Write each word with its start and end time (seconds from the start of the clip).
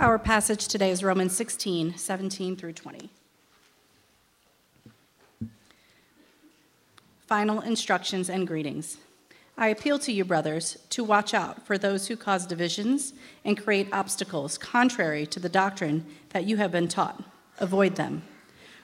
Our 0.00 0.18
passage 0.18 0.66
today 0.66 0.90
is 0.90 1.04
Romans 1.04 1.36
16, 1.36 1.96
17 1.96 2.56
through 2.56 2.72
20. 2.72 3.10
Final 7.26 7.60
instructions 7.60 8.28
and 8.28 8.46
greetings. 8.46 8.98
I 9.56 9.68
appeal 9.68 10.00
to 10.00 10.12
you, 10.12 10.24
brothers, 10.24 10.78
to 10.90 11.04
watch 11.04 11.32
out 11.32 11.64
for 11.64 11.78
those 11.78 12.08
who 12.08 12.16
cause 12.16 12.44
divisions 12.44 13.12
and 13.44 13.62
create 13.62 13.88
obstacles 13.92 14.58
contrary 14.58 15.26
to 15.26 15.38
the 15.38 15.48
doctrine 15.48 16.04
that 16.30 16.44
you 16.44 16.56
have 16.56 16.72
been 16.72 16.88
taught. 16.88 17.22
Avoid 17.60 17.94
them. 17.94 18.22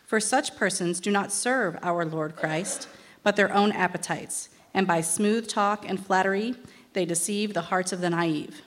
For 0.07 0.21
such 0.21 0.57
persons 0.57 1.01
do 1.01 1.11
not 1.11 1.33
serve 1.33 1.77
our 1.83 2.05
Lord 2.05 2.37
Christ, 2.37 2.89
but 3.25 3.35
their 3.35 3.53
own 3.53 3.73
appetites, 3.73 4.49
and 4.73 4.87
by 4.87 5.01
smooth 5.01 5.49
talk 5.49 5.85
and 5.89 6.05
flattery, 6.05 6.55
they 6.93 7.05
deceive 7.05 7.53
the 7.53 7.63
hearts 7.63 7.93
of 7.93 8.01
the 8.01 8.11
naive. 8.11 8.63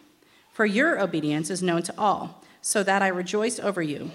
For 0.53 0.65
your 0.65 1.01
obedience 1.01 1.49
is 1.49 1.63
known 1.63 1.81
to 1.83 1.93
all, 1.97 2.43
so 2.61 2.83
that 2.83 3.01
I 3.01 3.07
rejoice 3.07 3.59
over 3.59 3.81
you. 3.81 4.11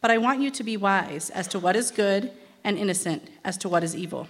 But 0.00 0.10
I 0.10 0.18
want 0.18 0.40
you 0.40 0.50
to 0.50 0.64
be 0.64 0.76
wise 0.76 1.30
as 1.30 1.46
to 1.48 1.58
what 1.58 1.76
is 1.76 1.90
good 1.90 2.32
and 2.64 2.78
innocent 2.78 3.28
as 3.44 3.56
to 3.58 3.68
what 3.68 3.84
is 3.84 3.94
evil. 3.94 4.28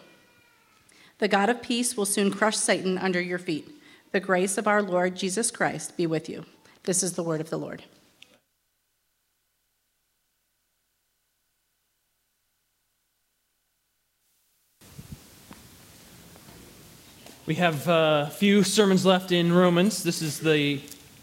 The 1.19 1.29
God 1.29 1.49
of 1.49 1.63
peace 1.63 1.97
will 1.97 2.05
soon 2.05 2.33
crush 2.33 2.57
Satan 2.57 2.99
under 2.99 3.21
your 3.21 3.39
feet. 3.39 3.71
The 4.11 4.21
grace 4.21 4.59
of 4.59 4.67
our 4.67 4.83
Lord 4.83 5.15
Jesus 5.15 5.51
Christ 5.53 5.97
be 5.97 6.07
with 6.07 6.29
you. 6.29 6.45
This 6.83 7.03
is 7.03 7.13
the 7.13 7.23
word 7.23 7.41
of 7.41 7.49
the 7.49 7.59
Lord. 7.59 7.85
We 17.47 17.55
have 17.57 17.89
uh, 17.89 18.27
a 18.29 18.31
few 18.31 18.63
sermons 18.63 19.07
left 19.07 19.33
in 19.33 19.53
Romans. 19.53 20.03
This 20.03 20.23
is 20.23 20.41
the, 20.41 20.81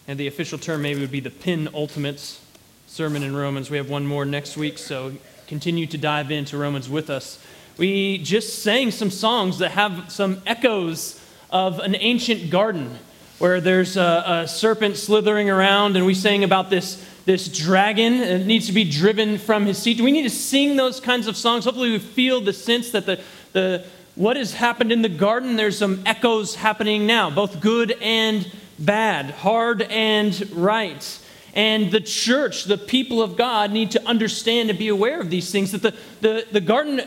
and 0.09 0.19
the 0.19 0.25
official 0.25 0.57
term 0.57 0.81
maybe 0.81 1.02
would 1.02 1.11
be 1.11 1.19
the 1.19 1.29
penultimate 1.29 2.39
sermon 2.88 3.21
in 3.21 3.35
Romans. 3.35 3.69
We 3.69 3.77
have 3.77 3.91
one 3.91 4.07
more 4.07 4.25
next 4.25 4.57
week, 4.57 4.79
so 4.79 5.13
continue 5.45 5.85
to 5.85 5.99
dive 5.99 6.31
into 6.31 6.57
Romans 6.57 6.89
with 6.89 7.11
us. 7.11 7.38
We 7.77 8.17
just 8.17 8.63
sang 8.63 8.89
some 8.89 9.11
songs 9.11 9.59
that 9.59 9.69
have 9.69 10.11
some 10.11 10.41
echoes 10.47 11.23
of 11.52 11.77
an 11.77 11.95
ancient 11.95 12.49
garden 12.49 12.97
where 13.37 13.61
there's 13.61 13.97
a, 13.97 14.23
a 14.25 14.47
serpent 14.47 14.97
slithering 14.97 15.47
around, 15.47 15.95
and 15.95 16.07
we 16.07 16.15
sang 16.15 16.43
about 16.43 16.71
this, 16.71 17.07
this 17.25 17.47
dragon 17.47 18.17
that 18.17 18.47
needs 18.47 18.65
to 18.65 18.73
be 18.73 18.89
driven 18.89 19.37
from 19.37 19.67
his 19.67 19.77
seat. 19.77 19.97
Do 19.97 20.03
We 20.03 20.11
need 20.11 20.23
to 20.23 20.31
sing 20.31 20.75
those 20.75 20.99
kinds 20.99 21.27
of 21.27 21.37
songs. 21.37 21.65
Hopefully, 21.65 21.91
we 21.91 21.99
feel 21.99 22.41
the 22.41 22.52
sense 22.52 22.89
that 22.93 23.05
the, 23.05 23.21
the, 23.53 23.85
what 24.15 24.37
has 24.37 24.55
happened 24.55 24.91
in 24.91 25.03
the 25.03 25.07
garden, 25.07 25.55
there's 25.55 25.77
some 25.77 26.02
echoes 26.07 26.55
happening 26.55 27.05
now, 27.05 27.30
both 27.30 27.59
good 27.59 27.95
and 28.02 28.52
bad, 28.80 29.31
hard 29.31 29.81
and 29.83 30.49
right. 30.52 31.19
And 31.53 31.91
the 31.91 31.99
church, 31.99 32.66
the 32.66 32.77
people 32.77 33.21
of 33.21 33.36
God, 33.36 33.71
need 33.71 33.91
to 33.91 34.08
understand 34.08 34.69
and 34.69 34.77
be 34.77 34.88
aware 34.88 35.19
of 35.19 35.30
these 35.30 35.52
things. 35.52 35.71
That 35.71 35.81
the, 35.81 35.95
the, 36.21 36.45
the 36.52 36.61
garden 36.61 37.02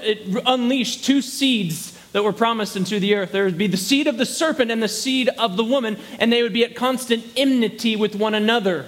unleashed 0.47 1.05
two 1.05 1.23
seeds 1.23 1.99
that 2.13 2.23
were 2.23 2.33
promised 2.33 2.77
into 2.77 3.01
the 3.01 3.15
earth. 3.15 3.33
There 3.33 3.45
would 3.45 3.57
be 3.57 3.69
the 3.69 3.77
seed 3.77 4.07
of 4.07 4.19
the 4.19 4.27
serpent 4.27 4.71
and 4.71 4.83
the 4.83 4.89
seed 4.89 5.29
of 5.39 5.57
the 5.57 5.65
woman, 5.65 5.97
and 6.19 6.33
they 6.33 6.43
would 6.43 6.53
be 6.53 6.65
at 6.65 6.75
constant 6.75 7.25
enmity 7.37 7.97
with 7.97 8.15
one 8.15 8.35
another. 8.35 8.87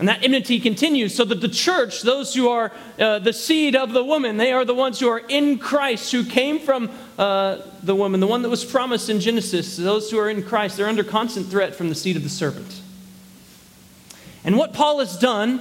And 0.00 0.08
that 0.08 0.24
enmity 0.24 0.58
continues 0.58 1.14
so 1.14 1.26
that 1.26 1.42
the 1.42 1.48
church, 1.48 2.00
those 2.00 2.34
who 2.34 2.48
are 2.48 2.72
uh, 2.98 3.18
the 3.18 3.34
seed 3.34 3.76
of 3.76 3.92
the 3.92 4.02
woman, 4.02 4.38
they 4.38 4.50
are 4.50 4.64
the 4.64 4.74
ones 4.74 4.98
who 4.98 5.08
are 5.08 5.18
in 5.18 5.58
Christ, 5.58 6.10
who 6.10 6.24
came 6.24 6.58
from 6.58 6.90
uh, 7.18 7.58
the 7.82 7.94
woman, 7.94 8.18
the 8.18 8.26
one 8.26 8.40
that 8.40 8.48
was 8.48 8.64
promised 8.64 9.10
in 9.10 9.20
Genesis. 9.20 9.76
Those 9.76 10.10
who 10.10 10.18
are 10.18 10.30
in 10.30 10.42
Christ, 10.42 10.78
they're 10.78 10.88
under 10.88 11.04
constant 11.04 11.48
threat 11.48 11.74
from 11.74 11.90
the 11.90 11.94
seed 11.94 12.16
of 12.16 12.22
the 12.22 12.30
serpent. 12.30 12.80
And 14.42 14.56
what 14.56 14.72
Paul 14.72 15.00
has 15.00 15.18
done 15.18 15.60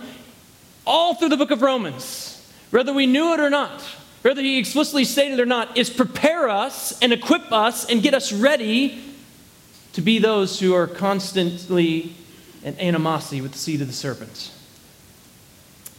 all 0.87 1.15
through 1.15 1.29
the 1.29 1.37
book 1.37 1.51
of 1.51 1.61
Romans, 1.61 2.49
whether 2.71 2.93
we 2.93 3.07
knew 3.07 3.33
it 3.33 3.41
or 3.41 3.49
not, 3.49 3.81
whether 4.21 4.41
he 4.41 4.57
explicitly 4.57 5.03
stated 5.03 5.37
it 5.37 5.41
or 5.41 5.47
not, 5.47 5.77
is 5.77 5.89
prepare 5.89 6.47
us 6.47 6.97
and 7.01 7.11
equip 7.11 7.51
us 7.51 7.89
and 7.89 8.01
get 8.01 8.13
us 8.13 8.31
ready 8.31 9.03
to 9.91 10.01
be 10.01 10.17
those 10.17 10.61
who 10.61 10.73
are 10.73 10.87
constantly 10.87 12.15
in 12.63 12.79
animosity 12.79 13.41
with 13.41 13.53
the 13.53 13.57
seed 13.57 13.81
of 13.81 13.87
the 13.87 13.93
serpent. 13.93 14.51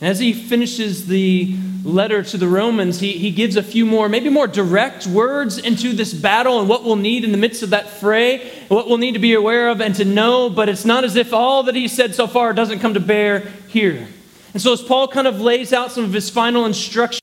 And 0.00 0.08
as 0.08 0.18
he 0.18 0.32
finishes 0.32 1.08
the 1.08 1.54
letter 1.84 2.22
to 2.22 2.38
the 2.38 2.48
Romans, 2.48 3.00
he, 3.00 3.12
he 3.12 3.30
gives 3.30 3.56
a 3.56 3.62
few 3.62 3.84
more, 3.84 4.08
maybe 4.08 4.30
more 4.30 4.46
direct 4.46 5.06
words 5.06 5.58
into 5.58 5.92
this 5.92 6.14
battle 6.14 6.58
and 6.58 6.68
what 6.70 6.84
we'll 6.84 6.96
need 6.96 7.22
in 7.22 7.32
the 7.32 7.38
midst 7.38 7.62
of 7.62 7.70
that 7.70 7.90
fray, 7.90 8.50
what 8.68 8.88
we'll 8.88 8.96
need 8.96 9.12
to 9.12 9.18
be 9.18 9.34
aware 9.34 9.68
of 9.68 9.82
and 9.82 9.94
to 9.96 10.06
know. 10.06 10.48
But 10.48 10.70
it's 10.70 10.86
not 10.86 11.04
as 11.04 11.16
if 11.16 11.34
all 11.34 11.64
that 11.64 11.74
he 11.74 11.86
said 11.86 12.14
so 12.14 12.26
far 12.26 12.54
doesn't 12.54 12.78
come 12.78 12.94
to 12.94 13.00
bear 13.00 13.40
here. 13.68 14.08
And 14.54 14.62
so, 14.62 14.72
as 14.72 14.82
Paul 14.82 15.06
kind 15.06 15.26
of 15.26 15.40
lays 15.40 15.72
out 15.72 15.92
some 15.92 16.04
of 16.04 16.12
his 16.14 16.30
final 16.30 16.64
instructions 16.64 17.19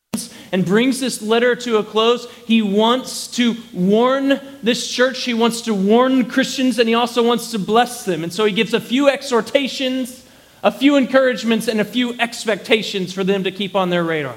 and 0.51 0.65
brings 0.65 0.99
this 0.99 1.21
letter 1.21 1.55
to 1.55 1.77
a 1.77 1.83
close, 1.83 2.29
he 2.45 2.61
wants 2.61 3.27
to 3.27 3.55
warn 3.73 4.39
this 4.63 4.89
church, 4.89 5.23
he 5.23 5.33
wants 5.33 5.61
to 5.61 5.73
warn 5.73 6.25
Christians, 6.29 6.79
and 6.79 6.87
he 6.87 6.95
also 6.95 7.25
wants 7.25 7.51
to 7.51 7.59
bless 7.59 8.05
them. 8.05 8.23
And 8.23 8.31
so, 8.31 8.45
he 8.45 8.53
gives 8.53 8.73
a 8.73 8.81
few 8.81 9.09
exhortations 9.09 10.23
a 10.63 10.71
few 10.71 10.95
encouragements 10.95 11.67
and 11.67 11.79
a 11.79 11.85
few 11.85 12.19
expectations 12.19 13.13
for 13.13 13.23
them 13.23 13.43
to 13.43 13.51
keep 13.51 13.75
on 13.75 13.89
their 13.89 14.03
radar. 14.03 14.35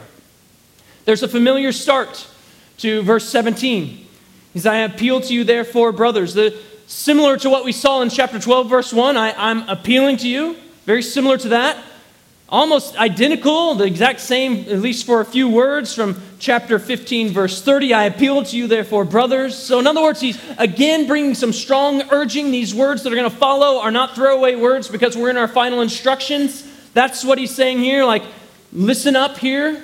There's 1.05 1.23
a 1.23 1.29
familiar 1.29 1.73
start 1.73 2.29
to 2.79 3.03
verse 3.03 3.29
17. 3.29 3.87
He 3.87 4.07
says, 4.55 4.67
I 4.67 4.79
appeal 4.79 5.21
to 5.23 5.35
you, 5.35 5.45
therefore, 5.45 5.93
brothers. 5.93 6.35
The, 6.35 6.57
similar 6.87 7.37
to 7.39 7.51
what 7.51 7.65
we 7.65 7.73
saw 7.73 8.03
in 8.03 8.11
chapter 8.11 8.39
12, 8.39 8.69
verse 8.69 8.93
1, 8.93 9.17
I, 9.17 9.33
I'm 9.37 9.69
appealing 9.69 10.19
to 10.19 10.29
you. 10.29 10.57
Very 10.85 11.03
similar 11.03 11.39
to 11.39 11.49
that 11.51 11.77
almost 12.51 12.97
identical, 12.97 13.75
the 13.75 13.85
exact 13.85 14.21
same, 14.21 14.61
at 14.69 14.81
least 14.81 15.07
for 15.07 15.21
a 15.21 15.25
few 15.25 15.49
words 15.49 15.95
from 15.95 16.21
chapter 16.39 16.79
15, 16.79 17.31
verse 17.31 17.63
30. 17.63 17.95
I 17.95 18.05
appeal 18.05 18.43
to 18.43 18.57
you, 18.57 18.67
therefore, 18.67 19.05
brothers. 19.05 19.57
So, 19.57 19.79
in 19.79 19.87
other 19.87 20.03
words, 20.03 20.21
he's 20.21 20.39
again 20.59 21.07
bringing 21.07 21.35
some 21.35 21.53
strong 21.53 22.03
urging. 22.11 22.51
These 22.51 22.75
words 22.75 23.03
that 23.05 23.13
are 23.13 23.17
going 23.17 23.31
to 23.31 23.37
follow 23.37 23.81
are 23.81 23.91
not 23.91 24.15
throwaway 24.15 24.57
words 24.57 24.89
because 24.89 25.17
we're 25.17 25.31
in 25.31 25.37
our 25.37 25.49
final 25.49 25.81
instructions. 25.81 26.67
That's 26.93 27.25
what 27.25 27.39
he's 27.39 27.55
saying 27.55 27.79
here. 27.79 28.05
Like, 28.05 28.25
listen 28.73 29.15
up 29.15 29.39
here. 29.39 29.83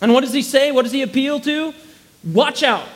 And 0.00 0.12
what 0.12 0.20
does 0.20 0.32
he 0.32 0.42
say? 0.42 0.72
What 0.72 0.82
does 0.82 0.92
he 0.92 1.02
appeal 1.02 1.40
to? 1.40 1.72
Watch 2.24 2.62
out 2.62 2.86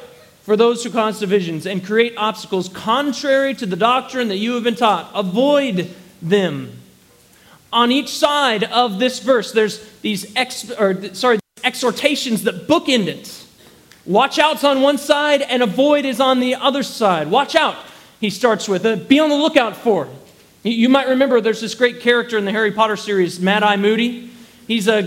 for 0.42 0.56
those 0.56 0.84
who 0.84 0.90
cause 0.90 1.18
divisions 1.18 1.66
and 1.66 1.84
create 1.84 2.14
obstacles 2.16 2.68
contrary 2.68 3.54
to 3.54 3.66
the 3.66 3.76
doctrine 3.76 4.28
that 4.28 4.36
you 4.36 4.54
have 4.54 4.64
been 4.64 4.76
taught. 4.76 5.10
Avoid 5.14 5.94
them 6.20 6.82
on 7.72 7.92
each 7.92 8.08
side 8.08 8.64
of 8.64 8.98
this 8.98 9.18
verse, 9.18 9.52
there's 9.52 9.86
these 10.00 10.34
ex, 10.36 10.70
or, 10.70 11.14
sorry, 11.14 11.38
exhortations 11.64 12.44
that 12.44 12.66
bookend 12.66 13.06
it. 13.06 13.44
Watch 14.04 14.38
out's 14.38 14.62
on 14.62 14.82
one 14.82 14.98
side 14.98 15.42
and 15.42 15.62
avoid 15.62 16.04
is 16.04 16.20
on 16.20 16.40
the 16.40 16.54
other 16.54 16.82
side. 16.82 17.28
Watch 17.28 17.56
out, 17.56 17.76
he 18.20 18.30
starts 18.30 18.68
with. 18.68 18.86
Uh, 18.86 18.96
be 18.96 19.18
on 19.18 19.30
the 19.30 19.36
lookout 19.36 19.76
for. 19.76 20.08
You 20.62 20.88
might 20.88 21.08
remember 21.08 21.40
there's 21.40 21.60
this 21.60 21.74
great 21.74 22.00
character 22.00 22.38
in 22.38 22.44
the 22.44 22.52
Harry 22.52 22.72
Potter 22.72 22.96
series, 22.96 23.38
Mad 23.40 23.62
Eye 23.62 23.76
Moody. 23.76 24.30
He's 24.66 24.88
a 24.88 25.02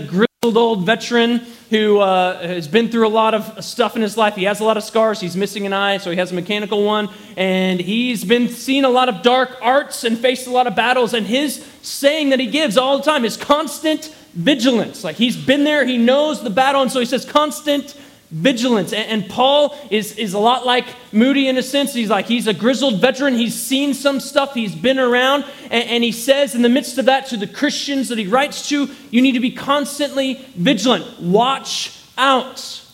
grizzled 0.50 0.78
old 0.78 0.86
veteran 0.86 1.46
who 1.70 2.00
uh, 2.00 2.40
has 2.40 2.66
been 2.66 2.88
through 2.88 3.06
a 3.06 3.08
lot 3.08 3.34
of 3.34 3.64
stuff 3.64 3.94
in 3.94 4.02
his 4.02 4.16
life. 4.16 4.34
He 4.34 4.44
has 4.44 4.60
a 4.60 4.64
lot 4.64 4.76
of 4.76 4.82
scars. 4.82 5.20
He's 5.20 5.36
missing 5.36 5.66
an 5.66 5.72
eye, 5.72 5.98
so 5.98 6.10
he 6.10 6.16
has 6.16 6.32
a 6.32 6.34
mechanical 6.34 6.82
one. 6.82 7.08
And 7.36 7.78
he's 7.78 8.24
been 8.24 8.48
seeing 8.48 8.84
a 8.84 8.88
lot 8.88 9.08
of 9.08 9.22
dark 9.22 9.56
arts 9.62 10.02
and 10.02 10.18
faced 10.18 10.48
a 10.48 10.50
lot 10.50 10.66
of 10.66 10.74
battles. 10.74 11.14
And 11.14 11.26
his 11.26 11.64
saying 11.82 12.30
that 12.30 12.40
he 12.40 12.46
gives 12.46 12.76
all 12.76 12.98
the 12.98 13.04
time 13.04 13.24
is 13.24 13.36
constant 13.36 14.12
vigilance. 14.34 15.04
Like 15.04 15.16
he's 15.16 15.36
been 15.36 15.62
there, 15.62 15.86
he 15.86 15.96
knows 15.96 16.42
the 16.42 16.50
battle. 16.50 16.82
And 16.82 16.90
so 16.90 16.98
he 16.98 17.06
says, 17.06 17.24
constant 17.24 17.94
vigilance. 18.30 18.92
And, 18.92 19.28
Paul 19.28 19.76
is, 19.90 20.16
is 20.16 20.34
a 20.34 20.38
lot 20.38 20.64
like 20.64 20.86
Moody 21.12 21.48
in 21.48 21.58
a 21.58 21.62
sense. 21.62 21.92
He's 21.92 22.10
like, 22.10 22.26
he's 22.26 22.46
a 22.46 22.54
grizzled 22.54 23.00
veteran. 23.00 23.34
He's 23.34 23.60
seen 23.60 23.94
some 23.94 24.20
stuff, 24.20 24.54
he's 24.54 24.74
been 24.74 24.98
around. 24.98 25.44
And, 25.64 25.88
and 25.88 26.04
he 26.04 26.12
says, 26.12 26.54
in 26.54 26.62
the 26.62 26.68
midst 26.68 26.98
of 26.98 27.06
that, 27.06 27.26
to 27.28 27.36
the 27.36 27.46
Christians 27.46 28.08
that 28.08 28.18
he 28.18 28.26
writes 28.26 28.68
to, 28.68 28.88
you 29.10 29.22
need 29.22 29.32
to 29.32 29.40
be 29.40 29.52
constantly 29.52 30.34
vigilant. 30.54 31.20
Watch 31.20 31.96
out. 32.16 32.84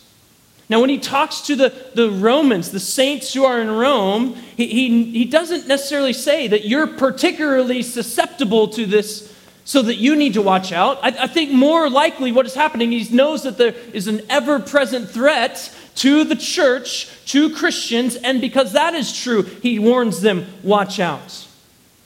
Now, 0.69 0.81
when 0.81 0.89
he 0.89 0.97
talks 0.97 1.41
to 1.41 1.55
the, 1.55 1.73
the 1.95 2.09
Romans, 2.09 2.71
the 2.71 2.79
saints 2.79 3.33
who 3.33 3.45
are 3.45 3.61
in 3.61 3.71
Rome, 3.71 4.35
he, 4.57 4.67
he, 4.67 5.03
he 5.11 5.25
doesn't 5.25 5.67
necessarily 5.67 6.11
say 6.11 6.47
that 6.49 6.65
you're 6.65 6.87
particularly 6.87 7.81
susceptible 7.83 8.67
to 8.69 8.85
this 8.85 9.33
so 9.67 9.81
that 9.81 9.95
you 9.95 10.15
need 10.15 10.33
to 10.33 10.41
watch 10.41 10.71
out. 10.71 10.97
I, 11.03 11.09
I 11.23 11.27
think 11.27 11.51
more 11.51 11.89
likely 11.89 12.31
what 12.31 12.45
is 12.45 12.53
happening, 12.53 12.93
he 12.93 13.05
knows 13.13 13.43
that 13.43 13.57
there 13.57 13.75
is 13.91 14.07
an 14.07 14.21
ever 14.29 14.59
present 14.59 15.09
threat 15.09 15.75
to 15.95 16.23
the 16.23 16.37
church, 16.37 17.09
to 17.25 17.53
Christians, 17.53 18.15
and 18.15 18.39
because 18.39 18.71
that 18.71 18.93
is 18.93 19.11
true, 19.11 19.41
he 19.41 19.77
warns 19.77 20.21
them, 20.21 20.45
watch 20.63 21.01
out. 21.01 21.45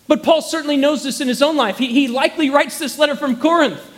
But 0.08 0.24
Paul 0.24 0.42
certainly 0.42 0.76
knows 0.76 1.04
this 1.04 1.22
in 1.22 1.28
his 1.28 1.44
own 1.44 1.56
life. 1.56 1.78
He, 1.78 1.94
he 1.94 2.08
likely 2.08 2.50
writes 2.50 2.80
this 2.80 2.98
letter 2.98 3.16
from 3.16 3.40
Corinth. 3.40 3.91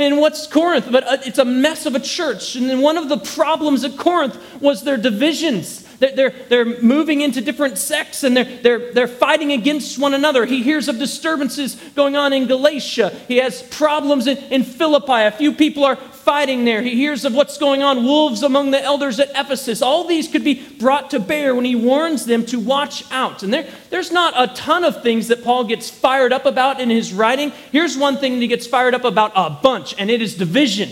And 0.00 0.18
what's 0.18 0.46
Corinth? 0.46 0.88
But 0.90 1.04
uh, 1.04 1.18
it's 1.26 1.38
a 1.38 1.44
mess 1.44 1.86
of 1.86 1.94
a 1.94 2.00
church. 2.00 2.56
And 2.56 2.82
one 2.82 2.96
of 2.96 3.08
the 3.08 3.18
problems 3.18 3.84
at 3.84 3.96
Corinth 3.96 4.38
was 4.60 4.82
their 4.82 4.96
divisions. 4.96 5.86
They're, 6.00 6.30
they're 6.30 6.80
moving 6.80 7.20
into 7.20 7.42
different 7.42 7.76
sects 7.76 8.24
and 8.24 8.34
they're, 8.34 8.44
they're, 8.62 8.92
they're 8.92 9.06
fighting 9.06 9.52
against 9.52 9.98
one 9.98 10.14
another. 10.14 10.46
He 10.46 10.62
hears 10.62 10.88
of 10.88 10.98
disturbances 10.98 11.74
going 11.94 12.16
on 12.16 12.32
in 12.32 12.46
Galatia. 12.46 13.10
He 13.28 13.36
has 13.36 13.62
problems 13.62 14.26
in, 14.26 14.38
in 14.50 14.64
Philippi. 14.64 15.26
A 15.26 15.30
few 15.30 15.52
people 15.52 15.84
are 15.84 15.96
fighting 16.30 16.64
there. 16.64 16.80
He 16.80 16.94
hears 16.94 17.24
of 17.24 17.34
what's 17.34 17.58
going 17.58 17.82
on, 17.82 18.04
wolves 18.04 18.44
among 18.44 18.70
the 18.70 18.80
elders 18.80 19.18
at 19.18 19.30
Ephesus. 19.30 19.82
All 19.82 20.04
these 20.04 20.28
could 20.28 20.44
be 20.44 20.62
brought 20.78 21.10
to 21.10 21.18
bear 21.18 21.56
when 21.56 21.64
he 21.64 21.74
warns 21.74 22.24
them 22.24 22.46
to 22.46 22.60
watch 22.60 23.02
out. 23.10 23.42
And 23.42 23.52
there, 23.52 23.68
there's 23.90 24.12
not 24.12 24.34
a 24.36 24.54
ton 24.54 24.84
of 24.84 25.02
things 25.02 25.26
that 25.26 25.42
Paul 25.42 25.64
gets 25.64 25.90
fired 25.90 26.32
up 26.32 26.46
about 26.46 26.80
in 26.80 26.88
his 26.88 27.12
writing. 27.12 27.50
Here's 27.72 27.98
one 27.98 28.16
thing 28.16 28.34
that 28.34 28.42
he 28.42 28.46
gets 28.46 28.64
fired 28.64 28.94
up 28.94 29.02
about 29.02 29.32
a 29.34 29.50
bunch, 29.50 29.92
and 29.98 30.08
it 30.08 30.22
is 30.22 30.36
division. 30.36 30.90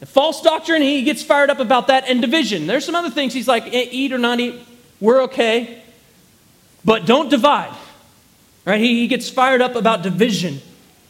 The 0.00 0.04
false 0.06 0.42
doctrine, 0.42 0.82
he 0.82 1.04
gets 1.04 1.22
fired 1.22 1.48
up 1.48 1.58
about 1.58 1.86
that 1.86 2.06
and 2.06 2.20
division. 2.20 2.66
There's 2.66 2.84
some 2.84 2.96
other 2.96 3.08
things 3.08 3.32
he's 3.32 3.48
like, 3.48 3.64
eh, 3.68 3.86
eat 3.90 4.12
or 4.12 4.18
not 4.18 4.40
eat, 4.40 4.60
we're 5.00 5.22
okay. 5.22 5.82
But 6.84 7.06
don't 7.06 7.30
divide. 7.30 7.74
Right? 8.66 8.78
He, 8.78 9.00
he 9.00 9.06
gets 9.06 9.30
fired 9.30 9.62
up 9.62 9.74
about 9.74 10.02
division 10.02 10.60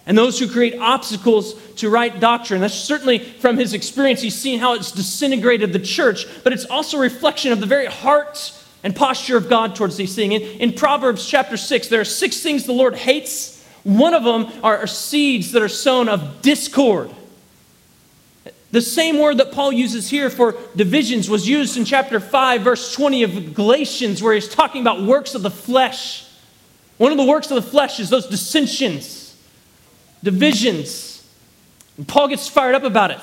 and 0.09 0.17
those 0.17 0.39
who 0.39 0.49
create 0.49 0.75
obstacles 0.81 1.55
to 1.77 1.91
right 1.91 2.19
doctrine. 2.19 2.63
That's 2.63 2.75
certainly 2.75 3.19
from 3.19 3.59
his 3.59 3.75
experience. 3.75 4.23
He's 4.23 4.35
seen 4.35 4.59
how 4.59 4.73
it's 4.73 4.91
disintegrated 4.91 5.73
the 5.73 5.79
church, 5.79 6.27
but 6.43 6.53
it's 6.55 6.65
also 6.65 6.97
a 6.97 7.01
reflection 7.01 7.53
of 7.53 7.61
the 7.61 7.67
very 7.67 7.87
heart 7.87 8.53
and 8.83 8.97
posture 8.97 9.37
of 9.37 9.51
God 9.51 9.77
towards 9.77 9.99
these 9.99 10.15
things. 10.15 10.35
In, 10.35 10.43
in 10.61 10.73
Proverbs 10.73 11.27
chapter 11.27 11.59
6, 11.59 11.89
there 11.89 12.01
are 12.01 12.07
six 12.07 12.41
things 12.41 12.65
the 12.65 12.73
Lord 12.73 12.97
hates. 12.97 13.63
One 13.85 14.15
of 14.15 14.25
them 14.25 14.51
are, 14.65 14.79
are 14.79 14.87
seeds 14.87 15.53
that 15.53 15.63
are 15.63 15.69
sown 15.69 16.09
of 16.09 16.41
discord. 16.41 17.11
The 18.71 18.81
same 18.81 19.19
word 19.19 19.39
that 19.39 19.53
Paul 19.53 19.73
uses 19.73 20.09
here 20.09 20.31
for 20.31 20.55
divisions 20.75 21.29
was 21.29 21.47
used 21.47 21.77
in 21.77 21.85
chapter 21.85 22.19
5, 22.19 22.63
verse 22.63 22.95
20 22.95 23.23
of 23.25 23.55
Galatians, 23.55 24.23
where 24.23 24.33
he's 24.33 24.49
talking 24.49 24.81
about 24.81 25.03
works 25.03 25.35
of 25.35 25.43
the 25.43 25.51
flesh. 25.51 26.27
One 26.97 27.13
of 27.13 27.19
the 27.19 27.25
works 27.25 27.51
of 27.51 27.63
the 27.63 27.71
flesh 27.71 28.01
is 28.01 28.09
those 28.09 28.27
dissensions, 28.27 29.28
divisions. 30.23 31.27
And 31.97 32.07
Paul 32.07 32.29
gets 32.29 32.49
fired 32.49 32.75
up 32.75 32.85
about 32.85 33.11
it 33.11 33.21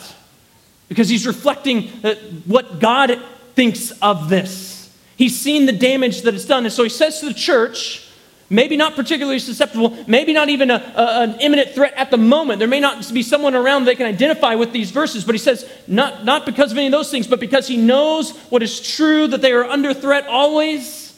because 0.90 1.10
he's 1.10 1.26
reflecting 1.26 1.90
uh, 2.04 2.16
what 2.46 2.80
God 2.80 3.22
thinks 3.56 3.92
of 4.02 4.30
this. 4.30 4.94
He's 5.18 5.40
seen 5.40 5.66
the 5.66 5.72
damage 5.72 6.24
that 6.24 6.34
it's 6.34 6.46
done. 6.46 6.66
And 6.66 6.74
so 6.74 6.84
he 6.84 6.90
says 6.90 7.22
to 7.22 7.28
the 7.28 7.34
church, 7.34 8.08
maybe 8.50 8.76
not 8.78 8.96
particularly 8.96 9.40
susceptible, 9.40 9.98
maybe 10.08 10.34
not 10.34 10.50
even 10.50 10.70
a, 10.70 10.76
a, 10.76 11.22
an 11.24 11.40
imminent 11.40 11.70
threat 11.70 11.94
at 11.96 12.12
the 12.12 12.18
moment. 12.18 12.60
There 12.60 12.68
may 12.68 12.82
not 12.82 13.12
be 13.14 13.24
someone 13.24 13.56
around 13.56 13.86
that 13.86 13.96
can 13.96 14.06
identify 14.06 14.56
with 14.56 14.74
these 14.74 14.92
verses, 14.92 15.24
but 15.24 15.34
he 15.34 15.40
says, 15.40 15.70
not, 15.88 16.26
not 16.26 16.46
because 16.46 16.72
of 16.72 16.78
any 16.78 16.88
of 16.88 16.92
those 16.92 17.10
things, 17.10 17.28
but 17.28 17.40
because 17.40 17.68
he 17.68 17.78
knows 17.78 18.36
what 18.50 18.62
is 18.62 18.82
true, 18.82 19.28
that 19.28 19.42
they 19.42 19.54
are 19.54 19.64
under 19.64 19.94
threat 19.94 20.28
always. 20.28 21.14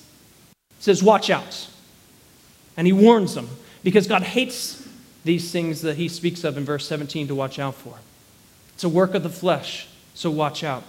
He 0.78 0.84
says, 0.84 1.02
watch 1.02 1.30
out. 1.30 1.68
And 2.78 2.86
he 2.86 2.94
warns 2.94 3.34
them 3.34 3.50
because 3.84 4.06
God 4.06 4.22
hates 4.22 4.77
these 5.28 5.52
things 5.52 5.82
that 5.82 5.98
he 5.98 6.08
speaks 6.08 6.44
of 6.44 6.58
in 6.58 6.66
verse 6.66 6.88
17 6.88 7.28
to 7.28 7.36
watch 7.36 7.60
out 7.60 7.76
for. 7.76 8.00
It's 8.74 8.84
a 8.84 8.90
work 8.90 9.14
of 9.14 9.22
the 9.22 9.30
flesh, 9.30 9.88
so 10.16 10.32
watch 10.32 10.64
out. 10.64 10.84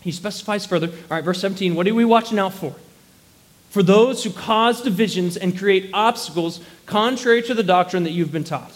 He 0.00 0.12
specifies 0.12 0.66
further, 0.66 0.88
all 0.88 0.94
right, 1.10 1.24
verse 1.24 1.40
17, 1.40 1.74
what 1.74 1.88
are 1.88 1.94
we 1.94 2.04
watching 2.04 2.38
out 2.38 2.52
for? 2.52 2.74
for 3.70 3.82
those 3.82 4.24
who 4.24 4.30
cause 4.30 4.82
divisions 4.82 5.36
and 5.36 5.56
create 5.58 5.90
obstacles 5.92 6.60
contrary 6.86 7.42
to 7.42 7.54
the 7.54 7.62
doctrine 7.62 8.04
that 8.04 8.12
you've 8.12 8.32
been 8.32 8.44
taught. 8.44 8.72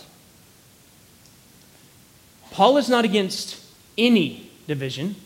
Paul 2.50 2.76
is 2.76 2.88
not 2.88 3.04
against 3.04 3.58
any 3.96 4.50
division, 4.66 5.16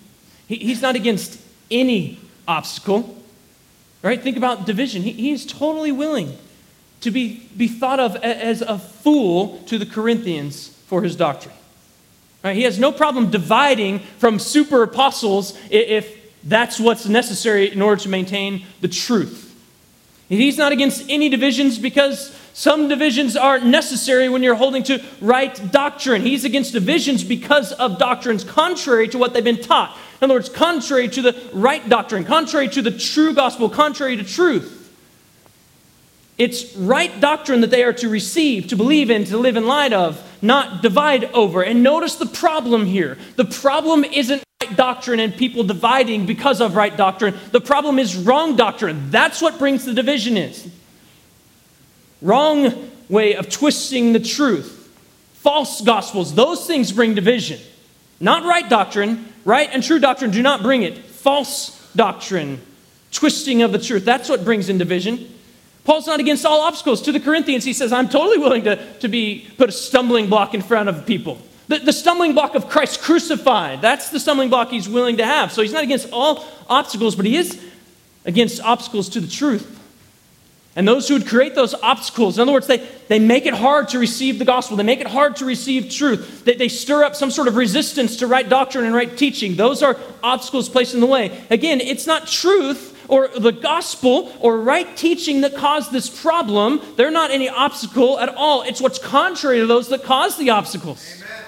he, 0.47 0.57
he's 0.57 0.83
not 0.83 0.95
against 0.97 1.41
any 1.71 2.21
obstacle. 2.47 3.15
Right? 4.03 4.23
Think 4.23 4.37
about 4.37 4.67
division. 4.67 5.03
He, 5.03 5.13
he 5.13 5.33
is 5.33 5.45
totally 5.45 5.91
willing 5.91 6.39
to 7.01 7.11
be, 7.11 7.49
be 7.57 7.69
thought 7.69 8.01
of 8.01 8.17
as 8.17 8.63
a 8.63 8.79
fool 8.79 9.63
to 9.67 9.79
the 9.79 9.87
Corinthians 9.87 10.69
for 10.87 11.03
his 11.03 11.17
doctrine. 11.17 11.55
Right? 12.43 12.57
He 12.57 12.63
has 12.63 12.79
no 12.79 12.93
problem 12.93 13.31
dividing 13.31 14.01
from 14.19 14.39
super 14.39 14.83
apostles 14.83 15.59
if 15.71 16.17
that's 16.45 16.79
what's 16.79 17.07
necessary 17.07 17.73
in 17.73 17.83
order 17.83 18.01
to 18.03 18.09
maintain 18.09 18.65
the 18.81 18.89
truth. 18.89 19.43
He's 20.29 20.59
not 20.59 20.73
against 20.73 21.09
any 21.09 21.29
divisions 21.29 21.79
because 21.79 22.37
some 22.53 22.89
divisions 22.89 23.37
are 23.37 23.61
necessary 23.61 24.29
when 24.29 24.43
you're 24.43 24.55
holding 24.55 24.83
to 24.85 25.03
right 25.21 25.71
doctrine. 25.71 26.23
He's 26.23 26.45
against 26.45 26.73
divisions 26.73 27.23
because 27.23 27.73
of 27.73 27.99
doctrines 27.99 28.43
contrary 28.43 29.09
to 29.09 29.19
what 29.19 29.35
they've 29.35 29.45
been 29.45 29.61
taught. 29.61 29.97
In 30.21 30.25
other 30.25 30.35
words, 30.35 30.49
contrary 30.49 31.09
to 31.09 31.23
the 31.23 31.51
right 31.53 31.87
doctrine, 31.89 32.25
contrary 32.25 32.69
to 32.71 32.83
the 32.83 32.91
true 32.91 33.35
gospel, 33.35 33.69
contrary 33.69 34.17
to 34.17 34.25
truth. 34.25 34.76
It's 36.39 36.77
right 36.77 37.19
doctrine 37.21 37.63
that 37.63 37.71
they 37.71 37.83
are 37.83 37.95
to 37.95 38.09
receive, 38.09 38.69
to 38.69 38.77
believe 38.77 39.11
in, 39.11 39.25
to 39.25 39.39
live 39.39 39.57
in 39.57 39.67
light 39.67 39.93
of, 39.93 40.23
not 40.43 40.83
divide 40.83 41.25
over. 41.33 41.63
And 41.63 41.83
notice 41.83 42.17
the 42.17 42.27
problem 42.27 42.85
here. 42.85 43.17
The 43.37 43.47
problem 43.47 44.05
isn't 44.05 44.43
right 44.63 44.77
doctrine 44.77 45.19
and 45.19 45.35
people 45.35 45.65
dividing 45.65 46.27
because 46.27 46.61
of 46.61 46.77
right 46.77 46.95
doctrine. 46.95 47.35
The 47.53 47.61
problem 47.61 47.99
is 47.99 48.17
wrong 48.17 48.55
doctrine. 48.55 49.11
That's 49.11 49.41
what 49.41 49.59
brings 49.59 49.87
the 49.87 49.95
division 49.95 50.37
is. 50.37 50.69
Wrong 52.21 52.91
way 53.09 53.35
of 53.35 53.49
twisting 53.49 54.13
the 54.13 54.21
truth. 54.21 54.75
False 55.35 55.81
gospels, 55.81 56.35
those 56.35 56.67
things 56.67 56.93
bring 56.93 57.15
division. 57.15 57.61
Not 58.21 58.45
right 58.45 58.69
doctrine. 58.69 59.33
Right 59.47 59.71
and 59.73 59.83
true 59.83 60.01
doctrine 60.01 60.33
do 60.33 60.43
not 60.43 60.61
bring 60.61 60.83
it. 60.83 60.99
False 60.99 61.93
doctrine, 61.95 62.61
twisting 63.13 63.63
of 63.63 63.73
the 63.73 63.79
truth. 63.79 64.05
That's 64.05 64.29
what 64.29 64.45
brings 64.45 64.69
in 64.69 64.77
division. 64.77 65.33
Paul's 65.87 66.09
not 66.09 66.19
against 66.19 66.45
all 66.45 66.63
obstacles. 66.63 67.01
To 67.03 67.13
the 67.13 67.21
Corinthians, 67.21 67.65
he 67.65 67.73
says, 67.73 67.93
I'm 67.93 68.09
totally 68.09 68.39
willing 68.39 68.65
to, 68.65 68.99
to 68.99 69.09
be 69.09 69.49
put 69.57 69.69
a 69.69 69.73
stumbling 69.73 70.29
block 70.29 70.53
in 70.53 70.61
front 70.61 70.89
of 70.89 71.07
people. 71.07 71.39
The, 71.69 71.79
the 71.79 71.93
stumbling 71.93 72.35
block 72.35 72.57
of 72.57 72.69
Christ 72.69 73.01
crucified, 73.01 73.81
that's 73.81 74.11
the 74.11 74.19
stumbling 74.19 74.49
block 74.49 74.71
he's 74.71 74.89
willing 74.89 75.19
to 75.19 75.25
have. 75.25 75.53
So 75.53 75.63
he's 75.63 75.73
not 75.73 75.85
against 75.85 76.09
all 76.13 76.45
obstacles, 76.69 77.15
but 77.15 77.25
he 77.25 77.37
is 77.37 77.65
against 78.25 78.61
obstacles 78.61 79.09
to 79.11 79.21
the 79.21 79.29
truth. 79.29 79.75
And 80.75 80.87
those 80.87 81.07
who 81.07 81.15
would 81.15 81.27
create 81.27 81.55
those 81.55 81.73
obstacles, 81.75 82.37
in 82.37 82.43
other 82.43 82.53
words, 82.53 82.67
they, 82.67 82.79
they 83.07 83.21
make 83.21 83.47
it 83.47 83.55
hard 83.55 83.89
to 83.91 83.99
receive 84.01 84.41
the 84.41 84.45
gospel, 84.45 84.77
they 84.77 84.83
make 84.83 85.01
it 85.01 85.07
hard 85.07 85.37
to 85.37 85.45
receive 85.45 85.91
truth, 85.91 86.45
they, 86.45 86.55
they 86.55 86.69
stir 86.69 87.05
up 87.05 87.15
some 87.15 87.31
sort 87.31 87.47
of 87.47 87.57
resistance 87.57 88.17
to 88.17 88.27
right 88.27 88.47
doctrine 88.47 88.85
and 88.85 88.95
right 88.95 89.17
teaching. 89.17 89.55
Those 89.55 89.85
are 89.85 89.97
obstacles 90.23 90.69
placed 90.69 90.95
in 90.95 91.01
the 91.01 91.07
way. 91.07 91.45
Again, 91.49 91.81
it's 91.81 92.09
not 92.09 92.27
truth 92.27 92.93
or 93.09 93.29
the 93.29 93.53
gospel 93.53 94.33
or 94.41 94.59
right 94.59 94.97
teaching 94.97 95.43
that 95.43 95.55
caused 95.55 95.93
this 95.93 96.09
problem. 96.09 96.81
They're 96.97 97.11
not 97.11 97.31
any 97.31 97.49
obstacle 97.49 98.19
at 98.19 98.29
all. 98.29 98.63
It's 98.63 98.81
what's 98.81 98.99
contrary 98.99 99.59
to 99.61 99.67
those 99.67 99.89
that 99.89 100.03
cause 100.03 100.37
the 100.37 100.51
obstacles. 100.51 101.05
Amen. 101.17 101.45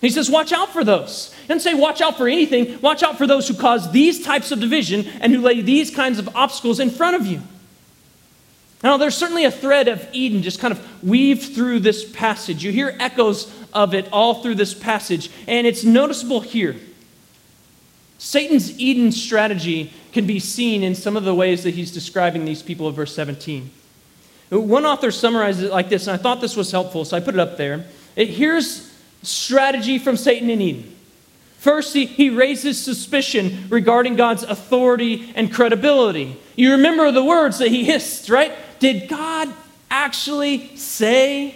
He 0.00 0.10
says, 0.10 0.28
watch 0.28 0.52
out 0.52 0.72
for 0.72 0.82
those. 0.82 1.34
Doesn't 1.46 1.60
say 1.60 1.74
watch 1.74 2.00
out 2.00 2.16
for 2.16 2.28
anything. 2.28 2.80
Watch 2.80 3.02
out 3.02 3.18
for 3.18 3.26
those 3.26 3.46
who 3.46 3.54
cause 3.54 3.92
these 3.92 4.24
types 4.24 4.50
of 4.50 4.58
division 4.58 5.06
and 5.20 5.32
who 5.32 5.40
lay 5.40 5.60
these 5.60 5.90
kinds 5.90 6.18
of 6.18 6.34
obstacles 6.34 6.80
in 6.80 6.90
front 6.90 7.16
of 7.16 7.26
you. 7.26 7.40
Now, 8.82 8.96
there's 8.96 9.16
certainly 9.16 9.44
a 9.44 9.50
thread 9.50 9.86
of 9.86 10.06
Eden 10.12 10.42
just 10.42 10.58
kind 10.58 10.72
of 10.72 11.04
weaved 11.04 11.54
through 11.54 11.80
this 11.80 12.04
passage. 12.10 12.64
You 12.64 12.72
hear 12.72 12.96
echoes 12.98 13.52
of 13.72 13.94
it 13.94 14.08
all 14.12 14.42
through 14.42 14.56
this 14.56 14.74
passage, 14.74 15.30
and 15.46 15.68
it's 15.68 15.84
noticeable 15.84 16.40
here. 16.40 16.74
Satan's 18.18 18.76
Eden 18.80 19.12
strategy 19.12 19.92
can 20.12 20.26
be 20.26 20.38
seen 20.38 20.82
in 20.82 20.94
some 20.94 21.16
of 21.16 21.24
the 21.24 21.34
ways 21.34 21.62
that 21.62 21.74
he's 21.74 21.90
describing 21.90 22.44
these 22.44 22.62
people 22.62 22.86
of 22.86 22.94
verse 22.94 23.14
17. 23.14 23.70
One 24.50 24.84
author 24.84 25.10
summarizes 25.10 25.64
it 25.64 25.70
like 25.70 25.88
this, 25.88 26.06
and 26.06 26.14
I 26.14 26.22
thought 26.22 26.40
this 26.40 26.56
was 26.56 26.70
helpful, 26.70 27.04
so 27.06 27.16
I 27.16 27.20
put 27.20 27.34
it 27.34 27.40
up 27.40 27.56
there. 27.56 27.86
It, 28.16 28.28
here's 28.28 28.92
strategy 29.22 29.98
from 29.98 30.16
Satan 30.16 30.50
in 30.50 30.60
Eden. 30.60 30.96
First, 31.58 31.94
he, 31.94 32.06
he 32.06 32.28
raises 32.28 32.82
suspicion 32.82 33.68
regarding 33.70 34.16
God's 34.16 34.42
authority 34.42 35.32
and 35.34 35.52
credibility. 35.52 36.36
You 36.56 36.72
remember 36.72 37.10
the 37.12 37.24
words 37.24 37.58
that 37.58 37.68
he 37.68 37.84
hissed, 37.84 38.28
right? 38.28 38.52
Did 38.78 39.08
God 39.08 39.48
actually 39.90 40.76
say? 40.76 41.54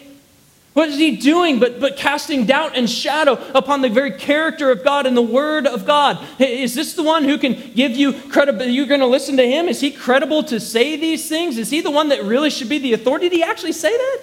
What 0.77 0.91
is 0.91 0.99
he 0.99 1.17
doing 1.17 1.59
but, 1.59 1.81
but 1.81 1.97
casting 1.97 2.45
doubt 2.45 2.77
and 2.77 2.89
shadow 2.89 3.43
upon 3.55 3.81
the 3.81 3.89
very 3.89 4.11
character 4.11 4.71
of 4.71 4.85
God 4.85 5.07
and 5.07 5.17
the 5.17 5.23
Word 5.23 5.67
of 5.67 5.87
God? 5.87 6.23
Is 6.39 6.75
this 6.75 6.93
the 6.93 7.03
one 7.03 7.25
who 7.25 7.39
can 7.39 7.73
give 7.73 7.93
you 7.93 8.13
credibility? 8.13 8.75
You're 8.75 8.85
going 8.85 9.01
to 9.01 9.07
listen 9.07 9.39
to 9.39 9.51
him? 9.51 9.69
Is 9.69 9.81
he 9.81 9.91
credible 9.91 10.43
to 10.43 10.61
say 10.61 10.97
these 10.97 11.31
things? 11.31 11.57
Is 11.57 11.71
he 11.71 11.81
the 11.81 11.91
one 11.91 12.11
that 12.11 12.23
really 12.25 12.51
should 12.51 12.69
be 12.69 12.77
the 12.77 12.93
authority? 12.93 13.31
Did 13.31 13.37
he 13.37 13.43
actually 13.43 13.73
say 13.73 13.97
that? 13.97 14.21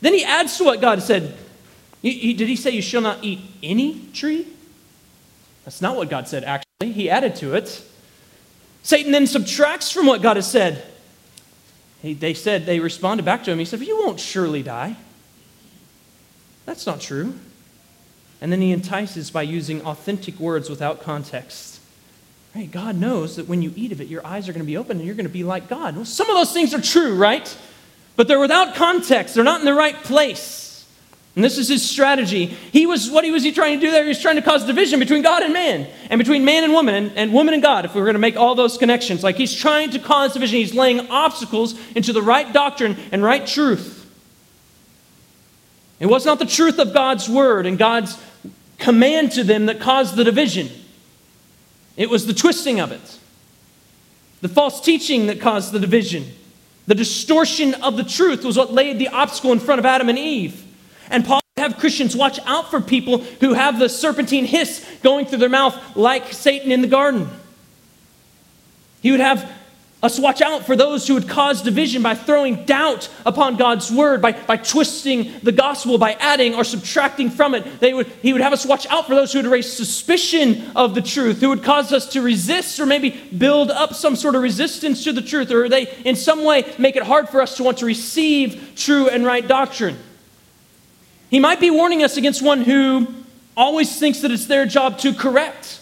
Then 0.00 0.14
he 0.14 0.24
adds 0.24 0.56
to 0.56 0.64
what 0.64 0.80
God 0.80 1.02
said 1.02 1.36
he, 2.00 2.12
he, 2.12 2.32
did 2.32 2.48
he 2.48 2.56
say 2.56 2.70
you 2.70 2.80
shall 2.80 3.02
not 3.02 3.22
eat 3.22 3.40
any 3.62 4.06
tree? 4.14 4.46
That's 5.66 5.82
not 5.82 5.94
what 5.94 6.08
God 6.08 6.26
said, 6.26 6.42
actually. 6.42 6.92
He 6.92 7.10
added 7.10 7.36
to 7.36 7.54
it. 7.54 7.84
Satan 8.82 9.12
then 9.12 9.26
subtracts 9.26 9.92
from 9.92 10.06
what 10.06 10.22
God 10.22 10.36
has 10.36 10.50
said. 10.50 10.86
He, 12.00 12.14
they 12.14 12.32
said, 12.32 12.64
they 12.64 12.80
responded 12.80 13.26
back 13.26 13.44
to 13.44 13.50
him. 13.50 13.58
He 13.58 13.66
said, 13.66 13.80
You 13.80 13.98
won't 13.98 14.20
surely 14.20 14.62
die. 14.62 14.96
That's 16.68 16.86
not 16.86 17.00
true. 17.00 17.32
And 18.42 18.52
then 18.52 18.60
he 18.60 18.72
entices 18.72 19.30
by 19.30 19.40
using 19.40 19.80
authentic 19.86 20.38
words 20.38 20.68
without 20.68 21.00
context. 21.00 21.80
Right? 22.54 22.70
God 22.70 22.94
knows 22.94 23.36
that 23.36 23.48
when 23.48 23.62
you 23.62 23.72
eat 23.74 23.90
of 23.90 24.02
it, 24.02 24.08
your 24.08 24.24
eyes 24.24 24.50
are 24.50 24.52
going 24.52 24.62
to 24.62 24.66
be 24.66 24.76
open 24.76 24.98
and 24.98 25.06
you're 25.06 25.14
going 25.14 25.24
to 25.24 25.32
be 25.32 25.44
like 25.44 25.70
God. 25.70 25.96
Well, 25.96 26.04
some 26.04 26.28
of 26.28 26.36
those 26.36 26.52
things 26.52 26.74
are 26.74 26.80
true, 26.82 27.16
right? 27.16 27.56
But 28.16 28.28
they're 28.28 28.38
without 28.38 28.74
context, 28.74 29.34
they're 29.34 29.44
not 29.44 29.60
in 29.60 29.64
the 29.64 29.72
right 29.72 29.94
place. 30.04 30.86
And 31.36 31.42
this 31.42 31.56
is 31.56 31.68
his 31.68 31.88
strategy. 31.88 32.44
He 32.46 32.84
was, 32.84 33.10
what 33.10 33.24
he 33.24 33.30
was 33.30 33.44
he 33.44 33.52
trying 33.52 33.80
to 33.80 33.86
do 33.86 33.90
there? 33.90 34.02
He 34.02 34.08
was 34.08 34.20
trying 34.20 34.36
to 34.36 34.42
cause 34.42 34.66
division 34.66 35.00
between 35.00 35.22
God 35.22 35.42
and 35.42 35.54
man, 35.54 35.88
and 36.10 36.18
between 36.18 36.44
man 36.44 36.64
and 36.64 36.74
woman, 36.74 36.94
and, 36.94 37.12
and 37.16 37.32
woman 37.32 37.54
and 37.54 37.62
God, 37.62 37.86
if 37.86 37.94
we 37.94 38.00
were 38.02 38.06
going 38.06 38.14
to 38.14 38.20
make 38.20 38.36
all 38.36 38.54
those 38.54 38.76
connections. 38.76 39.24
Like 39.24 39.36
he's 39.36 39.54
trying 39.54 39.88
to 39.92 39.98
cause 39.98 40.34
division. 40.34 40.58
He's 40.58 40.74
laying 40.74 41.08
obstacles 41.08 41.76
into 41.94 42.12
the 42.12 42.20
right 42.20 42.52
doctrine 42.52 42.98
and 43.10 43.22
right 43.24 43.46
truth. 43.46 43.97
It 46.00 46.06
was 46.06 46.24
not 46.24 46.38
the 46.38 46.46
truth 46.46 46.78
of 46.78 46.92
God's 46.94 47.28
word 47.28 47.66
and 47.66 47.76
God's 47.78 48.20
command 48.78 49.32
to 49.32 49.44
them 49.44 49.66
that 49.66 49.80
caused 49.80 50.16
the 50.16 50.24
division, 50.24 50.68
it 51.96 52.08
was 52.08 52.26
the 52.26 52.34
twisting 52.34 52.78
of 52.80 52.92
it, 52.92 53.18
the 54.40 54.48
false 54.48 54.80
teaching 54.80 55.26
that 55.26 55.40
caused 55.40 55.72
the 55.72 55.80
division. 55.80 56.26
The 56.86 56.94
distortion 56.94 57.74
of 57.74 57.96
the 57.96 58.04
truth 58.04 58.44
was 58.44 58.56
what 58.56 58.72
laid 58.72 58.98
the 58.98 59.08
obstacle 59.08 59.52
in 59.52 59.60
front 59.60 59.78
of 59.78 59.84
Adam 59.84 60.08
and 60.08 60.18
Eve. 60.18 60.64
And 61.10 61.22
Paul 61.22 61.40
would 61.56 61.62
have 61.62 61.78
Christians 61.78 62.16
watch 62.16 62.38
out 62.46 62.70
for 62.70 62.80
people 62.80 63.18
who 63.18 63.52
have 63.52 63.78
the 63.78 63.90
serpentine 63.90 64.46
hiss 64.46 64.86
going 65.02 65.26
through 65.26 65.38
their 65.38 65.50
mouth 65.50 65.76
like 65.96 66.32
Satan 66.32 66.72
in 66.72 66.80
the 66.80 66.86
garden. 66.86 67.28
He 69.02 69.10
would 69.10 69.20
have 69.20 69.50
us 70.00 70.18
watch 70.18 70.40
out 70.40 70.64
for 70.64 70.76
those 70.76 71.08
who 71.08 71.14
would 71.14 71.28
cause 71.28 71.60
division 71.60 72.02
by 72.02 72.14
throwing 72.14 72.64
doubt 72.64 73.08
upon 73.26 73.56
God's 73.56 73.90
word, 73.90 74.22
by, 74.22 74.30
by 74.30 74.56
twisting 74.56 75.32
the 75.42 75.50
gospel, 75.50 75.98
by 75.98 76.12
adding 76.20 76.54
or 76.54 76.62
subtracting 76.62 77.30
from 77.30 77.54
it. 77.54 77.80
They 77.80 77.92
would, 77.92 78.06
he 78.22 78.32
would 78.32 78.40
have 78.40 78.52
us 78.52 78.64
watch 78.64 78.86
out 78.86 79.08
for 79.08 79.16
those 79.16 79.32
who 79.32 79.40
would 79.40 79.50
raise 79.50 79.72
suspicion 79.72 80.70
of 80.76 80.94
the 80.94 81.02
truth, 81.02 81.40
who 81.40 81.48
would 81.48 81.64
cause 81.64 81.92
us 81.92 82.08
to 82.10 82.22
resist 82.22 82.78
or 82.78 82.86
maybe 82.86 83.10
build 83.10 83.72
up 83.72 83.92
some 83.92 84.14
sort 84.14 84.36
of 84.36 84.42
resistance 84.42 85.02
to 85.02 85.12
the 85.12 85.22
truth, 85.22 85.50
or 85.50 85.68
they 85.68 85.92
in 86.04 86.14
some 86.14 86.44
way 86.44 86.72
make 86.78 86.94
it 86.94 87.02
hard 87.02 87.28
for 87.28 87.42
us 87.42 87.56
to 87.56 87.64
want 87.64 87.78
to 87.78 87.86
receive 87.86 88.74
true 88.76 89.08
and 89.08 89.26
right 89.26 89.48
doctrine. 89.48 89.98
He 91.28 91.40
might 91.40 91.58
be 91.58 91.70
warning 91.70 92.04
us 92.04 92.16
against 92.16 92.40
one 92.40 92.62
who 92.62 93.08
always 93.56 93.98
thinks 93.98 94.20
that 94.20 94.30
it's 94.30 94.46
their 94.46 94.64
job 94.64 94.98
to 94.98 95.12
correct 95.12 95.80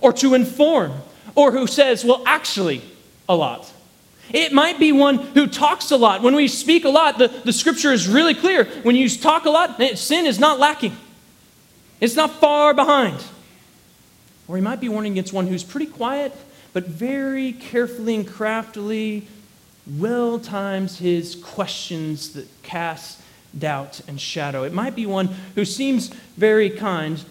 or 0.00 0.12
to 0.14 0.34
inform, 0.34 0.92
or 1.36 1.52
who 1.52 1.68
says, 1.68 2.04
well, 2.04 2.24
actually, 2.26 2.82
a 3.28 3.36
lot. 3.36 3.70
It 4.30 4.52
might 4.52 4.78
be 4.78 4.92
one 4.92 5.18
who 5.18 5.46
talks 5.46 5.90
a 5.90 5.96
lot. 5.96 6.22
When 6.22 6.34
we 6.34 6.48
speak 6.48 6.84
a 6.84 6.88
lot, 6.88 7.18
the, 7.18 7.28
the 7.28 7.52
scripture 7.52 7.92
is 7.92 8.08
really 8.08 8.34
clear. 8.34 8.64
When 8.82 8.96
you 8.96 9.08
talk 9.08 9.44
a 9.44 9.50
lot, 9.50 9.80
eh, 9.80 9.94
sin 9.94 10.26
is 10.26 10.38
not 10.38 10.58
lacking, 10.58 10.96
it's 12.00 12.16
not 12.16 12.30
far 12.40 12.74
behind. 12.74 13.22
Or 14.48 14.56
he 14.56 14.62
might 14.62 14.80
be 14.80 14.88
warning 14.88 15.12
against 15.12 15.32
one 15.32 15.46
who's 15.46 15.64
pretty 15.64 15.86
quiet, 15.86 16.36
but 16.72 16.86
very 16.86 17.52
carefully 17.52 18.14
and 18.14 18.26
craftily 18.26 19.26
well 19.98 20.38
times 20.38 20.98
his 20.98 21.34
questions 21.34 22.32
that 22.34 22.46
cast 22.62 23.22
doubt, 23.58 24.00
and 24.08 24.20
shadow. 24.20 24.64
It 24.64 24.72
might 24.72 24.94
be 24.94 25.06
one 25.06 25.28
who 25.54 25.64
seems 25.64 26.08
very 26.36 26.70
kind, 26.70 27.22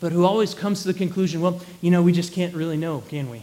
but 0.00 0.12
who 0.12 0.24
always 0.24 0.54
comes 0.54 0.82
to 0.82 0.88
the 0.88 0.94
conclusion, 0.94 1.40
well, 1.40 1.60
you 1.80 1.90
know, 1.90 2.02
we 2.02 2.12
just 2.12 2.32
can't 2.32 2.54
really 2.54 2.76
know, 2.76 3.02
can 3.08 3.30
we? 3.30 3.42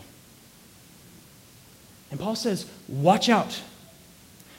And 2.11 2.19
Paul 2.19 2.35
says, 2.35 2.65
watch 2.87 3.29
out. 3.29 3.61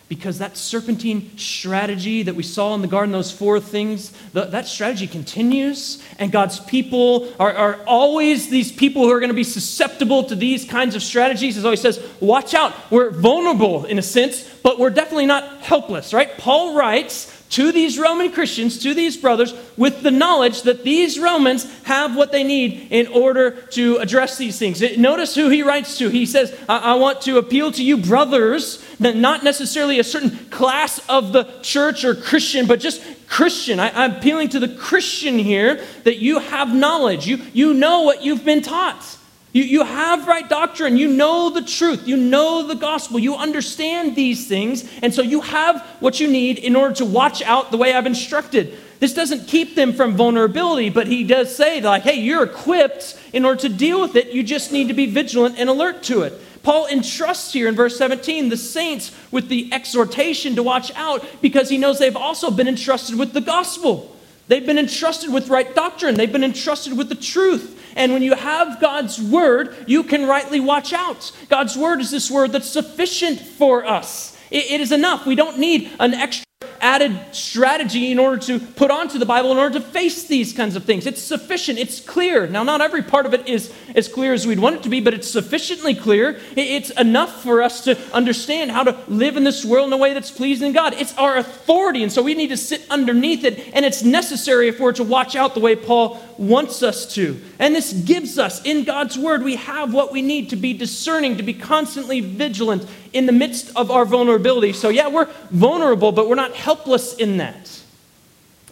Because 0.09 0.39
that 0.39 0.57
serpentine 0.57 1.37
strategy 1.37 2.23
that 2.23 2.35
we 2.35 2.43
saw 2.43 2.75
in 2.75 2.81
the 2.81 2.89
garden, 2.89 3.13
those 3.13 3.31
four 3.31 3.61
things, 3.61 4.11
the, 4.33 4.47
that 4.47 4.67
strategy 4.67 5.07
continues. 5.07 6.03
And 6.19 6.33
God's 6.33 6.61
people 6.61 7.31
are, 7.39 7.53
are 7.53 7.85
always 7.85 8.49
these 8.49 8.73
people 8.73 9.03
who 9.03 9.11
are 9.11 9.21
going 9.21 9.29
to 9.29 9.35
be 9.35 9.45
susceptible 9.45 10.25
to 10.25 10.35
these 10.35 10.65
kinds 10.65 10.95
of 10.95 11.03
strategies. 11.03 11.59
As 11.59 11.65
always 11.67 11.83
says, 11.83 12.03
watch 12.21 12.55
out. 12.55 12.75
We're 12.91 13.11
vulnerable 13.11 13.85
in 13.85 13.99
a 13.99 14.03
sense, 14.03 14.49
but 14.63 14.79
we're 14.79 14.89
definitely 14.89 15.27
not 15.27 15.59
helpless, 15.59 16.15
right? 16.15 16.39
Paul 16.39 16.75
writes 16.75 17.27
to 17.51 17.73
these 17.73 17.99
Roman 17.99 18.31
Christians, 18.31 18.79
to 18.83 18.95
these 18.95 19.17
brothers, 19.17 19.55
with 19.77 20.03
the 20.03 20.11
knowledge 20.11 20.63
that 20.63 20.85
these 20.85 21.19
Romans 21.19 21.65
have 21.85 22.15
what 22.15 22.31
they 22.31 22.45
need 22.45 22.89
in 22.91 23.07
order 23.07 23.51
to 23.51 23.97
address 23.97 24.37
these 24.37 24.59
things. 24.59 24.81
Notice 24.99 25.35
who 25.35 25.49
he 25.49 25.63
writes 25.63 25.99
to. 25.99 26.09
He 26.09 26.27
says, 26.27 26.57
I, 26.69 26.79
I 26.79 26.95
want 26.95 27.23
to 27.23 27.39
appeal 27.39 27.73
to 27.73 27.85
you, 27.85 27.97
brothers, 27.97 28.85
that 29.01 29.17
not 29.17 29.45
necessarily 29.45 29.99
a 29.99 30.05
certain 30.05 30.31
class 30.51 31.01
of 31.09 31.33
the 31.33 31.45
church 31.63 32.05
or 32.05 32.15
Christian, 32.15 32.67
but 32.67 32.81
just 32.81 33.03
Christian. 33.29 33.81
I, 33.81 33.91
I'm 34.05 34.17
appealing 34.17 34.51
to 34.51 34.61
the 34.61 34.69
Christian 34.69 35.39
here 35.39 35.83
that 36.05 36.19
you 36.19 36.39
have 36.39 36.75
knowledge. 36.75 37.27
You, 37.27 37.39
you 37.53 37.75
know 37.75 38.03
what 38.03 38.23
you've 38.23 38.45
been 38.45 38.63
taught. 38.63 39.18
You, 39.53 39.63
you 39.63 39.85
have 39.85 40.27
right 40.27 40.49
doctrine. 40.49 40.97
You 40.97 41.09
know 41.09 41.51
the 41.51 41.63
truth. 41.63 42.07
You 42.07 42.17
know 42.17 42.67
the 42.67 42.75
gospel. 42.75 43.19
You 43.19 43.35
understand 43.35 44.15
these 44.15 44.47
things. 44.47 44.89
And 45.03 45.13
so 45.13 45.23
you 45.23 45.41
have 45.41 45.81
what 46.01 46.21
you 46.21 46.29
need 46.29 46.59
in 46.59 46.77
order 46.77 46.95
to 46.97 47.05
watch 47.05 47.41
out 47.43 47.71
the 47.71 47.77
way 47.77 47.95
I've 47.95 48.07
instructed. 48.07 48.79
This 49.01 49.15
doesn't 49.15 49.47
keep 49.47 49.75
them 49.75 49.93
from 49.93 50.17
vulnerability, 50.17 50.91
but 50.91 51.07
he 51.07 51.25
does 51.25 51.55
say, 51.55 51.81
like, 51.81 52.03
hey, 52.03 52.19
you're 52.19 52.43
equipped 52.43 53.19
in 53.33 53.45
order 53.45 53.61
to 53.61 53.69
deal 53.69 54.01
with 54.01 54.17
it. 54.17 54.33
You 54.33 54.43
just 54.43 54.73
need 54.73 54.89
to 54.89 54.95
be 54.95 55.07
vigilant 55.07 55.59
and 55.59 55.71
alert 55.71 56.03
to 56.05 56.23
it. 56.23 56.35
Paul 56.63 56.87
entrusts 56.87 57.53
here 57.53 57.69
in 57.69 57.77
verse 57.77 57.97
17 57.97 58.49
the 58.49 58.57
saints 58.57 59.15
with 59.31 59.49
the 59.49 59.73
exhortation 59.73 60.57
to 60.57 60.63
watch 60.63 60.93
out 60.97 61.25
because 61.41 61.71
he 61.71 61.79
knows 61.79 61.99
they've 61.99 62.17
also 62.17 62.51
been 62.51 62.69
entrusted 62.69 63.19
with 63.19 63.33
the 63.33 63.41
gospel. 63.41 64.15
They've 64.49 64.67
been 64.67 64.79
entrusted 64.79 65.33
with 65.33 65.49
right 65.49 65.73
doctrine. 65.75 66.17
They've 66.17 66.31
been 66.31 66.45
entrusted 66.45 66.99
with 66.99 67.09
the 67.09 67.15
truth. 67.15 67.78
And 67.99 68.13
when 68.13 68.23
you 68.23 68.35
have 68.35 68.81
God's 68.81 69.21
word, 69.21 69.75
you 69.87 70.05
can 70.05 70.25
rightly 70.25 70.61
watch 70.61 70.93
out. 70.93 71.33
God's 71.51 71.77
word 71.77 72.01
is 72.01 72.13
this 72.13 72.31
word 72.31 72.53
that's 72.53 72.71
sufficient 72.71 73.41
for 73.41 73.85
us. 73.85 74.39
it, 74.51 74.81
is 74.81 74.93
enough. 74.93 75.27
We 75.27 75.35
don't 75.35 75.59
need 75.59 75.91
an 75.99 76.15
extra 76.15 76.48
added 76.81 77.19
strategy 77.33 78.11
in 78.11 78.19
order 78.19 78.39
to 78.47 78.59
put 78.59 78.91
onto 78.91 79.19
the 79.19 79.27
Bible 79.27 79.53
in 79.53 79.59
order 79.59 79.79
to 79.79 79.85
face 79.85 80.25
these 80.25 80.53
kinds 80.53 80.77
of 80.77 80.85
things. 80.85 81.07
It's 81.07 81.23
sufficient, 81.23 81.79
it's 81.79 82.01
clear. 82.01 82.47
Now, 82.47 82.63
not 82.63 82.81
every 82.81 83.03
part 83.03 83.27
of 83.27 83.35
it 83.35 83.49
is 83.49 83.73
as 83.95 84.09
clear 84.09 84.33
as 84.33 84.47
we'd 84.47 84.59
want 84.59 84.77
it 84.77 84.83
to 84.85 84.89
be, 84.89 85.01
but 85.01 85.15
it's 85.15 85.31
sufficiently 85.31 85.95
clear. 85.95 86.39
It's 86.57 86.91
enough 86.91 87.43
for 87.43 87.63
us 87.63 87.85
to 87.85 87.99
understand 88.13 88.71
how 88.71 88.85
to 88.85 88.99
live 89.09 89.37
in 89.37 89.45
this 89.45 89.65
world 89.65 89.87
in 89.89 89.93
a 89.93 89.97
way 89.97 90.15
that's 90.15 90.31
pleasing 90.31 90.73
God. 90.73 90.95
It's 90.95 91.17
our 91.17 91.37
authority, 91.37 92.03
and 92.03 92.13
so 92.13 92.23
we 92.23 92.35
need 92.35 92.49
to 92.49 92.57
sit 92.57 92.85
underneath 92.91 93.45
it, 93.45 93.71
and 93.73 93.85
it's 93.85 94.03
necessary 94.03 94.69
if 94.69 94.81
we're 94.81 94.93
to 94.93 95.05
watch 95.05 95.37
out 95.37 95.55
the 95.55 95.61
way 95.61 95.77
Paul 95.77 96.21
wants 96.37 96.83
us 96.83 97.13
to. 97.15 97.41
And 97.59 97.75
this 97.75 97.93
gives 97.93 98.39
us, 98.39 98.63
in 98.65 98.85
God's 98.85 99.19
Word, 99.19 99.43
we 99.43 99.57
have 99.57 99.93
what 99.93 100.13
we 100.13 100.23
need 100.23 100.51
to 100.51 100.57
be 100.57 100.73
discerning, 100.73 101.37
to 101.37 101.43
be 101.43 101.55
constantly 101.55 102.21
vigilant 102.21 102.87
in 103.13 103.27
the 103.27 103.33
midst 103.33 103.75
of 103.77 103.91
our 103.91 104.05
vulnerability. 104.05 104.73
So, 104.73 104.89
yeah, 104.89 105.09
we're 105.09 105.29
vulnerable, 105.51 106.13
but 106.13 106.29
we're 106.29 106.35
not 106.35 106.55
helpless 106.55 107.15
in 107.15 107.39
that. 107.39 107.83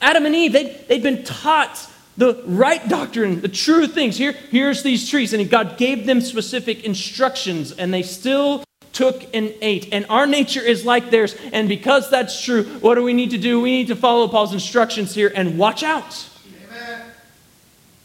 Adam 0.01 0.27
and 0.27 0.35
Eve, 0.35 0.53
they'd, 0.53 0.89
they'd 0.89 1.03
been 1.03 1.25
taught 1.25 1.89
the 2.17 2.43
right 2.47 2.87
doctrine, 2.89 3.41
the 3.41 3.49
true 3.49 3.87
things. 3.87 4.17
Here, 4.17 4.33
here's 4.33 4.83
these 4.83 5.09
trees, 5.09 5.33
and 5.33 5.49
God 5.51 5.77
gave 5.77 6.07
them 6.07 6.21
specific 6.21 6.85
instructions, 6.85 7.73
and 7.73 7.93
they 7.93 8.03
still 8.03 8.65
took 8.93 9.35
and 9.35 9.53
ate. 9.61 9.89
And 9.93 10.07
our 10.09 10.27
nature 10.27 10.63
is 10.63 10.87
like 10.87 11.11
theirs. 11.11 11.37
And 11.53 11.69
because 11.69 12.09
that's 12.09 12.43
true, 12.43 12.65
what 12.81 12.95
do 12.95 13.03
we 13.03 13.13
need 13.13 13.31
to 13.31 13.39
do? 13.39 13.61
We 13.61 13.73
need 13.73 13.89
to 13.89 13.97
follow 13.97 14.27
Paul's 14.27 14.55
instructions 14.55 15.15
here 15.15 15.31
and 15.35 15.59
watch 15.59 15.83
out. 15.83 16.27
Amen. 16.71 17.03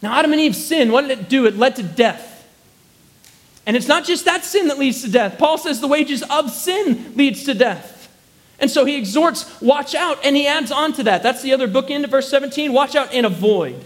Now, 0.01 0.19
Adam 0.19 0.33
and 0.33 0.41
Eve 0.41 0.55
sin, 0.55 0.91
what 0.91 1.07
did 1.07 1.11
it 1.17 1.29
do? 1.29 1.45
It 1.45 1.57
led 1.57 1.77
to 1.77 1.83
death. 1.83 2.30
And 3.65 3.77
it's 3.77 3.87
not 3.87 4.05
just 4.05 4.25
that 4.25 4.43
sin 4.43 4.67
that 4.69 4.79
leads 4.79 5.01
to 5.03 5.11
death. 5.11 5.37
Paul 5.37 5.57
says 5.57 5.81
the 5.81 5.87
wages 5.87 6.23
of 6.23 6.49
sin 6.49 7.13
leads 7.15 7.43
to 7.45 7.53
death. 7.53 7.97
And 8.59 8.69
so 8.69 8.85
he 8.85 8.95
exhorts, 8.95 9.59
watch 9.61 9.95
out, 9.95 10.19
and 10.23 10.35
he 10.35 10.47
adds 10.47 10.71
on 10.71 10.93
to 10.93 11.03
that. 11.03 11.23
That's 11.23 11.41
the 11.41 11.53
other 11.53 11.67
bookend 11.67 12.03
of 12.03 12.11
verse 12.11 12.29
17 12.29 12.71
watch 12.73 12.95
out 12.95 13.13
and 13.13 13.25
avoid. 13.25 13.85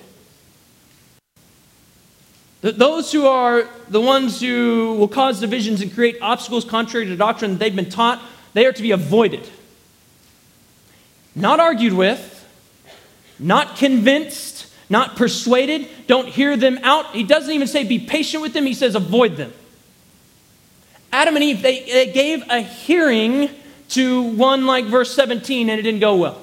Those 2.61 3.11
who 3.11 3.27
are 3.27 3.69
the 3.89 4.01
ones 4.01 4.41
who 4.41 4.95
will 4.97 5.07
cause 5.07 5.39
divisions 5.39 5.81
and 5.81 5.93
create 5.93 6.17
obstacles 6.21 6.65
contrary 6.65 7.05
to 7.05 7.15
doctrine 7.15 7.51
that 7.51 7.59
they've 7.59 7.75
been 7.75 7.89
taught, 7.89 8.21
they 8.53 8.65
are 8.65 8.73
to 8.73 8.81
be 8.81 8.91
avoided. 8.91 9.47
Not 11.35 11.59
argued 11.59 11.93
with, 11.93 12.31
not 13.37 13.75
convinced, 13.77 14.73
not 14.89 15.15
persuaded. 15.15 15.87
Don't 16.07 16.27
hear 16.27 16.57
them 16.57 16.79
out. 16.81 17.13
He 17.13 17.23
doesn't 17.23 17.51
even 17.51 17.67
say 17.67 17.83
be 17.83 17.99
patient 17.99 18.41
with 18.41 18.53
them, 18.53 18.65
he 18.65 18.73
says 18.73 18.95
avoid 18.95 19.35
them. 19.35 19.53
Adam 21.15 21.35
and 21.35 21.45
Eve, 21.45 21.61
they, 21.61 21.79
they 21.85 22.11
gave 22.11 22.43
a 22.49 22.59
hearing 22.59 23.49
to 23.87 24.21
one 24.21 24.65
like 24.65 24.83
verse 24.83 25.15
17, 25.15 25.69
and 25.69 25.79
it 25.79 25.83
didn't 25.83 26.01
go 26.01 26.17
well. 26.17 26.41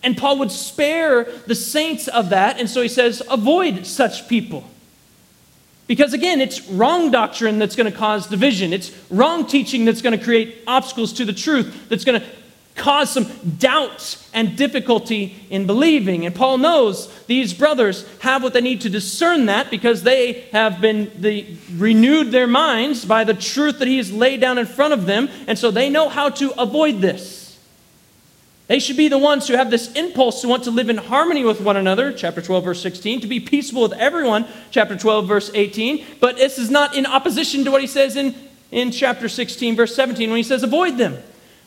And 0.00 0.16
Paul 0.16 0.38
would 0.38 0.52
spare 0.52 1.24
the 1.24 1.56
saints 1.56 2.06
of 2.06 2.30
that, 2.30 2.60
and 2.60 2.70
so 2.70 2.80
he 2.82 2.88
says, 2.88 3.20
avoid 3.28 3.84
such 3.84 4.28
people. 4.28 4.62
Because 5.88 6.12
again, 6.12 6.40
it's 6.40 6.68
wrong 6.68 7.10
doctrine 7.10 7.58
that's 7.58 7.74
going 7.74 7.90
to 7.90 7.98
cause 7.98 8.28
division. 8.28 8.72
It's 8.72 8.92
wrong 9.10 9.44
teaching 9.44 9.84
that's 9.84 10.02
going 10.02 10.16
to 10.16 10.24
create 10.24 10.62
obstacles 10.68 11.12
to 11.14 11.24
the 11.24 11.32
truth, 11.32 11.88
that's 11.88 12.04
going 12.04 12.20
to 12.20 12.26
cause 12.78 13.10
some 13.10 13.26
doubt 13.58 14.16
and 14.32 14.56
difficulty 14.56 15.36
in 15.50 15.66
believing. 15.66 16.24
And 16.24 16.34
Paul 16.34 16.58
knows 16.58 17.12
these 17.26 17.52
brothers 17.52 18.06
have 18.20 18.42
what 18.42 18.52
they 18.52 18.60
need 18.60 18.82
to 18.82 18.90
discern 18.90 19.46
that 19.46 19.70
because 19.70 20.02
they 20.02 20.44
have 20.52 20.80
been 20.80 21.10
the, 21.20 21.46
renewed 21.74 22.30
their 22.30 22.46
minds 22.46 23.04
by 23.04 23.24
the 23.24 23.34
truth 23.34 23.80
that 23.80 23.88
he 23.88 23.98
has 23.98 24.12
laid 24.12 24.40
down 24.40 24.58
in 24.58 24.66
front 24.66 24.94
of 24.94 25.06
them. 25.06 25.28
And 25.46 25.58
so 25.58 25.70
they 25.70 25.90
know 25.90 26.08
how 26.08 26.30
to 26.30 26.58
avoid 26.60 27.00
this. 27.00 27.38
They 28.68 28.80
should 28.80 28.98
be 28.98 29.08
the 29.08 29.18
ones 29.18 29.48
who 29.48 29.56
have 29.56 29.70
this 29.70 29.90
impulse 29.94 30.42
to 30.42 30.48
want 30.48 30.64
to 30.64 30.70
live 30.70 30.90
in 30.90 30.98
harmony 30.98 31.42
with 31.42 31.60
one 31.60 31.78
another, 31.78 32.12
chapter 32.12 32.42
12, 32.42 32.64
verse 32.64 32.82
16, 32.82 33.22
to 33.22 33.26
be 33.26 33.40
peaceable 33.40 33.82
with 33.82 33.94
everyone, 33.94 34.46
chapter 34.70 34.94
12, 34.94 35.26
verse 35.26 35.50
18. 35.54 36.04
But 36.20 36.36
this 36.36 36.58
is 36.58 36.70
not 36.70 36.94
in 36.94 37.06
opposition 37.06 37.64
to 37.64 37.70
what 37.70 37.80
he 37.80 37.86
says 37.86 38.14
in, 38.14 38.34
in 38.70 38.90
chapter 38.90 39.26
16, 39.26 39.74
verse 39.74 39.94
17, 39.96 40.28
when 40.28 40.36
he 40.36 40.42
says, 40.42 40.62
avoid 40.62 40.98
them. 40.98 41.16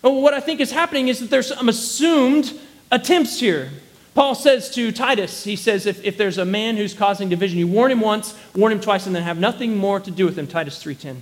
What 0.01 0.33
I 0.33 0.39
think 0.39 0.59
is 0.59 0.71
happening 0.71 1.07
is 1.07 1.19
that 1.19 1.29
there's 1.29 1.47
some 1.47 1.69
assumed 1.69 2.59
attempts 2.91 3.39
here. 3.39 3.69
Paul 4.13 4.35
says 4.35 4.69
to 4.71 4.91
Titus, 4.91 5.43
he 5.43 5.55
says, 5.55 5.85
if, 5.85 6.03
if 6.03 6.17
there's 6.17 6.37
a 6.37 6.45
man 6.45 6.75
who's 6.75 6.93
causing 6.93 7.29
division, 7.29 7.59
you 7.59 7.67
warn 7.67 7.91
him 7.91 8.01
once, 8.01 8.35
warn 8.53 8.73
him 8.73 8.81
twice, 8.81 9.05
and 9.05 9.15
then 9.15 9.23
have 9.23 9.39
nothing 9.39 9.77
more 9.77 9.99
to 9.99 10.11
do 10.11 10.25
with 10.25 10.37
him, 10.37 10.47
Titus 10.47 10.83
3.10. 10.83 11.17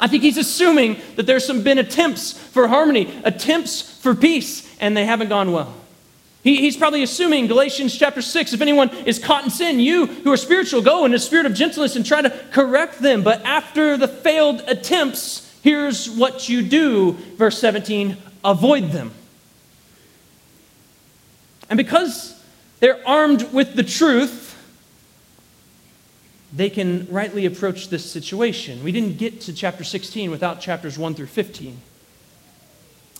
I 0.00 0.08
think 0.08 0.22
he's 0.22 0.38
assuming 0.38 0.96
that 1.16 1.26
there's 1.26 1.46
some 1.46 1.62
been 1.62 1.78
attempts 1.78 2.32
for 2.32 2.66
harmony, 2.66 3.12
attempts 3.24 3.82
for 3.82 4.14
peace, 4.14 4.68
and 4.80 4.96
they 4.96 5.04
haven't 5.04 5.28
gone 5.28 5.52
well. 5.52 5.74
He, 6.42 6.56
he's 6.56 6.76
probably 6.76 7.02
assuming 7.02 7.46
Galatians 7.46 7.96
chapter 7.96 8.22
6 8.22 8.52
if 8.52 8.60
anyone 8.60 8.88
is 9.06 9.18
caught 9.18 9.44
in 9.44 9.50
sin, 9.50 9.78
you 9.78 10.06
who 10.06 10.32
are 10.32 10.36
spiritual, 10.36 10.82
go 10.82 11.04
in 11.04 11.12
the 11.12 11.18
spirit 11.18 11.46
of 11.46 11.54
gentleness 11.54 11.94
and 11.94 12.04
try 12.04 12.22
to 12.22 12.30
correct 12.50 13.00
them. 13.00 13.22
But 13.22 13.44
after 13.44 13.96
the 13.96 14.08
failed 14.08 14.64
attempts, 14.66 15.51
here's 15.62 16.10
what 16.10 16.48
you 16.48 16.62
do. 16.62 17.12
Verse 17.36 17.58
17 17.58 18.16
avoid 18.44 18.90
them. 18.90 19.12
And 21.70 21.76
because 21.76 22.42
they're 22.80 23.00
armed 23.08 23.52
with 23.52 23.74
the 23.74 23.84
truth, 23.84 24.50
they 26.52 26.68
can 26.68 27.06
rightly 27.08 27.46
approach 27.46 27.88
this 27.88 28.10
situation. 28.10 28.84
We 28.84 28.92
didn't 28.92 29.16
get 29.16 29.40
to 29.42 29.54
chapter 29.54 29.84
16 29.84 30.30
without 30.30 30.60
chapters 30.60 30.98
1 30.98 31.14
through 31.14 31.26
15. 31.26 31.78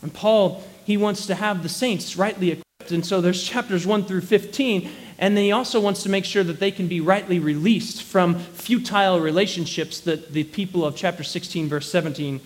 And 0.02 0.12
Paul 0.12 0.62
he 0.84 0.96
wants 0.96 1.26
to 1.26 1.34
have 1.34 1.62
the 1.62 1.68
saints 1.68 2.16
rightly 2.16 2.50
equipped. 2.50 2.92
And 2.92 3.06
so 3.06 3.20
there's 3.20 3.42
chapters 3.42 3.86
1 3.86 4.04
through 4.04 4.22
15. 4.22 4.90
And 5.18 5.36
then 5.36 5.44
he 5.44 5.52
also 5.52 5.80
wants 5.80 6.02
to 6.02 6.08
make 6.08 6.24
sure 6.24 6.44
that 6.44 6.58
they 6.60 6.70
can 6.70 6.88
be 6.88 7.00
rightly 7.00 7.38
released 7.38 8.02
from 8.02 8.38
futile 8.38 9.20
relationships 9.20 10.00
that 10.00 10.32
the 10.32 10.44
people 10.44 10.84
of 10.84 10.96
chapter 10.96 11.22
16, 11.22 11.68
verse 11.68 11.90
17, 11.90 12.40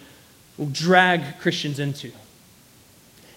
will 0.59 0.67
drag 0.67 1.39
Christians 1.41 1.79
into. 1.79 2.13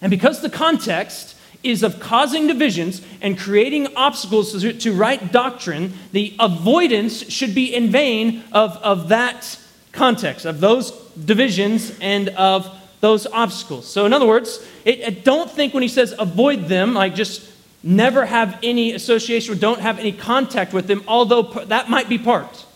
And 0.02 0.10
because 0.10 0.40
the 0.40 0.50
context 0.50 1.36
is 1.62 1.82
of 1.82 2.00
causing 2.00 2.46
divisions 2.46 3.02
and 3.20 3.38
creating 3.38 3.94
obstacles 3.96 4.52
to 4.62 4.92
right 4.92 5.30
doctrine, 5.30 5.92
the 6.12 6.34
avoidance 6.40 7.30
should 7.30 7.54
be 7.54 7.74
in 7.74 7.90
vain 7.90 8.42
of, 8.52 8.76
of 8.78 9.08
that 9.08 9.58
context, 9.92 10.46
of 10.46 10.60
those 10.60 10.90
divisions 11.12 11.98
and 12.00 12.30
of 12.30 12.68
those 13.00 13.26
obstacles. 13.26 13.86
So, 13.86 14.06
in 14.06 14.12
other 14.12 14.26
words, 14.26 14.64
it, 14.84 15.00
it, 15.00 15.24
don't 15.24 15.50
think 15.50 15.74
when 15.74 15.82
he 15.82 15.88
says 15.88 16.14
avoid 16.18 16.66
them, 16.66 16.94
like 16.94 17.14
just 17.14 17.42
never 17.82 18.26
have 18.26 18.58
any 18.62 18.92
association 18.92 19.54
or 19.54 19.56
don't 19.56 19.80
have 19.80 19.98
any 19.98 20.12
contact 20.12 20.72
with 20.72 20.86
them, 20.86 21.02
although 21.08 21.42
that 21.42 21.88
might 21.88 22.08
be 22.08 22.18
part. 22.18 22.66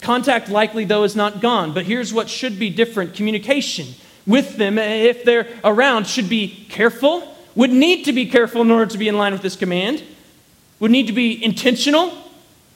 Contact 0.00 0.48
likely, 0.48 0.84
though, 0.84 1.02
is 1.02 1.16
not 1.16 1.40
gone. 1.40 1.72
But 1.72 1.86
here's 1.86 2.12
what 2.12 2.28
should 2.28 2.58
be 2.58 2.70
different 2.70 3.14
communication 3.14 3.86
with 4.26 4.56
them, 4.56 4.78
if 4.78 5.24
they're 5.24 5.48
around, 5.62 6.06
should 6.06 6.28
be 6.28 6.66
careful, 6.70 7.36
would 7.54 7.70
need 7.70 8.04
to 8.04 8.12
be 8.12 8.26
careful 8.26 8.62
in 8.62 8.70
order 8.70 8.86
to 8.86 8.98
be 8.98 9.08
in 9.08 9.18
line 9.18 9.32
with 9.32 9.42
this 9.42 9.56
command, 9.56 10.02
would 10.80 10.90
need 10.90 11.06
to 11.06 11.12
be 11.12 11.42
intentional, 11.44 12.12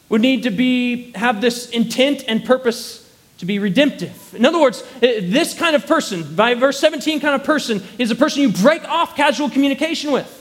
would 0.09 0.21
need 0.21 0.43
to 0.43 0.51
be, 0.51 1.13
have 1.13 1.41
this 1.41 1.71
intent 1.71 2.25
and 2.29 2.45
purpose 2.45 3.11
to 3.39 3.47
be 3.47 3.59
redemptive. 3.59 4.35
In 4.35 4.45
other 4.45 4.61
words, 4.61 4.83
eh, 5.01 5.21
this 5.23 5.55
kind 5.55 5.75
of 5.75 5.87
person, 5.87 6.35
by 6.35 6.55
verse 6.55 6.79
17 6.79 7.21
kind 7.21 7.35
of 7.35 7.45
person, 7.45 7.83
is 7.99 8.11
a 8.11 8.15
person 8.15 8.43
you 8.43 8.51
break 8.51 8.85
off 8.85 9.17
casual 9.17 9.49
communication 9.49 10.13
with. 10.13 10.38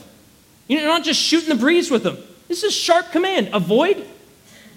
You're 0.68 0.84
not 0.84 1.02
just 1.02 1.20
shooting 1.20 1.48
the 1.48 1.54
breeze 1.54 1.90
with 1.90 2.02
them. 2.02 2.18
This 2.46 2.62
is 2.62 2.74
sharp 2.74 3.10
command. 3.10 3.50
Avoid. 3.52 3.96
You're 3.96 4.06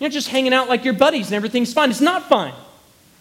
not 0.09 0.11
just 0.11 0.29
hanging 0.29 0.53
out 0.53 0.69
like 0.69 0.83
your 0.83 0.93
buddies 0.93 1.27
and 1.27 1.35
everything's 1.35 1.73
fine. 1.73 1.91
It's 1.91 2.01
not 2.01 2.27
fine. 2.27 2.53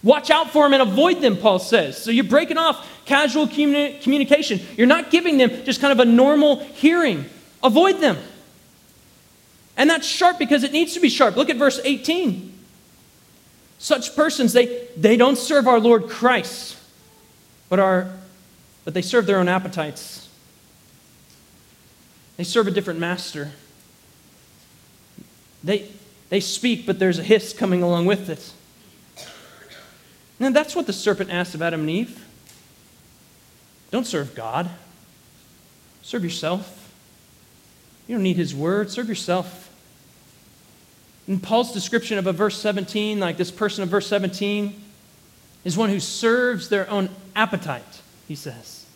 Watch 0.02 0.30
out 0.30 0.50
for 0.50 0.64
them 0.64 0.72
and 0.72 0.82
avoid 0.82 1.20
them, 1.20 1.36
Paul 1.36 1.58
says. 1.58 2.02
So 2.02 2.10
you're 2.10 2.24
breaking 2.24 2.56
off 2.56 2.88
casual 3.04 3.46
communi- 3.46 4.00
communication. 4.00 4.60
You're 4.76 4.86
not 4.86 5.10
giving 5.10 5.36
them 5.36 5.50
just 5.64 5.80
kind 5.80 5.92
of 5.92 6.00
a 6.00 6.10
normal 6.10 6.60
hearing. 6.60 7.26
Avoid 7.62 8.00
them. 8.00 8.16
And 9.76 9.90
that's 9.90 10.06
sharp 10.06 10.38
because 10.38 10.62
it 10.64 10.72
needs 10.72 10.94
to 10.94 11.00
be 11.00 11.10
sharp. 11.10 11.36
Look 11.36 11.50
at 11.50 11.56
verse 11.56 11.80
18. 11.84 12.50
Such 13.78 14.14
persons, 14.14 14.52
they, 14.52 14.86
they 14.96 15.16
don't 15.16 15.36
serve 15.36 15.66
our 15.66 15.80
Lord 15.80 16.08
Christ, 16.08 16.78
but, 17.68 17.78
are, 17.78 18.10
but 18.84 18.94
they 18.94 19.02
serve 19.02 19.26
their 19.26 19.38
own 19.38 19.48
appetites. 19.48 20.28
They 22.40 22.44
serve 22.44 22.66
a 22.68 22.70
different 22.70 22.98
master. 22.98 23.50
They, 25.62 25.90
they 26.30 26.40
speak, 26.40 26.86
but 26.86 26.98
there's 26.98 27.18
a 27.18 27.22
hiss 27.22 27.52
coming 27.52 27.82
along 27.82 28.06
with 28.06 28.30
it. 28.30 28.52
And 30.40 30.56
that's 30.56 30.74
what 30.74 30.86
the 30.86 30.94
serpent 30.94 31.28
asked 31.28 31.54
of 31.54 31.60
Adam 31.60 31.80
and 31.80 31.90
Eve. 31.90 32.26
Don't 33.90 34.06
serve 34.06 34.34
God, 34.34 34.70
serve 36.00 36.24
yourself. 36.24 36.94
You 38.08 38.14
don't 38.14 38.22
need 38.22 38.38
his 38.38 38.54
word, 38.54 38.90
serve 38.90 39.10
yourself. 39.10 39.70
In 41.28 41.40
Paul's 41.40 41.74
description 41.74 42.16
of 42.16 42.26
a 42.26 42.32
verse 42.32 42.58
17, 42.58 43.20
like 43.20 43.36
this 43.36 43.50
person 43.50 43.82
of 43.82 43.90
verse 43.90 44.06
17, 44.06 44.82
is 45.64 45.76
one 45.76 45.90
who 45.90 46.00
serves 46.00 46.70
their 46.70 46.88
own 46.88 47.10
appetite, 47.36 48.00
he 48.26 48.34
says. 48.34 48.86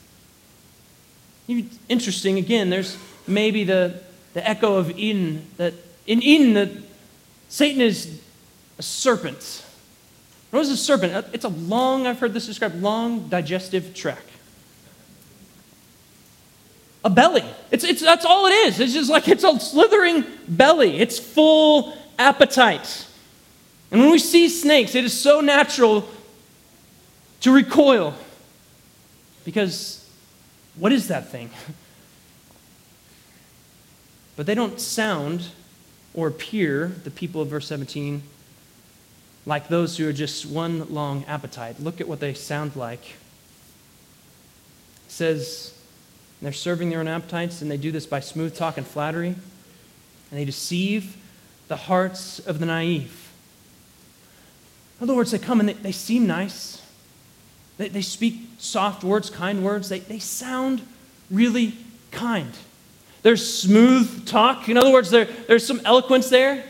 Interesting, 1.91 2.39
again, 2.39 2.71
there's 2.71 2.97
maybe 3.27 3.65
the, 3.65 4.01
the 4.35 4.49
echo 4.49 4.77
of 4.77 4.99
Eden, 4.99 5.47
that 5.57 5.75
in 6.07 6.23
Eden, 6.23 6.55
that 6.55 6.71
Satan 7.49 7.81
is 7.81 8.21
a 8.79 8.83
serpent. 8.83 9.65
What 10.51 10.61
is 10.61 10.71
a 10.71 10.77
serpent? 10.77 11.15
Uh, 11.15 11.23
it's 11.33 11.45
a 11.45 11.49
long, 11.49 12.07
I've 12.07 12.19
heard 12.19 12.35
this 12.35 12.47
described, 12.47 12.77
long 12.77 13.29
digestive 13.29 13.95
tract. 13.95 14.29
A 17.05 17.11
belly. 17.11 17.45
It's, 17.71 17.85
it's, 17.85 18.01
that's 18.01 18.25
all 18.25 18.47
it 18.47 18.53
is. 18.53 18.81
It's 18.81 18.93
just 18.93 19.11
like 19.11 19.29
it's 19.29 19.45
a 19.45 19.59
slithering 19.61 20.25
belly. 20.49 20.99
It's 20.99 21.19
full 21.19 21.97
appetite. 22.19 23.07
And 23.91 24.01
when 24.01 24.11
we 24.11 24.19
see 24.19 24.49
snakes, 24.49 24.95
it 24.95 25.05
is 25.05 25.19
so 25.19 25.41
natural 25.41 26.09
to 27.41 27.53
recoil. 27.53 28.15
Because 29.45 30.09
what 30.77 30.93
is 30.93 31.09
that 31.09 31.31
thing? 31.31 31.51
But 34.37 34.47
they 34.47 34.55
don't 34.55 34.81
sound 34.81 35.49
or 36.12 36.29
appear, 36.29 36.88
the 37.05 37.11
people 37.11 37.40
of 37.40 37.49
verse 37.49 37.66
17, 37.66 38.23
like 39.47 39.68
those 39.68 39.97
who 39.97 40.09
are 40.09 40.12
just 40.12 40.47
one 40.47 40.92
long 40.92 41.25
appetite. 41.25 41.81
Look 41.81 42.01
at 42.01 42.09
what 42.09 42.20
they 42.20 42.35
sound 42.35 42.77
like. 42.77 43.05
It 43.05 43.12
says 45.09 45.75
they're 46.40 46.53
serving 46.53 46.90
their 46.90 47.01
own 47.01 47.09
appetites, 47.09 47.62
and 47.62 47.70
they 47.70 47.77
do 47.77 47.90
this 47.92 48.07
by 48.07 48.20
smooth 48.20 48.57
talk 48.57 48.77
and 48.79 48.87
flattery, 48.87 49.29
and 49.29 49.37
they 50.31 50.44
deceive 50.44 51.16
the 51.68 51.77
hearts 51.77 52.38
of 52.40 52.59
the 52.59 52.66
naive. 52.66 53.33
In 55.01 55.05
other 55.05 55.14
words, 55.14 55.31
they 55.31 55.38
come 55.38 55.61
and 55.61 55.68
they, 55.68 55.73
they 55.75 55.92
seem 55.92 56.27
nice. 56.27 56.81
They, 57.77 57.88
they 57.88 58.03
speak 58.03 58.40
soft 58.59 59.03
words, 59.03 59.31
kind 59.31 59.64
words. 59.64 59.88
They, 59.88 59.99
they 59.99 60.18
sound 60.18 60.83
really 61.31 61.75
kind. 62.11 62.53
There's 63.25 63.59
smooth 63.61 64.27
talk. 64.27 64.69
In 64.69 64.77
other 64.77 64.93
words, 64.93 65.11
there, 65.11 65.25
there's 65.25 65.67
some 65.67 65.81
eloquence 65.87 66.29
there. 66.29 66.63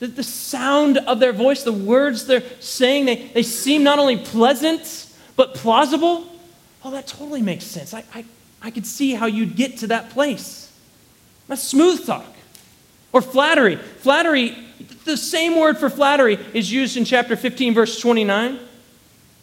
The, 0.00 0.08
the 0.08 0.24
sound 0.24 0.98
of 0.98 1.20
their 1.20 1.32
voice, 1.32 1.62
the 1.62 1.72
words 1.72 2.26
they're 2.26 2.42
saying, 2.58 3.04
they, 3.04 3.28
they 3.28 3.44
seem 3.44 3.84
not 3.84 4.00
only 4.00 4.16
pleasant, 4.16 5.06
but 5.36 5.54
plausible. 5.54 6.26
Oh, 6.84 6.90
that 6.90 7.06
totally 7.06 7.42
makes 7.42 7.64
sense. 7.64 7.94
I, 7.94 8.02
I, 8.12 8.24
I 8.60 8.72
could 8.72 8.86
see 8.86 9.14
how 9.14 9.26
you'd 9.26 9.54
get 9.54 9.78
to 9.78 9.86
that 9.86 10.10
place. 10.10 10.76
That's 11.46 11.62
smooth 11.62 12.04
talk. 12.04 12.26
Or 13.12 13.22
flattery. 13.22 13.76
Flattery, 13.76 14.56
the 15.04 15.16
same 15.16 15.60
word 15.60 15.78
for 15.78 15.88
flattery 15.88 16.40
is 16.52 16.72
used 16.72 16.96
in 16.96 17.04
chapter 17.04 17.36
15, 17.36 17.72
verse 17.72 18.00
29. 18.00 18.58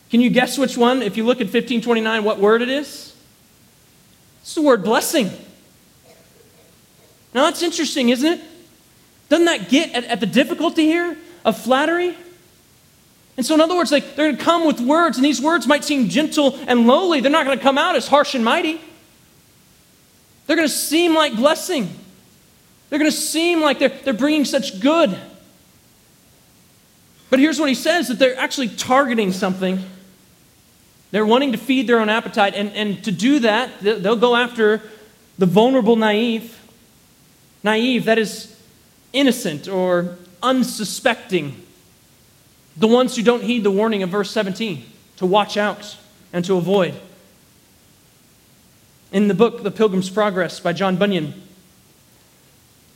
Can 0.09 0.19
you 0.19 0.29
guess 0.29 0.57
which 0.57 0.75
one? 0.75 1.01
If 1.01 1.15
you 1.15 1.25
look 1.25 1.37
at 1.37 1.45
1529, 1.45 2.25
what 2.25 2.39
word 2.39 2.61
it 2.61 2.69
is? 2.69 3.15
It's 4.41 4.53
the 4.53 4.61
word 4.61 4.83
blessing. 4.83 5.31
Now 7.37 7.43
that's 7.43 7.61
interesting, 7.61 8.09
isn't 8.09 8.33
it? 8.33 8.41
Doesn't 9.29 9.45
that 9.45 9.69
get 9.69 9.93
at, 9.93 10.05
at 10.05 10.19
the 10.19 10.25
difficulty 10.25 10.85
here 10.85 11.15
of 11.45 11.55
flattery? 11.55 12.17
And 13.37 13.45
so, 13.45 13.53
in 13.53 13.61
other 13.61 13.75
words, 13.75 13.91
like 13.91 14.15
they're 14.15 14.25
going 14.25 14.37
to 14.37 14.43
come 14.43 14.65
with 14.65 14.81
words, 14.81 15.19
and 15.19 15.23
these 15.23 15.39
words 15.39 15.67
might 15.67 15.83
seem 15.83 16.09
gentle 16.09 16.57
and 16.67 16.87
lowly. 16.87 17.19
They're 17.19 17.31
not 17.31 17.45
going 17.45 17.55
to 17.55 17.63
come 17.63 17.77
out 17.77 17.95
as 17.95 18.07
harsh 18.07 18.33
and 18.33 18.43
mighty. 18.43 18.81
They're 20.47 20.55
going 20.55 20.67
to 20.67 20.73
seem 20.73 21.13
like 21.13 21.35
blessing. 21.35 21.93
They're 22.89 22.97
going 22.97 23.11
to 23.11 23.15
seem 23.15 23.61
like 23.61 23.77
they're, 23.77 23.89
they're 23.89 24.15
bringing 24.15 24.43
such 24.43 24.79
good. 24.79 25.15
But 27.29 27.37
here's 27.37 27.59
what 27.59 27.69
he 27.69 27.75
says 27.75 28.07
that 28.07 28.17
they're 28.17 28.35
actually 28.39 28.69
targeting 28.69 29.31
something. 29.31 29.77
They're 31.11 31.23
wanting 31.23 31.51
to 31.51 31.59
feed 31.59 31.85
their 31.85 31.99
own 31.99 32.09
appetite, 32.09 32.55
and, 32.55 32.71
and 32.71 33.03
to 33.03 33.11
do 33.11 33.41
that, 33.41 33.79
they'll 33.81 34.15
go 34.15 34.35
after 34.35 34.81
the 35.37 35.45
vulnerable 35.45 35.97
naive. 35.97 36.55
Naive, 37.67 38.05
that 38.05 38.17
is 38.17 38.57
innocent 39.11 39.67
or 39.67 40.15
unsuspecting. 40.41 41.61
The 42.77 42.87
ones 42.87 43.17
who 43.17 43.23
don't 43.23 43.43
heed 43.43 43.65
the 43.65 43.71
warning 43.71 44.03
of 44.03 44.09
verse 44.09 44.31
17 44.31 44.85
to 45.17 45.25
watch 45.25 45.57
out 45.57 45.97
and 46.31 46.45
to 46.45 46.55
avoid. 46.55 46.95
In 49.11 49.27
the 49.27 49.33
book, 49.33 49.63
The 49.63 49.71
Pilgrim's 49.71 50.09
Progress 50.09 50.61
by 50.61 50.71
John 50.71 50.95
Bunyan, 50.95 51.33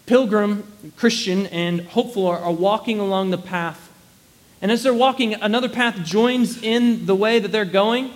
pilgrim, 0.05 0.63
Christian, 0.95 1.47
and 1.47 1.81
hopeful 1.81 2.25
are, 2.27 2.39
are 2.39 2.53
walking 2.53 3.01
along 3.01 3.31
the 3.31 3.37
path. 3.37 3.91
And 4.61 4.71
as 4.71 4.83
they're 4.83 4.93
walking, 4.93 5.33
another 5.33 5.67
path 5.67 6.01
joins 6.05 6.63
in 6.63 7.05
the 7.07 7.15
way 7.15 7.39
that 7.39 7.51
they're 7.51 7.65
going. 7.65 8.13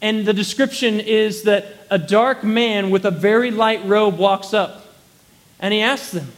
And 0.00 0.24
the 0.24 0.32
description 0.32 1.00
is 1.00 1.42
that 1.42 1.66
a 1.90 1.98
dark 1.98 2.44
man 2.44 2.90
with 2.90 3.04
a 3.04 3.10
very 3.10 3.50
light 3.50 3.84
robe 3.84 4.16
walks 4.16 4.54
up. 4.54 4.79
And 5.60 5.72
he 5.72 5.82
asks 5.82 6.10
them, 6.10 6.32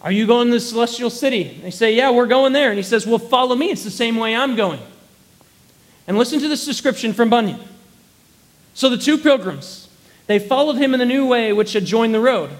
Are 0.00 0.12
you 0.12 0.26
going 0.26 0.48
to 0.48 0.54
the 0.54 0.60
celestial 0.60 1.10
city? 1.10 1.60
They 1.62 1.70
say, 1.70 1.94
Yeah, 1.94 2.10
we're 2.10 2.26
going 2.26 2.52
there. 2.52 2.70
And 2.70 2.78
he 2.78 2.82
says, 2.82 3.06
Well, 3.06 3.18
follow 3.18 3.54
me. 3.54 3.70
It's 3.70 3.84
the 3.84 3.90
same 3.90 4.16
way 4.16 4.34
I'm 4.34 4.56
going. 4.56 4.80
And 6.06 6.16
listen 6.16 6.40
to 6.40 6.48
this 6.48 6.64
description 6.64 7.12
from 7.12 7.28
Bunyan. 7.28 7.60
So 8.74 8.88
the 8.88 8.96
two 8.96 9.18
pilgrims, 9.18 9.88
they 10.26 10.38
followed 10.38 10.76
him 10.76 10.94
in 10.94 11.00
the 11.00 11.06
new 11.06 11.26
way 11.26 11.52
which 11.52 11.72
had 11.72 11.84
joined 11.84 12.14
the 12.14 12.20
road. 12.20 12.50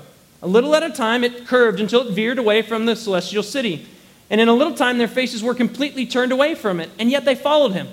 A 0.43 0.47
little 0.47 0.75
at 0.75 0.83
a 0.83 0.91
time, 0.91 1.25
it 1.25 1.47
curved 1.47 1.81
until 1.81 2.07
it 2.07 2.13
veered 2.13 2.39
away 2.39 2.63
from 2.63 2.87
the 2.87 2.97
celestial 2.97 3.43
city. 3.43 3.87
And 4.31 4.41
in 4.41 4.49
a 4.49 4.55
little 4.55 4.75
time, 4.75 4.99
their 4.99 5.09
faces 5.09 5.43
were 5.43 5.55
completely 5.55 6.07
turned 6.07 6.33
away 6.33 6.55
from 6.55 6.81
it, 6.81 6.91
and 6.99 7.11
yet 7.11 7.25
they 7.25 7.35
followed 7.35 7.73
him. 7.73 7.89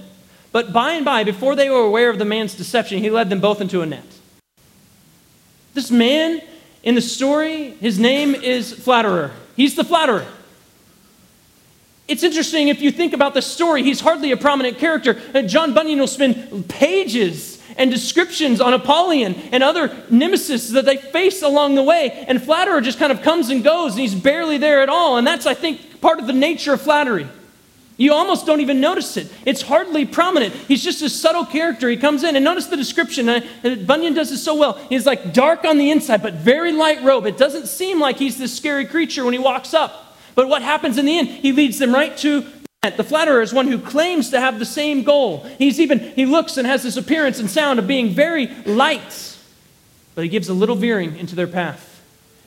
But 0.51 0.73
by 0.73 0.93
and 0.93 1.05
by, 1.05 1.23
before 1.23 1.55
they 1.55 1.69
were 1.69 1.83
aware 1.83 2.09
of 2.09 2.19
the 2.19 2.25
man's 2.25 2.53
deception, 2.53 2.99
he 2.99 3.09
led 3.09 3.29
them 3.29 3.39
both 3.39 3.61
into 3.61 3.81
a 3.81 3.85
net. 3.85 4.05
This 5.73 5.89
man 5.89 6.41
in 6.83 6.95
the 6.95 7.01
story, 7.01 7.71
his 7.71 7.99
name 7.99 8.35
is 8.35 8.73
Flatterer. 8.73 9.31
He's 9.55 9.75
the 9.75 9.83
flatterer. 9.83 10.25
It's 12.07 12.23
interesting 12.23 12.67
if 12.67 12.81
you 12.81 12.91
think 12.91 13.13
about 13.13 13.33
the 13.33 13.41
story, 13.41 13.83
he's 13.83 14.01
hardly 14.01 14.31
a 14.31 14.37
prominent 14.37 14.79
character. 14.79 15.21
Uh, 15.33 15.43
John 15.43 15.73
Bunyan 15.73 15.99
will 15.99 16.07
spend 16.07 16.67
pages 16.67 17.61
and 17.77 17.89
descriptions 17.89 18.59
on 18.59 18.73
Apollyon 18.73 19.33
and 19.51 19.63
other 19.63 19.95
nemesis 20.09 20.69
that 20.71 20.85
they 20.85 20.97
face 20.97 21.41
along 21.41 21.75
the 21.75 21.83
way. 21.83 22.25
And 22.27 22.41
flatterer 22.41 22.81
just 22.81 22.99
kind 22.99 23.11
of 23.11 23.21
comes 23.21 23.49
and 23.49 23.63
goes, 23.63 23.93
and 23.93 24.01
he's 24.01 24.15
barely 24.15 24.57
there 24.57 24.81
at 24.81 24.89
all. 24.89 25.17
And 25.17 25.25
that's, 25.25 25.45
I 25.45 25.53
think, 25.53 26.01
part 26.01 26.19
of 26.19 26.27
the 26.27 26.33
nature 26.33 26.73
of 26.73 26.81
flattery. 26.81 27.27
You 28.01 28.13
almost 28.13 28.47
don't 28.47 28.61
even 28.61 28.81
notice 28.81 29.15
it. 29.15 29.31
It's 29.45 29.61
hardly 29.61 30.05
prominent. 30.05 30.55
He's 30.55 30.83
just 30.83 31.03
a 31.03 31.09
subtle 31.09 31.45
character. 31.45 31.87
He 31.87 31.97
comes 31.97 32.23
in, 32.23 32.35
and 32.35 32.43
notice 32.43 32.65
the 32.65 32.75
description. 32.75 33.29
Uh, 33.29 33.41
Bunyan 33.85 34.15
does 34.15 34.31
this 34.31 34.43
so 34.43 34.55
well. 34.55 34.73
He's 34.89 35.05
like 35.05 35.33
dark 35.33 35.65
on 35.65 35.77
the 35.77 35.91
inside, 35.91 36.23
but 36.23 36.33
very 36.33 36.71
light 36.71 37.03
robe. 37.03 37.27
It 37.27 37.37
doesn't 37.37 37.67
seem 37.67 37.99
like 37.99 38.17
he's 38.17 38.39
this 38.39 38.57
scary 38.57 38.87
creature 38.87 39.23
when 39.23 39.33
he 39.33 39.39
walks 39.39 39.75
up. 39.75 40.17
But 40.33 40.47
what 40.47 40.63
happens 40.63 40.97
in 40.97 41.05
the 41.05 41.15
end? 41.15 41.27
He 41.27 41.51
leads 41.51 41.77
them 41.77 41.93
right 41.93 42.17
to 42.17 42.43
the 42.81 43.03
flatterer 43.03 43.43
is 43.43 43.53
one 43.53 43.67
who 43.67 43.77
claims 43.77 44.31
to 44.31 44.39
have 44.39 44.57
the 44.57 44.65
same 44.65 45.03
goal. 45.03 45.45
He's 45.59 45.79
even 45.79 45.99
he 45.99 46.25
looks 46.25 46.57
and 46.57 46.65
has 46.65 46.81
this 46.81 46.97
appearance 46.97 47.39
and 47.39 47.51
sound 47.51 47.77
of 47.77 47.85
being 47.85 48.09
very 48.09 48.47
light, 48.65 49.37
but 50.15 50.23
he 50.23 50.29
gives 50.29 50.49
a 50.49 50.55
little 50.55 50.75
veering 50.75 51.15
into 51.17 51.35
their 51.35 51.45
path. 51.45 51.90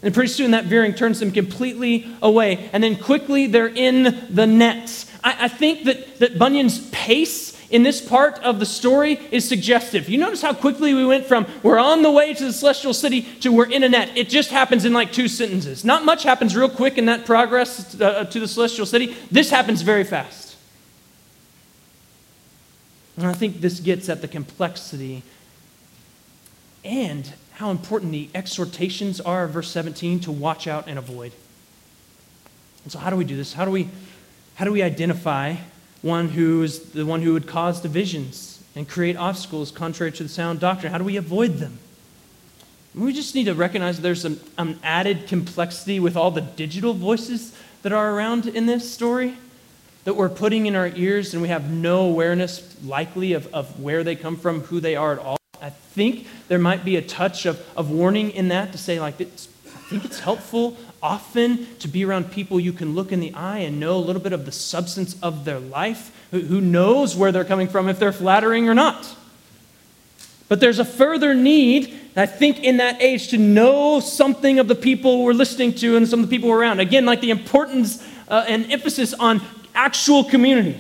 And 0.05 0.13
pretty 0.13 0.29
soon 0.29 0.51
that 0.51 0.67
veering 0.67 0.95
turns 0.95 1.19
them 1.19 1.33
completely 1.33 2.07
away. 2.21 2.69
And 2.75 2.85
then 2.85 2.97
quickly 2.97 3.47
they're 3.47 3.67
in 3.67 4.27
the 4.29 4.47
net. 4.47 5.07
I, 5.25 5.47
I 5.47 5.49
think 5.49 5.85
that, 5.85 6.19
that 6.19 6.39
Bunyan's 6.39 6.91
pace 6.91 7.55
in 7.71 7.83
this 7.83 8.07
part 8.07 8.39
of 8.41 8.61
the 8.61 8.67
story 8.67 9.19
is 9.31 9.49
suggestive. 9.49 10.09
You 10.11 10.19
notice 10.19 10.43
how 10.43 10.53
quickly 10.53 10.93
we 10.93 11.07
went 11.07 11.25
from 11.25 11.47
we're 11.63 11.79
on 11.79 12.03
the 12.03 12.11
way 12.11 12.35
to 12.35 12.45
the 12.45 12.53
celestial 12.53 12.93
city 12.93 13.23
to 13.41 13.51
we're 13.51 13.71
in 13.71 13.83
a 13.83 13.89
net. 13.89 14.15
It 14.15 14.29
just 14.29 14.51
happens 14.51 14.85
in 14.85 14.93
like 14.93 15.11
two 15.11 15.27
sentences. 15.27 15.87
Not 15.87 16.05
much 16.05 16.23
happens 16.23 16.55
real 16.55 16.69
quick 16.69 16.99
in 16.99 17.07
that 17.07 17.25
progress 17.25 17.99
uh, 17.99 18.25
to 18.25 18.41
the 18.41 18.47
celestial 18.47 18.85
city. 18.85 19.17
This 19.31 19.51
happens 19.51 19.81
very 19.81 20.05
fast. 20.05 20.57
And 23.17 23.27
I 23.27 23.33
think 23.33 23.63
this 23.63 23.81
gets 23.81 24.09
at 24.11 24.21
the 24.21 24.29
complexity 24.29 25.23
and 26.85 27.33
how 27.55 27.71
important 27.71 28.11
the 28.11 28.29
exhortations 28.35 29.21
are, 29.21 29.47
verse 29.47 29.71
17, 29.71 30.21
to 30.21 30.33
watch 30.33 30.67
out 30.67 30.89
and 30.89 30.99
avoid. 30.99 31.33
And 32.83 32.93
so, 32.93 32.99
how 32.99 33.11
do 33.11 33.17
we 33.17 33.25
do 33.25 33.37
this? 33.37 33.53
How 33.53 33.65
do 33.65 33.71
we, 33.71 33.89
how 34.57 34.65
do 34.65 34.73
we 34.73 34.83
identify 34.83 35.57
one 36.03 36.29
who 36.29 36.63
is 36.63 36.91
the 36.91 37.07
one 37.07 37.23
who 37.23 37.33
would 37.33 37.47
cause 37.47 37.81
divisions 37.81 38.63
and 38.75 38.89
create 38.89 39.17
obstacles 39.17 39.71
contrary 39.71 40.11
to 40.13 40.25
the 40.25 40.29
sound 40.29 40.59
doctrine? 40.59 40.91
How 40.91 40.99
do 40.99 41.05
we 41.05 41.17
avoid 41.17 41.59
them? 41.59 41.79
We 42.93 43.13
just 43.13 43.35
need 43.35 43.45
to 43.45 43.55
recognize 43.55 44.01
there's 44.01 44.25
an, 44.25 44.41
an 44.59 44.79
added 44.83 45.29
complexity 45.29 46.01
with 46.01 46.17
all 46.17 46.33
the 46.33 46.41
digital 46.41 46.93
voices 46.93 47.57
that 47.83 47.93
are 47.93 48.15
around 48.15 48.47
in 48.47 48.67
this 48.67 48.93
story 48.93 49.37
that 50.05 50.15
we're 50.15 50.29
putting 50.29 50.67
in 50.67 50.77
our 50.77 50.89
ears, 50.89 51.33
and 51.33 51.43
we 51.43 51.49
have 51.49 51.71
no 51.71 52.03
awareness, 52.03 52.77
likely, 52.85 53.33
of, 53.33 53.53
of 53.55 53.81
where 53.81 54.05
they 54.05 54.15
come 54.15 54.37
from, 54.37 54.61
who 54.63 54.81
they 54.81 54.97
are 54.97 55.13
at 55.13 55.19
all. 55.19 55.39
I 55.65 55.71
think 55.71 56.27
there 56.49 56.59
might 56.59 56.85
be 56.85 56.97
a 56.97 57.01
touch 57.01 57.47
of, 57.47 57.59
of 57.75 57.91
warning 57.91 58.33
in 58.33 58.49
that 58.49 58.73
to 58.73 58.79
say, 58.79 59.01
like, 59.01 59.19
I 59.19 59.25
think 59.25 60.05
it's 60.05 60.21
helpful 60.21 60.77
often 61.03 61.75
to 61.79 61.89
be 61.89 62.05
around 62.05 62.31
people 62.31 62.61
you 62.61 62.75
can 62.75 62.95
look 62.95 63.13
in 63.13 63.21
the 63.21 63.33
eye 63.33 63.61
and 63.61 63.81
know 63.81 63.97
a 63.97 64.05
little 64.05 64.21
bit 64.21 64.35
of 64.35 64.45
the 64.45 64.53
substance 64.53 65.17
of 65.23 65.47
their 65.47 65.59
life, 65.59 66.15
who, 66.33 66.41
who 66.41 66.61
knows 66.61 67.17
where 67.17 67.33
they're 67.33 67.47
coming 67.47 67.67
from, 67.67 67.89
if 67.89 67.99
they're 67.99 68.13
flattering 68.13 68.69
or 68.69 68.75
not. 68.75 69.17
But 70.51 70.61
there's 70.61 70.81
a 70.81 70.85
further 70.85 71.33
need, 71.33 71.99
I 72.15 72.27
think, 72.27 72.63
in 72.63 72.77
that 72.77 73.01
age 73.01 73.29
to 73.29 73.39
know 73.39 74.01
something 74.01 74.59
of 74.59 74.69
the 74.69 74.75
people 74.75 75.25
we're 75.25 75.33
listening 75.33 75.73
to 75.77 75.97
and 75.97 76.07
some 76.07 76.21
of 76.21 76.29
the 76.29 76.37
people 76.37 76.53
around. 76.53 76.81
Again, 76.81 77.07
like 77.07 77.23
the 77.23 77.31
importance 77.31 78.07
uh, 78.29 78.45
and 78.47 78.71
emphasis 78.71 79.15
on 79.15 79.41
actual 79.75 80.25
community 80.25 80.79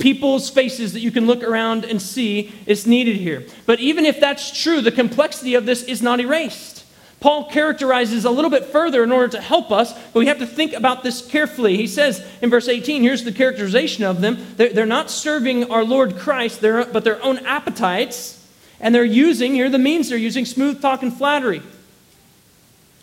people's 0.00 0.50
faces 0.50 0.94
that 0.94 1.00
you 1.00 1.12
can 1.12 1.26
look 1.26 1.44
around 1.44 1.84
and 1.84 2.02
see 2.02 2.52
is 2.66 2.86
needed 2.86 3.16
here. 3.16 3.46
But 3.66 3.78
even 3.78 4.04
if 4.04 4.18
that's 4.18 4.60
true, 4.60 4.80
the 4.80 4.90
complexity 4.90 5.54
of 5.54 5.66
this 5.66 5.82
is 5.84 6.02
not 6.02 6.18
erased. 6.18 6.84
Paul 7.20 7.50
characterizes 7.50 8.24
a 8.24 8.30
little 8.30 8.50
bit 8.50 8.64
further 8.64 9.04
in 9.04 9.12
order 9.12 9.28
to 9.28 9.40
help 9.42 9.70
us, 9.70 9.92
but 9.92 10.20
we 10.20 10.26
have 10.26 10.38
to 10.38 10.46
think 10.46 10.72
about 10.72 11.02
this 11.02 11.24
carefully. 11.24 11.76
He 11.76 11.86
says 11.86 12.26
in 12.40 12.48
verse 12.48 12.66
18, 12.66 13.02
here's 13.02 13.24
the 13.24 13.32
characterization 13.32 14.04
of 14.04 14.22
them. 14.22 14.38
They're, 14.56 14.72
they're 14.72 14.86
not 14.86 15.10
serving 15.10 15.70
our 15.70 15.84
Lord 15.84 16.16
Christ, 16.16 16.62
but 16.62 17.04
their 17.04 17.22
own 17.22 17.38
appetites, 17.44 18.48
and 18.80 18.94
they're 18.94 19.04
using, 19.04 19.54
here 19.54 19.68
the 19.68 19.78
means 19.78 20.08
they're 20.08 20.16
using, 20.16 20.46
smooth 20.46 20.80
talk 20.80 21.02
and 21.02 21.14
flattery. 21.14 21.60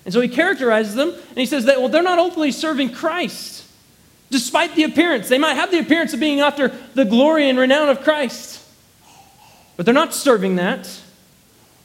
And 0.04 0.14
so 0.14 0.20
he 0.20 0.30
characterizes 0.30 0.96
them, 0.96 1.10
and 1.10 1.38
he 1.38 1.46
says 1.46 1.66
that, 1.66 1.80
well, 1.80 1.90
they're 1.90 2.02
not 2.02 2.18
openly 2.18 2.52
serving 2.52 2.94
Christ 2.94 3.57
despite 4.30 4.76
the 4.76 4.84
appearance. 4.84 5.30
They 5.30 5.38
might 5.38 5.54
have 5.54 5.72
the 5.72 5.80
appearance 5.80 6.13
of 6.13 6.20
being 6.20 6.40
after 6.40 6.70
the 6.94 7.06
glory 7.06 7.50
and 7.50 7.58
renown 7.58 7.90
of 7.90 8.02
Christ, 8.02 8.63
but 9.76 9.86
they're 9.86 9.94
not 9.94 10.13
serving 10.13 10.56
that. 10.56 10.90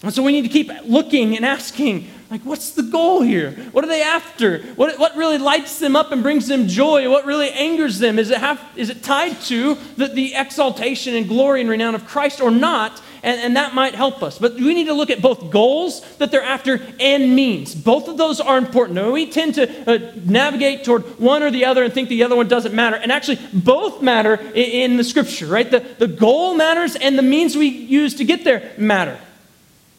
And 0.03 0.13
so 0.13 0.23
we 0.23 0.33
need 0.33 0.43
to 0.43 0.49
keep 0.49 0.71
looking 0.85 1.37
and 1.37 1.45
asking, 1.45 2.11
like, 2.33 2.47
what's 2.47 2.71
the 2.71 2.83
goal 2.85 3.21
here? 3.21 3.51
What 3.73 3.85
are 3.85 3.89
they 3.89 4.03
after? 4.03 4.63
What, 4.77 4.99
what 4.99 5.15
really 5.17 5.37
lights 5.37 5.79
them 5.79 5.95
up 5.95 6.13
and 6.13 6.23
brings 6.23 6.49
them 6.49 6.67
joy? 6.67 7.11
What 7.11 7.27
really 7.27 7.51
angers 7.51 7.99
them? 7.99 8.19
Is 8.19 8.31
it, 8.31 8.39
have, 8.39 8.59
is 8.75 8.89
it 8.89 9.03
tied 9.03 9.39
to 9.43 9.75
the, 9.99 10.09
the 10.09 10.35
exaltation 10.35 11.15
and 11.15 11.29
glory 11.29 11.61
and 11.61 11.69
renown 11.69 11.95
of 11.95 12.07
Christ 12.07 12.41
or 12.41 12.51
not? 12.51 13.03
and, 13.23 13.41
and 13.41 13.57
that 13.57 13.75
might 13.75 13.95
help 13.95 14.23
us. 14.23 14.39
But 14.39 14.55
we 14.55 14.75
need 14.75 14.87
to 14.87 14.95
look 14.95 15.11
at 15.11 15.23
both 15.23 15.51
goals 15.51 16.01
that 16.17 16.31
they're 16.31 16.43
after 16.43 16.81
and 16.99 17.35
means. 17.35 17.75
Both 17.75 18.09
of 18.09 18.17
those 18.17 18.41
are 18.41 18.59
important. 18.59 18.97
Now, 18.97 19.13
we 19.13 19.31
tend 19.31 19.55
to 19.55 19.91
uh, 19.91 20.13
navigate 20.25 20.85
toward 20.85 21.03
one 21.21 21.43
or 21.43 21.51
the 21.51 21.65
other 21.65 21.85
and 21.85 21.93
think 21.93 22.09
the 22.09 22.25
other 22.25 22.35
one 22.35 22.49
doesn't 22.49 22.75
matter. 22.75 22.97
And 22.97 23.13
actually, 23.13 23.39
both 23.53 24.03
matter 24.03 24.35
in, 24.35 24.93
in 24.93 24.97
the 24.97 25.05
scripture, 25.05 25.47
right? 25.47 25.71
The, 25.71 25.81
the 25.99 26.09
goal 26.09 26.55
matters 26.55 26.97
and 26.97 27.17
the 27.17 27.23
means 27.23 27.57
we 27.57 27.69
use 27.69 28.15
to 28.17 28.25
get 28.25 28.43
there 28.43 28.73
matter. 28.77 29.19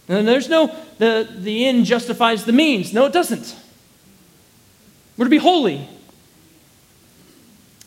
And 0.08 0.28
there's 0.28 0.50
no, 0.50 0.76
the, 0.98 1.28
the 1.32 1.66
end 1.66 1.86
justifies 1.86 2.46
the 2.46 2.52
means. 2.52 2.94
No, 2.94 3.06
it 3.06 3.14
doesn't. 3.14 3.56
We're 5.18 5.26
to 5.26 5.30
be 5.30 5.38
holy. 5.38 5.88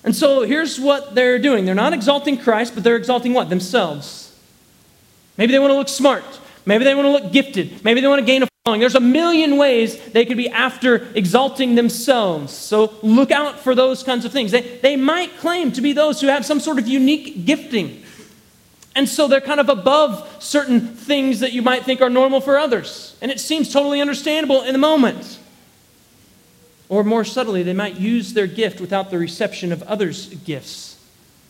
And 0.04 0.14
so 0.14 0.42
here's 0.42 0.78
what 0.78 1.14
they're 1.14 1.38
doing 1.38 1.64
they're 1.64 1.74
not 1.74 1.92
exalting 1.92 2.38
Christ, 2.38 2.74
but 2.74 2.84
they're 2.84 2.96
exalting 2.96 3.34
what? 3.34 3.50
Themselves. 3.50 4.34
Maybe 5.36 5.52
they 5.52 5.58
want 5.58 5.72
to 5.72 5.76
look 5.76 5.88
smart. 5.88 6.24
Maybe 6.64 6.84
they 6.84 6.94
want 6.94 7.06
to 7.06 7.10
look 7.10 7.32
gifted. 7.32 7.84
Maybe 7.84 8.00
they 8.00 8.08
want 8.08 8.20
to 8.20 8.26
gain 8.26 8.42
a 8.42 8.48
following. 8.64 8.80
There's 8.80 8.94
a 8.94 9.00
million 9.00 9.56
ways 9.56 10.00
they 10.12 10.24
could 10.24 10.36
be 10.36 10.48
after 10.48 11.08
exalting 11.14 11.74
themselves. 11.74 12.52
So 12.52 12.94
look 13.02 13.30
out 13.30 13.60
for 13.60 13.74
those 13.74 14.02
kinds 14.02 14.24
of 14.24 14.32
things. 14.32 14.50
They, 14.50 14.78
they 14.78 14.96
might 14.96 15.36
claim 15.38 15.72
to 15.72 15.80
be 15.80 15.92
those 15.92 16.20
who 16.20 16.28
have 16.28 16.46
some 16.46 16.58
sort 16.58 16.78
of 16.78 16.88
unique 16.88 17.44
gifting. 17.44 18.02
And 18.96 19.06
so 19.06 19.28
they're 19.28 19.42
kind 19.42 19.60
of 19.60 19.68
above 19.68 20.42
certain 20.42 20.80
things 20.80 21.40
that 21.40 21.52
you 21.52 21.60
might 21.60 21.84
think 21.84 22.00
are 22.00 22.08
normal 22.08 22.40
for 22.40 22.58
others. 22.58 23.14
And 23.20 23.30
it 23.30 23.38
seems 23.38 23.70
totally 23.70 24.00
understandable 24.00 24.62
in 24.62 24.72
the 24.72 24.78
moment. 24.78 25.38
Or 26.88 27.04
more 27.04 27.22
subtly, 27.22 27.62
they 27.62 27.74
might 27.74 27.96
use 27.96 28.32
their 28.32 28.46
gift 28.46 28.80
without 28.80 29.10
the 29.10 29.18
reception 29.18 29.70
of 29.70 29.82
others' 29.82 30.28
gifts. 30.28 30.98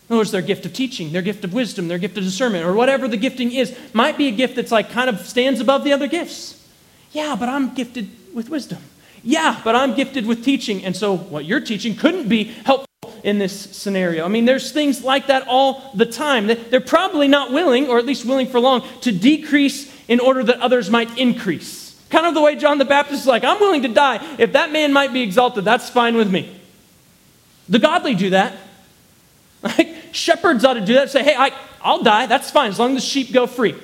In 0.09 0.13
other 0.13 0.19
words, 0.19 0.31
their 0.31 0.41
gift 0.41 0.65
of 0.65 0.73
teaching, 0.73 1.13
their 1.13 1.21
gift 1.21 1.45
of 1.45 1.53
wisdom, 1.53 1.87
their 1.87 1.97
gift 1.97 2.17
of 2.17 2.25
discernment, 2.25 2.65
or 2.65 2.73
whatever 2.73 3.07
the 3.07 3.17
gifting 3.17 3.53
is, 3.53 3.77
might 3.93 4.17
be 4.17 4.27
a 4.27 4.31
gift 4.31 4.57
that's 4.57 4.71
like 4.71 4.91
kind 4.91 5.09
of 5.09 5.25
stands 5.25 5.61
above 5.61 5.85
the 5.85 5.93
other 5.93 6.07
gifts. 6.07 6.67
Yeah, 7.13 7.37
but 7.39 7.47
I'm 7.47 7.73
gifted 7.73 8.09
with 8.33 8.49
wisdom. 8.49 8.79
Yeah, 9.23 9.61
but 9.63 9.73
I'm 9.73 9.95
gifted 9.95 10.25
with 10.25 10.43
teaching. 10.43 10.83
And 10.83 10.95
so 10.95 11.15
what 11.15 11.45
you're 11.45 11.61
teaching 11.61 11.95
couldn't 11.95 12.27
be 12.27 12.43
helpful 12.43 12.86
in 13.27 13.39
this 13.39 13.75
scenario. 13.75 14.23
I 14.23 14.29
mean, 14.29 14.45
there's 14.45 14.71
things 14.71 15.03
like 15.03 15.27
that 15.27 15.49
all 15.49 15.91
the 15.93 16.05
time. 16.05 16.47
They're 16.47 16.79
probably 16.79 17.27
not 17.27 17.51
willing, 17.51 17.89
or 17.89 17.97
at 17.97 18.05
least 18.05 18.23
willing 18.23 18.47
for 18.47 18.57
long, 18.57 18.87
to 19.01 19.11
decrease 19.11 19.93
in 20.07 20.21
order 20.21 20.43
that 20.43 20.61
others 20.61 20.89
might 20.89 21.17
increase. 21.17 22.01
Kind 22.09 22.25
of 22.25 22.33
the 22.33 22.41
way 22.41 22.55
John 22.55 22.77
the 22.77 22.85
Baptist 22.85 23.23
is 23.23 23.27
like, 23.27 23.43
I'm 23.43 23.59
willing 23.59 23.81
to 23.81 23.89
die. 23.89 24.25
If 24.39 24.53
that 24.53 24.71
man 24.71 24.93
might 24.93 25.11
be 25.11 25.23
exalted, 25.23 25.65
that's 25.65 25.89
fine 25.89 26.15
with 26.15 26.31
me. 26.31 26.57
The 27.67 27.79
godly 27.79 28.15
do 28.15 28.31
that. 28.31 28.55
Like, 29.63 29.95
shepherds 30.11 30.63
ought 30.63 30.75
to 30.75 30.85
do 30.85 30.93
that. 30.93 31.09
Say, 31.09 31.23
hey, 31.23 31.35
I, 31.35 31.51
I'll 31.81 32.03
die. 32.03 32.27
That's 32.27 32.51
fine 32.51 32.69
as 32.69 32.77
long 32.77 32.95
as 32.95 33.01
the 33.01 33.09
sheep 33.09 33.33
go 33.33 33.47
free. 33.47 33.75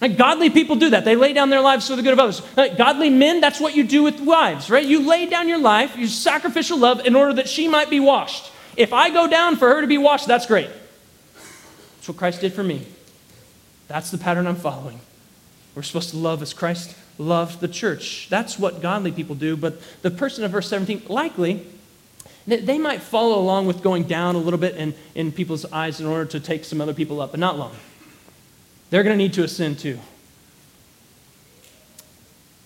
Like 0.00 0.16
godly 0.16 0.48
people 0.48 0.76
do 0.76 0.90
that. 0.90 1.04
They 1.04 1.14
lay 1.14 1.32
down 1.32 1.50
their 1.50 1.60
lives 1.60 1.88
for 1.88 1.96
the 1.96 2.02
good 2.02 2.14
of 2.14 2.18
others. 2.18 2.42
Like 2.56 2.78
godly 2.78 3.10
men, 3.10 3.40
that's 3.40 3.60
what 3.60 3.76
you 3.76 3.84
do 3.84 4.02
with 4.02 4.18
wives, 4.20 4.70
right? 4.70 4.84
You 4.84 5.06
lay 5.06 5.26
down 5.26 5.48
your 5.48 5.58
life, 5.58 5.96
you 5.96 6.06
sacrificial 6.06 6.78
love 6.78 7.04
in 7.06 7.14
order 7.14 7.34
that 7.34 7.48
she 7.48 7.68
might 7.68 7.90
be 7.90 8.00
washed. 8.00 8.50
If 8.76 8.92
I 8.92 9.10
go 9.10 9.28
down 9.28 9.56
for 9.56 9.68
her 9.68 9.80
to 9.82 9.86
be 9.86 9.98
washed, 9.98 10.26
that's 10.26 10.46
great. 10.46 10.70
That's 11.96 12.08
what 12.08 12.16
Christ 12.16 12.40
did 12.40 12.54
for 12.54 12.62
me. 12.62 12.86
That's 13.88 14.10
the 14.10 14.18
pattern 14.18 14.46
I'm 14.46 14.56
following. 14.56 15.00
We're 15.74 15.82
supposed 15.82 16.10
to 16.10 16.16
love 16.16 16.40
as 16.40 16.54
Christ 16.54 16.96
loved 17.18 17.60
the 17.60 17.68
church. 17.68 18.28
That's 18.30 18.58
what 18.58 18.80
godly 18.80 19.12
people 19.12 19.34
do. 19.34 19.56
But 19.56 19.80
the 20.00 20.10
person 20.10 20.44
of 20.44 20.50
verse 20.50 20.68
17, 20.68 21.02
likely, 21.08 21.66
they 22.46 22.78
might 22.78 23.02
follow 23.02 23.38
along 23.38 23.66
with 23.66 23.82
going 23.82 24.04
down 24.04 24.34
a 24.34 24.38
little 24.38 24.58
bit 24.58 24.76
in, 24.76 24.94
in 25.14 25.30
people's 25.30 25.66
eyes 25.66 26.00
in 26.00 26.06
order 26.06 26.24
to 26.24 26.40
take 26.40 26.64
some 26.64 26.80
other 26.80 26.94
people 26.94 27.20
up, 27.20 27.32
but 27.32 27.40
not 27.40 27.58
long. 27.58 27.76
They're 28.90 29.02
going 29.02 29.16
to 29.16 29.22
need 29.22 29.32
to 29.34 29.44
ascend 29.44 29.78
too. 29.78 29.98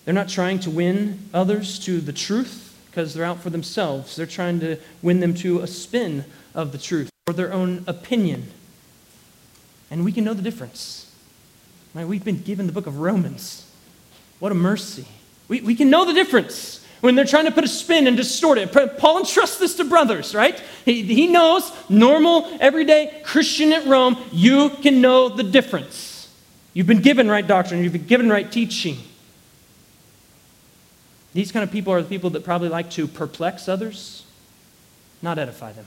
They're 0.03 0.13
not 0.13 0.29
trying 0.29 0.59
to 0.61 0.69
win 0.69 1.29
others 1.33 1.79
to 1.85 1.99
the 1.99 2.13
truth 2.13 2.77
because 2.87 3.13
they're 3.13 3.25
out 3.25 3.41
for 3.41 3.49
themselves. 3.49 4.15
They're 4.15 4.25
trying 4.25 4.59
to 4.59 4.77
win 5.01 5.19
them 5.19 5.33
to 5.35 5.61
a 5.61 5.67
spin 5.67 6.25
of 6.53 6.71
the 6.71 6.77
truth 6.77 7.09
or 7.27 7.33
their 7.33 7.51
own 7.53 7.83
opinion. 7.87 8.51
And 9.89 10.03
we 10.03 10.11
can 10.11 10.23
know 10.23 10.33
the 10.33 10.41
difference. 10.41 11.11
Right? 11.93 12.07
We've 12.07 12.23
been 12.23 12.41
given 12.41 12.67
the 12.67 12.73
book 12.73 12.87
of 12.87 12.99
Romans. 12.99 13.71
What 14.39 14.51
a 14.51 14.55
mercy. 14.55 15.07
We, 15.47 15.61
we 15.61 15.75
can 15.75 15.89
know 15.89 16.05
the 16.05 16.13
difference 16.13 16.85
when 17.01 17.15
they're 17.15 17.25
trying 17.25 17.45
to 17.45 17.51
put 17.51 17.63
a 17.63 17.67
spin 17.67 18.07
and 18.07 18.17
distort 18.17 18.57
it. 18.57 18.71
Paul 18.97 19.19
entrusts 19.19 19.57
this 19.57 19.75
to 19.75 19.83
brothers, 19.83 20.33
right? 20.33 20.61
He, 20.85 21.03
he 21.03 21.27
knows, 21.27 21.71
normal, 21.89 22.47
everyday 22.59 23.21
Christian 23.23 23.73
at 23.73 23.85
Rome, 23.85 24.17
you 24.31 24.69
can 24.69 25.01
know 25.01 25.29
the 25.29 25.43
difference. 25.43 26.14
You've 26.75 26.87
been 26.87 27.01
given 27.01 27.29
right 27.29 27.47
doctrine, 27.47 27.81
you've 27.81 27.93
been 27.93 28.05
given 28.05 28.29
right 28.29 28.51
teaching. 28.51 28.97
These 31.33 31.53
kind 31.53 31.63
of 31.63 31.71
people 31.71 31.93
are 31.93 32.01
the 32.01 32.09
people 32.09 32.29
that 32.31 32.43
probably 32.43 32.67
like 32.67 32.91
to 32.91 33.07
perplex 33.07 33.69
others, 33.69 34.25
not 35.21 35.39
edify 35.39 35.71
them. 35.71 35.85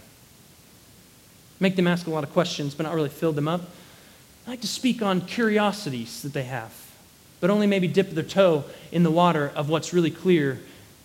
Make 1.61 1.77
them 1.77 1.87
ask 1.87 2.07
a 2.07 2.11
lot 2.11 2.24
of 2.24 2.33
questions, 2.33 2.74
but 2.74 2.85
not 2.85 2.94
really 2.94 3.11
fill 3.11 3.33
them 3.33 3.48
up. 3.48 3.61
I 4.46 4.51
like 4.51 4.62
to 4.62 4.66
speak 4.66 5.03
on 5.03 5.20
curiosities 5.20 6.22
that 6.22 6.33
they 6.33 6.44
have, 6.44 6.72
but 7.40 7.51
only 7.51 7.66
maybe 7.66 7.87
dip 7.87 8.12
their 8.12 8.24
toe 8.24 8.64
in 8.90 9.03
the 9.03 9.11
water 9.11 9.53
of 9.55 9.68
what's 9.68 9.92
really 9.92 10.11
clear 10.11 10.59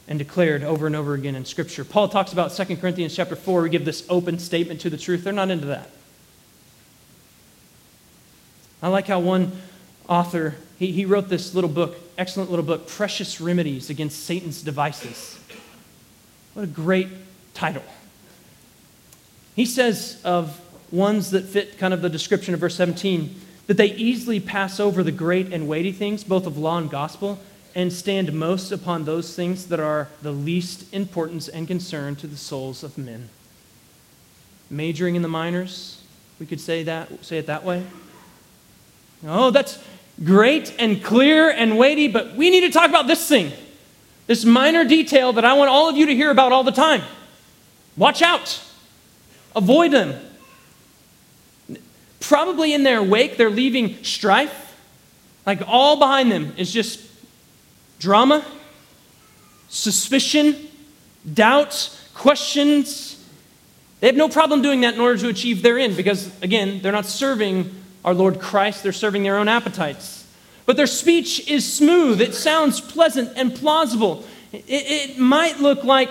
and 0.07 0.17
declared 0.17 0.63
over 0.63 0.87
and 0.87 0.95
over 0.95 1.13
again 1.13 1.35
in 1.35 1.43
Scripture. 1.43 1.83
Paul 1.83 2.07
talks 2.07 2.31
about 2.31 2.53
2 2.53 2.77
Corinthians 2.77 3.13
chapter 3.13 3.35
4. 3.35 3.63
We 3.63 3.69
give 3.69 3.83
this 3.83 4.05
open 4.07 4.39
statement 4.39 4.79
to 4.81 4.89
the 4.89 4.97
truth. 4.97 5.25
They're 5.25 5.33
not 5.33 5.49
into 5.49 5.65
that. 5.67 5.89
I 8.81 8.87
like 8.87 9.07
how 9.07 9.19
one 9.19 9.51
author, 10.13 10.55
he, 10.77 10.91
he 10.91 11.05
wrote 11.05 11.27
this 11.27 11.55
little 11.55 11.69
book, 11.69 11.97
excellent 12.17 12.49
little 12.51 12.65
book, 12.65 12.87
Precious 12.87 13.41
Remedies 13.41 13.89
Against 13.89 14.23
Satan's 14.23 14.61
Devices. 14.61 15.39
What 16.53 16.63
a 16.63 16.67
great 16.67 17.09
title. 17.55 17.83
He 19.55 19.65
says 19.65 20.21
of 20.23 20.61
ones 20.91 21.31
that 21.31 21.45
fit 21.45 21.79
kind 21.79 21.93
of 21.93 22.03
the 22.03 22.09
description 22.09 22.53
of 22.53 22.59
verse 22.59 22.75
17 22.75 23.41
that 23.65 23.77
they 23.77 23.87
easily 23.93 24.39
pass 24.39 24.79
over 24.79 25.01
the 25.01 25.11
great 25.11 25.51
and 25.51 25.67
weighty 25.67 25.91
things, 25.91 26.23
both 26.23 26.45
of 26.45 26.57
law 26.57 26.77
and 26.77 26.89
gospel, 26.91 27.39
and 27.73 27.91
stand 27.91 28.31
most 28.33 28.71
upon 28.71 29.05
those 29.05 29.35
things 29.35 29.67
that 29.67 29.79
are 29.79 30.09
the 30.21 30.31
least 30.31 30.93
importance 30.93 31.47
and 31.47 31.67
concern 31.67 32.15
to 32.17 32.27
the 32.27 32.37
souls 32.37 32.83
of 32.83 32.97
men. 32.97 33.29
Majoring 34.69 35.15
in 35.15 35.23
the 35.23 35.27
minors, 35.27 36.03
we 36.39 36.45
could 36.45 36.61
say 36.61 36.83
that, 36.83 37.25
say 37.25 37.39
it 37.39 37.47
that 37.47 37.63
way. 37.63 37.83
Oh, 39.25 39.49
that's 39.49 39.79
great 40.21 40.73
and 40.79 41.03
clear 41.03 41.49
and 41.49 41.77
weighty, 41.77 42.07
but 42.07 42.35
we 42.35 42.49
need 42.49 42.61
to 42.61 42.69
talk 42.69 42.89
about 42.89 43.07
this 43.07 43.27
thing, 43.27 43.51
this 44.27 44.45
minor 44.45 44.83
detail 44.83 45.33
that 45.33 45.45
I 45.45 45.53
want 45.53 45.69
all 45.69 45.89
of 45.89 45.97
you 45.97 46.05
to 46.05 46.15
hear 46.15 46.31
about 46.31 46.51
all 46.51 46.63
the 46.63 46.71
time. 46.71 47.01
Watch 47.95 48.21
out, 48.21 48.61
avoid 49.55 49.91
them. 49.91 50.19
Probably 52.19 52.73
in 52.73 52.83
their 52.83 53.03
wake, 53.03 53.37
they're 53.37 53.49
leaving 53.49 54.03
strife. 54.03 54.59
Like 55.45 55.61
all 55.67 55.97
behind 55.97 56.31
them 56.31 56.53
is 56.57 56.71
just 56.71 57.01
drama, 57.99 58.45
suspicion, 59.67 60.55
doubt, 61.31 61.97
questions. 62.13 63.25
They 63.99 64.07
have 64.07 64.15
no 64.15 64.29
problem 64.29 64.61
doing 64.61 64.81
that 64.81 64.93
in 64.93 64.99
order 64.99 65.17
to 65.19 65.27
achieve 65.27 65.61
their 65.61 65.77
end 65.77 65.97
because, 65.97 66.31
again, 66.41 66.81
they're 66.81 66.91
not 66.91 67.05
serving 67.05 67.82
our 68.03 68.13
Lord 68.13 68.39
Christ, 68.39 68.83
they're 68.83 68.91
serving 68.91 69.23
their 69.23 69.37
own 69.37 69.47
appetites. 69.47 70.27
But 70.65 70.77
their 70.77 70.87
speech 70.87 71.47
is 71.49 71.71
smooth, 71.71 72.21
it 72.21 72.33
sounds 72.33 72.79
pleasant 72.81 73.31
and 73.35 73.53
plausible. 73.53 74.25
It, 74.51 74.63
it 74.67 75.17
might 75.17 75.59
look 75.59 75.83
like 75.83 76.09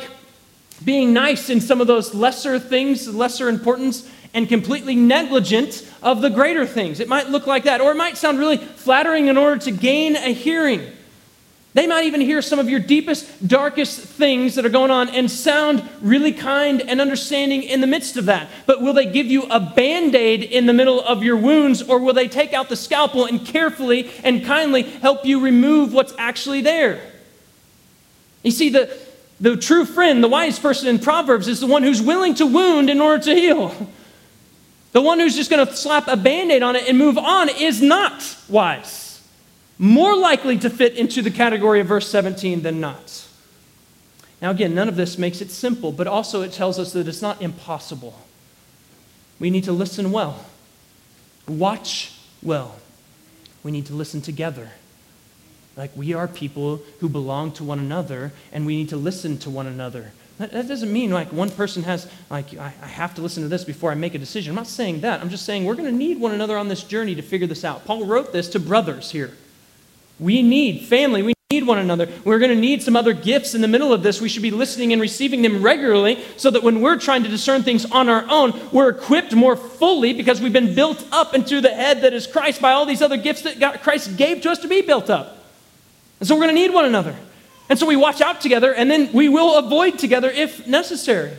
being 0.85 1.13
nice 1.13 1.49
in 1.49 1.61
some 1.61 1.81
of 1.81 1.87
those 1.87 2.15
lesser 2.15 2.59
things, 2.59 3.09
lesser 3.09 3.49
importance, 3.49 4.11
and 4.35 4.49
completely 4.49 4.95
negligent 4.95 5.87
of 6.03 6.23
the 6.23 6.31
greater 6.31 6.67
things. 6.67 7.01
It 7.01 7.09
might 7.09 7.29
look 7.29 7.47
like 7.47 7.65
that. 7.65 7.81
Or 7.81 7.93
it 7.93 7.97
might 7.97 8.17
sound 8.17 8.39
really 8.39 8.57
flattering 8.57 9.29
in 9.29 9.37
order 9.37 9.61
to 9.65 9.71
gain 9.71 10.17
a 10.17 10.33
hearing. 10.33 10.91
They 11.75 11.87
might 11.87 12.05
even 12.05 12.21
hear 12.21 12.43
some 12.43 12.59
of 12.59 12.69
your 12.69 12.81
deepest, 12.81 13.49
darkest 13.49 14.01
things 14.01 14.57
that 14.57 14.67
are 14.67 14.71
going 14.71 14.91
on 14.91 15.09
and 15.09 15.31
sound 15.31 15.89
really 16.03 16.33
kind 16.33 16.83
and 16.83 17.01
understanding 17.01 17.63
in 17.63 17.81
the 17.81 17.87
midst 17.87 18.19
of 18.19 18.27
that. 18.27 18.51
But 18.67 18.83
will 18.83 18.93
they 18.93 19.07
give 19.07 19.27
you 19.27 19.45
a 19.45 19.59
band 19.59 20.15
aid 20.15 20.43
in 20.43 20.67
the 20.67 20.75
middle 20.75 21.01
of 21.01 21.25
your 21.25 21.37
wounds, 21.37 21.81
or 21.81 21.99
will 21.99 22.13
they 22.13 22.29
take 22.29 22.53
out 22.53 22.69
the 22.69 22.77
scalpel 22.77 23.25
and 23.25 23.47
carefully 23.47 24.11
and 24.23 24.45
kindly 24.45 24.83
help 24.83 25.25
you 25.25 25.41
remove 25.41 25.95
what's 25.95 26.13
actually 26.19 26.61
there? 26.61 27.01
You 28.43 28.51
see, 28.51 28.69
the, 28.69 28.95
the 29.41 29.57
true 29.57 29.87
friend, 29.87 30.23
the 30.23 30.29
wise 30.29 30.59
person 30.59 30.89
in 30.89 30.99
Proverbs, 30.99 31.49
is 31.49 31.61
the 31.61 31.67
one 31.67 31.83
who's 31.83 32.03
willing 32.03 32.35
to 32.35 32.47
wound 32.47 32.91
in 32.91 33.01
order 33.01 33.25
to 33.25 33.35
heal. 33.35 33.75
The 34.93 35.01
one 35.01 35.21
who's 35.21 35.35
just 35.35 35.49
going 35.49 35.67
to 35.67 35.75
slap 35.75 36.07
a 36.07 36.19
band 36.19 36.53
aid 36.53 36.63
on 36.63 36.77
it 36.77 36.87
and 36.87 36.99
move 36.99 37.17
on 37.17 37.49
is 37.49 37.81
not 37.81 38.37
wise 38.47 39.12
more 39.79 40.17
likely 40.17 40.59
to 40.59 40.71
fit 40.71 40.95
into 40.95 41.23
the 41.23 41.31
category 41.31 41.81
of 41.81 41.87
verse 41.87 42.09
17 42.09 42.63
than 42.63 42.81
not. 42.81 43.27
Now, 44.41 44.51
again, 44.51 44.75
none 44.75 44.89
of 44.89 44.97
this 44.97 45.19
makes 45.19 45.41
it 45.41 45.51
simple, 45.51 45.93
but 45.93 46.07
also 46.07 46.43
it 46.43 46.53
tells 46.53 46.79
us 46.79 46.93
that 46.93 47.07
it's 47.07 47.23
not 47.23 47.41
impossible. 47.41 48.19
We 49.39 49.51
need 49.51 49.65
to 49.65 49.73
listen 49.73 50.13
well, 50.13 50.45
watch 51.47 52.13
well. 52.43 52.77
We 53.63 53.71
need 53.71 53.87
to 53.87 53.95
listen 53.95 54.21
together. 54.21 54.71
Like 55.77 55.91
we 55.97 56.13
are 56.13 56.29
people 56.29 56.83
who 57.01 57.09
belong 57.09 57.53
to 57.53 57.65
one 57.65 57.79
another, 57.79 58.33
and 58.53 58.67
we 58.67 58.77
need 58.77 58.89
to 58.91 58.97
listen 58.97 59.39
to 59.39 59.51
one 59.51 59.67
another. 59.67 60.13
That, 60.39 60.51
that 60.53 60.69
doesn't 60.69 60.93
mean 60.93 61.11
like 61.13 61.33
one 61.33 61.51
person 61.51 61.85
has, 61.85 62.09
like, 62.29 62.57
I, 62.57 62.75
I 62.83 62.87
have 62.87 63.15
to 63.15 63.23
listen 63.23 63.43
to 63.45 63.49
this 63.49 63.65
before 63.65 63.93
I 63.93 63.95
make 63.95 64.15
a 64.15 64.19
decision. 64.19 64.51
I'm 64.51 64.57
not 64.57 64.67
saying 64.67 65.03
that. 65.03 65.21
I'm 65.21 65.31
just 65.31 65.47
saying 65.47 65.65
we're 65.65 65.77
going 65.77 65.91
to 65.91 65.97
need 65.97 66.19
one 66.19 66.33
another 66.33 66.59
on 66.59 66.69
this 66.69 66.83
journey 66.83 67.15
to 67.15 67.23
figure 67.23 67.47
this 67.47 67.65
out. 67.65 67.85
Paul 67.85 68.07
wrote 68.07 68.33
this 68.33 68.49
to 68.51 68.61
brothers 68.61 69.11
here. 69.11 69.33
We 70.19 70.43
need 70.43 70.87
family. 70.87 71.23
We 71.23 71.35
need 71.51 71.67
one 71.67 71.79
another. 71.79 72.09
We're 72.25 72.39
going 72.39 72.51
to 72.51 72.61
need 72.61 72.83
some 72.83 72.97
other 72.97 73.13
gifts 73.13 73.55
in 73.55 73.61
the 73.61 73.69
middle 73.69 73.93
of 73.93 74.03
this. 74.03 74.21
We 74.21 74.29
should 74.29 74.43
be 74.43 74.51
listening 74.51 74.93
and 74.93 75.03
receiving 75.03 75.43
them 75.43 75.63
regularly 75.63 76.25
so 76.37 76.51
that 76.51 76.63
when 76.63 76.81
we're 76.81 76.99
trying 76.99 77.23
to 77.25 77.29
discern 77.29 77.63
things 77.63 77.85
on 77.91 78.09
our 78.09 78.25
own, 78.29 78.59
we're 78.73 78.89
equipped 78.89 79.35
more 79.35 79.57
fully 79.57 80.13
because 80.15 80.41
we've 80.41 80.53
been 80.53 80.75
built 80.75 81.05
up 81.13 81.35
into 81.35 81.61
the 81.61 81.69
head 81.69 82.03
that 82.03 82.13
is 82.15 82.27
Christ 82.27 82.61
by 82.61 82.73
all 82.73 82.87
these 82.87 83.03
other 83.03 83.17
gifts 83.17 83.43
that 83.43 83.61
God, 83.61 83.81
Christ 83.83 84.17
gave 84.17 84.41
to 84.43 84.51
us 84.51 84.59
to 84.61 84.69
be 84.69 84.81
built 84.83 85.11
up. 85.11 85.39
And 86.21 86.29
so 86.29 86.35
we're 86.35 86.43
going 86.43 86.55
to 86.55 86.61
need 86.61 86.73
one 86.73 86.85
another. 86.85 87.17
And 87.69 87.79
so 87.79 87.87
we 87.87 87.97
watch 87.97 88.21
out 88.21 88.41
together, 88.41 88.75
and 88.75 88.91
then 88.91 89.13
we 89.13 89.29
will 89.29 89.57
avoid 89.59 89.99
together 89.99 90.31
if 90.31 90.67
necessary. 90.67 91.33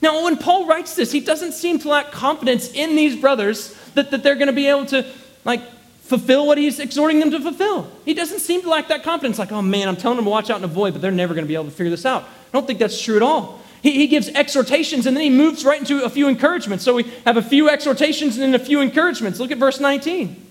Now, 0.00 0.24
when 0.24 0.36
Paul 0.36 0.66
writes 0.66 0.94
this, 0.94 1.10
he 1.10 1.20
doesn't 1.20 1.52
seem 1.52 1.78
to 1.80 1.88
lack 1.88 2.12
confidence 2.12 2.72
in 2.72 2.96
these 2.96 3.16
brothers 3.16 3.74
that, 3.94 4.10
that 4.10 4.22
they're 4.22 4.36
going 4.36 4.48
to 4.48 4.52
be 4.52 4.68
able 4.68 4.86
to, 4.86 5.06
like, 5.44 5.60
fulfill 6.08 6.46
what 6.46 6.56
he's 6.56 6.80
exhorting 6.80 7.20
them 7.20 7.30
to 7.30 7.38
fulfill. 7.38 7.86
He 8.06 8.14
doesn't 8.14 8.38
seem 8.38 8.62
to 8.62 8.68
lack 8.70 8.88
that 8.88 9.02
confidence, 9.02 9.38
like, 9.38 9.52
oh 9.52 9.60
man, 9.60 9.88
I'm 9.88 9.96
telling 9.96 10.16
them 10.16 10.24
to 10.24 10.30
watch 10.30 10.48
out 10.48 10.56
and 10.56 10.64
avoid, 10.64 10.94
but 10.94 11.02
they're 11.02 11.10
never 11.10 11.34
going 11.34 11.44
to 11.44 11.48
be 11.48 11.54
able 11.54 11.66
to 11.66 11.70
figure 11.70 11.90
this 11.90 12.06
out. 12.06 12.22
I 12.22 12.26
don't 12.54 12.66
think 12.66 12.78
that's 12.78 13.00
true 13.00 13.16
at 13.16 13.22
all. 13.22 13.60
He, 13.82 13.92
he 13.92 14.06
gives 14.06 14.30
exhortations 14.30 15.04
and 15.04 15.14
then 15.14 15.22
he 15.22 15.28
moves 15.28 15.66
right 15.66 15.78
into 15.78 16.02
a 16.02 16.08
few 16.08 16.26
encouragements. 16.28 16.82
So 16.82 16.94
we 16.94 17.04
have 17.26 17.36
a 17.36 17.42
few 17.42 17.68
exhortations 17.68 18.38
and 18.38 18.42
then 18.42 18.60
a 18.60 18.64
few 18.64 18.80
encouragements. 18.80 19.38
Look 19.38 19.50
at 19.50 19.58
verse 19.58 19.80
19. 19.80 20.46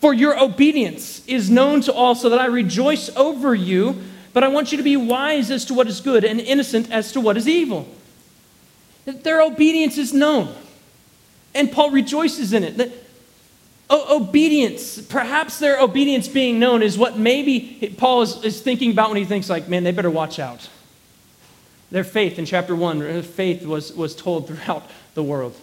For 0.00 0.14
your 0.14 0.40
obedience 0.40 1.26
is 1.26 1.50
known 1.50 1.80
to 1.82 1.92
all, 1.92 2.14
so 2.14 2.28
that 2.28 2.40
I 2.40 2.46
rejoice 2.46 3.14
over 3.16 3.56
you, 3.56 4.00
but 4.32 4.44
I 4.44 4.48
want 4.48 4.70
you 4.70 4.78
to 4.78 4.84
be 4.84 4.96
wise 4.96 5.50
as 5.50 5.64
to 5.66 5.74
what 5.74 5.88
is 5.88 6.00
good 6.00 6.24
and 6.24 6.40
innocent 6.40 6.88
as 6.92 7.10
to 7.12 7.20
what 7.20 7.36
is 7.36 7.48
evil. 7.48 7.88
Their 9.06 9.42
obedience 9.42 9.98
is 9.98 10.12
known. 10.12 10.54
And 11.52 11.70
Paul 11.72 11.90
rejoices 11.90 12.52
in 12.52 12.62
it. 12.62 12.76
That 12.76 12.92
obedience, 13.90 15.00
perhaps 15.00 15.58
their 15.58 15.80
obedience 15.80 16.28
being 16.28 16.58
known 16.58 16.82
is 16.82 16.96
what 16.96 17.18
maybe 17.18 17.94
Paul 17.98 18.22
is, 18.22 18.42
is 18.44 18.60
thinking 18.60 18.90
about 18.90 19.10
when 19.10 19.18
he 19.18 19.24
thinks, 19.24 19.50
like, 19.50 19.68
man, 19.68 19.84
they 19.84 19.92
better 19.92 20.10
watch 20.10 20.38
out. 20.38 20.68
Their 21.90 22.04
faith 22.04 22.38
in 22.38 22.46
chapter 22.46 22.74
1, 22.74 23.00
their 23.00 23.22
faith 23.22 23.66
was, 23.66 23.92
was 23.92 24.16
told 24.16 24.48
throughout 24.48 24.88
the 25.14 25.22
world. 25.22 25.54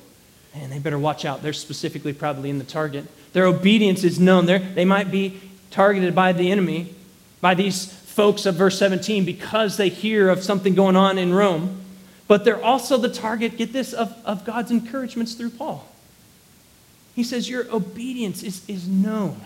And 0.54 0.72
they 0.72 0.80
better 0.80 1.00
watch 1.00 1.26
out. 1.26 1.42
They're 1.42 1.54
specifically 1.54 2.14
probably 2.14 2.50
in 2.50 2.60
the 2.60 2.64
target. 2.64 3.06
Their 3.34 3.46
obedience 3.46 4.04
is 4.04 4.20
known. 4.20 4.46
They're, 4.46 4.60
they 4.60 4.86
might 4.86 5.12
be 5.12 5.40
targeted 5.72 6.14
by 6.14 6.34
the 6.34 6.52
enemy, 6.52 6.94
by 7.42 7.56
these 7.56 7.92
folks 7.92 8.46
of 8.46 8.56
verse 8.56 8.78
17, 8.78 9.26
because 9.26 9.78
they 9.78 9.90
hear 9.90 10.30
of 10.30 10.44
something 10.44 10.76
going 10.76 10.96
on 10.96 11.18
in 11.18 11.34
Rome. 11.34 11.82
But 12.28 12.46
they're 12.46 12.64
also 12.64 12.98
the 12.98 13.10
target, 13.10 13.58
get 13.58 13.74
this, 13.74 13.94
of, 13.94 14.16
of 14.24 14.46
God's 14.46 14.70
encouragements 14.70 15.34
through 15.34 15.52
Paul. 15.52 15.88
He 17.16 17.24
says, 17.24 17.50
Your 17.50 17.70
obedience 17.74 18.44
is, 18.44 18.68
is 18.68 18.88
known. 18.88 19.40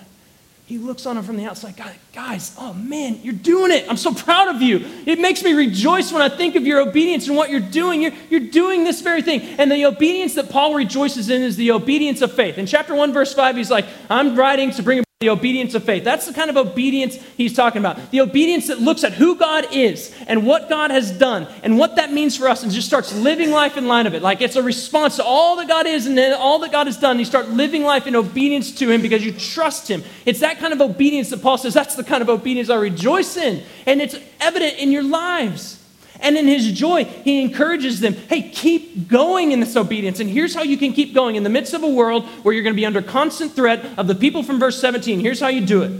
He 0.65 0.78
looks 0.78 1.06
on 1.06 1.17
him 1.17 1.23
from 1.23 1.36
the 1.36 1.45
outside. 1.45 1.76
Guys, 2.13 2.56
oh 2.58 2.73
man, 2.73 3.19
you're 3.21 3.34
doing 3.34 3.71
it. 3.71 3.86
I'm 3.89 3.97
so 3.97 4.13
proud 4.13 4.47
of 4.47 4.62
you. 4.62 4.80
It 5.06 5.19
makes 5.19 5.43
me 5.43 5.52
rejoice 5.54 6.12
when 6.12 6.21
I 6.21 6.30
think 6.30 6.56
of 6.56 6.65
your 6.65 6.80
obedience 6.80 7.28
and 7.28 7.36
what 7.36 7.49
you're 7.49 7.60
doing. 7.60 8.02
You're, 8.02 8.13
you're 8.30 8.49
doing 8.49 8.86
this 8.86 9.02
very 9.02 9.21
thing. 9.21 9.41
And 9.60 9.69
the 9.69 9.86
obedience 9.86 10.36
that 10.36 10.49
Paul 10.49 10.73
rejoices 10.73 11.30
in 11.30 11.41
is 11.41 11.58
the 11.58 11.71
obedience 11.71 12.21
of 12.21 12.32
faith. 12.32 12.58
In 12.58 12.65
chapter 12.65 12.95
1, 12.95 13.12
verse 13.12 13.34
5, 13.34 13.58
he's 13.58 13.69
like, 13.69 13.86
I'm 14.10 14.38
writing 14.38 14.71
to 14.71 14.84
bring 14.84 15.02
the 15.23 15.29
obedience 15.29 15.73
of 15.73 15.86
faith. 15.86 16.03
That's 16.03 16.25
the 16.25 16.33
kind 16.33 16.49
of 16.49 16.57
obedience 16.57 17.15
he's 17.38 17.55
talking 17.55 17.79
about. 17.79 18.12
The 18.12 18.19
obedience 18.19 18.67
that 18.67 18.81
looks 18.81 19.05
at 19.05 19.13
who 19.13 19.38
God 19.38 19.67
is 19.71 20.13
and 20.27 20.45
what 20.45 20.67
God 20.67 20.91
has 20.91 21.12
done 21.12 21.47
and 21.63 21.77
what 21.77 21.95
that 21.95 22.12
means 22.12 22.36
for 22.36 22.49
us 22.49 22.62
and 22.62 22.71
just 22.71 22.88
starts 22.88 23.13
living 23.15 23.51
life 23.51 23.77
in 23.77 23.88
line 23.88 24.05
of 24.05 24.13
it. 24.13 24.21
Like 24.21 24.41
it's 24.41 24.57
a 24.57 24.62
response 24.62 25.15
to 25.15 25.23
all 25.23 25.55
that 25.55 25.69
God 25.69 25.88
is 25.88 26.07
and 26.07 26.19
all 26.33 26.59
that 26.59 26.73
God 26.73 26.88
has 26.88 26.97
done. 26.97 27.19
You 27.19 27.25
start 27.25 27.47
living 27.47 27.83
life 27.83 28.05
in 28.05 28.17
obedience 28.17 28.73
to 28.79 28.91
him 28.91 29.01
because 29.01 29.25
you 29.25 29.31
trust 29.31 29.89
him. 29.89 30.03
It's 30.25 30.41
that 30.41 30.59
kind 30.59 30.73
of 30.73 30.81
obedience 30.81 31.29
that 31.29 31.41
Paul 31.41 31.57
says 31.57 31.73
that's 31.73 31.95
the 31.95 32.03
kind 32.03 32.21
of 32.21 32.29
obedience 32.29 32.69
I 32.69 32.75
rejoice 32.75 33.38
in. 33.38 33.63
And 33.86 34.01
it's 34.01 34.17
evident 34.41 34.77
in 34.77 34.91
your 34.91 35.03
lives. 35.03 35.82
And 36.23 36.38
in 36.38 36.47
his 36.47 36.71
joy, 36.71 37.03
he 37.03 37.41
encourages 37.41 37.99
them 37.99 38.13
hey, 38.13 38.49
keep 38.49 39.09
going 39.09 39.51
in 39.51 39.59
this 39.59 39.75
obedience. 39.75 40.21
And 40.21 40.29
here's 40.29 40.55
how 40.55 40.63
you 40.63 40.77
can 40.77 40.93
keep 40.93 41.13
going 41.13 41.36
in 41.36 41.43
the 41.43 41.49
midst 41.49 41.73
of 41.73 41.83
a 41.83 41.89
world 41.89 42.25
where 42.43 42.53
you're 42.55 42.63
going 42.63 42.73
to 42.73 42.79
be 42.79 42.86
under 42.86 43.01
constant 43.01 43.51
threat 43.51 43.86
of 43.97 44.07
the 44.07 44.15
people 44.15 44.41
from 44.41 44.57
verse 44.57 44.79
17. 44.79 45.19
Here's 45.19 45.41
how 45.41 45.49
you 45.49 45.63
do 45.63 45.83
it 45.83 45.91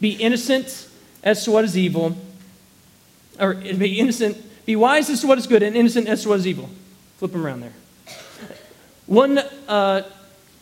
be 0.00 0.12
innocent 0.12 0.88
as 1.22 1.44
to 1.44 1.50
what 1.50 1.64
is 1.64 1.76
evil, 1.78 2.16
or 3.38 3.54
be 3.54 3.98
innocent, 4.00 4.36
be 4.66 4.76
wise 4.76 5.08
as 5.08 5.20
to 5.20 5.26
what 5.26 5.38
is 5.38 5.46
good, 5.46 5.62
and 5.62 5.76
innocent 5.76 6.08
as 6.08 6.22
to 6.22 6.30
what 6.30 6.38
is 6.38 6.46
evil. 6.46 6.68
Flip 7.18 7.32
them 7.32 7.46
around 7.46 7.60
there. 7.60 7.72
One, 9.06 9.38
uh, 9.68 10.02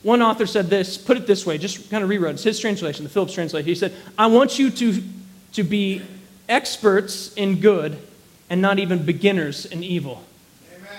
one 0.03 0.23
author 0.23 0.47
said 0.47 0.69
this, 0.69 0.99
put 0.99 1.17
it 1.17 1.27
this 1.27 1.47
way, 1.47 1.57
just 1.59 1.89
kind 1.89 2.03
of 2.03 2.11
rewrote. 2.11 2.35
It's 2.35 2.43
his 2.43 2.59
translation, 2.59 3.05
the 3.05 3.11
Phillips 3.11 3.35
translation. 3.35 3.67
He 3.67 3.75
said, 3.77 3.95
I 4.19 4.27
want 4.27 4.59
you 4.59 4.71
to, 4.71 5.03
to 5.53 5.63
be 5.63 6.03
experts 6.49 7.33
in 7.35 7.61
good 7.61 7.97
and 8.53 8.61
not 8.61 8.79
even 8.79 9.03
beginners 9.03 9.65
in 9.65 9.83
evil. 9.83 10.23
Amen. 10.77 10.91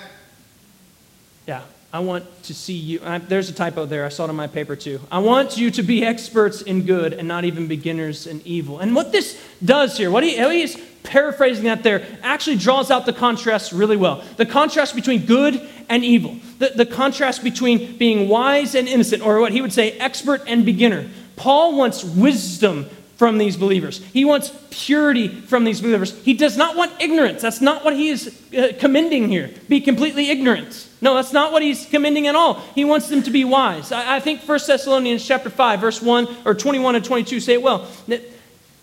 Yeah, 1.45 1.61
I 1.93 1.99
want 1.99 2.25
to 2.45 2.53
see 2.55 2.73
you. 2.73 2.99
I, 3.05 3.19
there's 3.19 3.47
a 3.47 3.53
typo 3.53 3.85
there. 3.85 4.07
I 4.07 4.09
saw 4.09 4.25
it 4.25 4.31
in 4.31 4.35
my 4.35 4.47
paper 4.47 4.75
too. 4.75 4.99
I 5.11 5.19
want 5.19 5.55
you 5.55 5.69
to 5.69 5.83
be 5.83 6.03
experts 6.03 6.63
in 6.63 6.87
good 6.87 7.13
and 7.13 7.27
not 7.27 7.45
even 7.45 7.67
beginners 7.67 8.25
in 8.25 8.41
evil. 8.43 8.79
And 8.79 8.95
what 8.95 9.11
this 9.11 9.39
does 9.63 9.95
here, 9.99 10.09
what 10.09 10.23
he, 10.23 10.35
he's 10.35 10.75
paraphrasing 11.03 11.65
that 11.65 11.83
there, 11.83 12.03
actually 12.23 12.57
draws 12.57 12.89
out 12.89 13.05
the 13.05 13.13
contrast 13.13 13.71
really 13.71 13.97
well. 13.97 14.23
The 14.37 14.47
contrast 14.47 14.95
between 14.95 15.27
good 15.27 15.61
and 15.89 16.03
evil, 16.03 16.37
the, 16.57 16.69
the 16.69 16.87
contrast 16.87 17.43
between 17.43 17.99
being 17.99 18.29
wise 18.29 18.73
and 18.73 18.87
innocent, 18.87 19.21
or 19.21 19.39
what 19.39 19.51
he 19.51 19.61
would 19.61 19.73
say, 19.73 19.91
expert 19.99 20.41
and 20.47 20.65
beginner. 20.65 21.07
Paul 21.35 21.77
wants 21.77 22.03
wisdom 22.03 22.89
from 23.23 23.37
these 23.37 23.55
believers. 23.55 24.03
He 24.11 24.25
wants 24.25 24.51
purity 24.69 25.29
from 25.29 25.63
these 25.63 25.79
believers. 25.79 26.13
He 26.25 26.33
does 26.33 26.57
not 26.57 26.75
want 26.75 26.91
ignorance. 26.99 27.41
That's 27.41 27.61
not 27.61 27.85
what 27.85 27.95
he 27.95 28.09
is 28.09 28.37
uh, 28.53 28.73
commending 28.77 29.29
here. 29.29 29.49
Be 29.69 29.79
completely 29.79 30.29
ignorant. 30.29 30.89
No, 30.99 31.15
that's 31.15 31.31
not 31.31 31.53
what 31.53 31.61
he's 31.61 31.85
commending 31.85 32.27
at 32.27 32.35
all. 32.35 32.55
He 32.75 32.83
wants 32.83 33.07
them 33.07 33.23
to 33.23 33.31
be 33.31 33.45
wise. 33.45 33.93
I, 33.93 34.19
think 34.19 34.41
1 34.41 34.59
Thessalonians 34.67 35.25
chapter 35.25 35.49
5, 35.49 35.79
verse 35.79 36.01
1 36.01 36.27
or 36.43 36.53
21 36.53 36.97
and 36.97 37.05
22 37.05 37.39
say 37.39 37.53
it 37.53 37.61
well. 37.61 37.87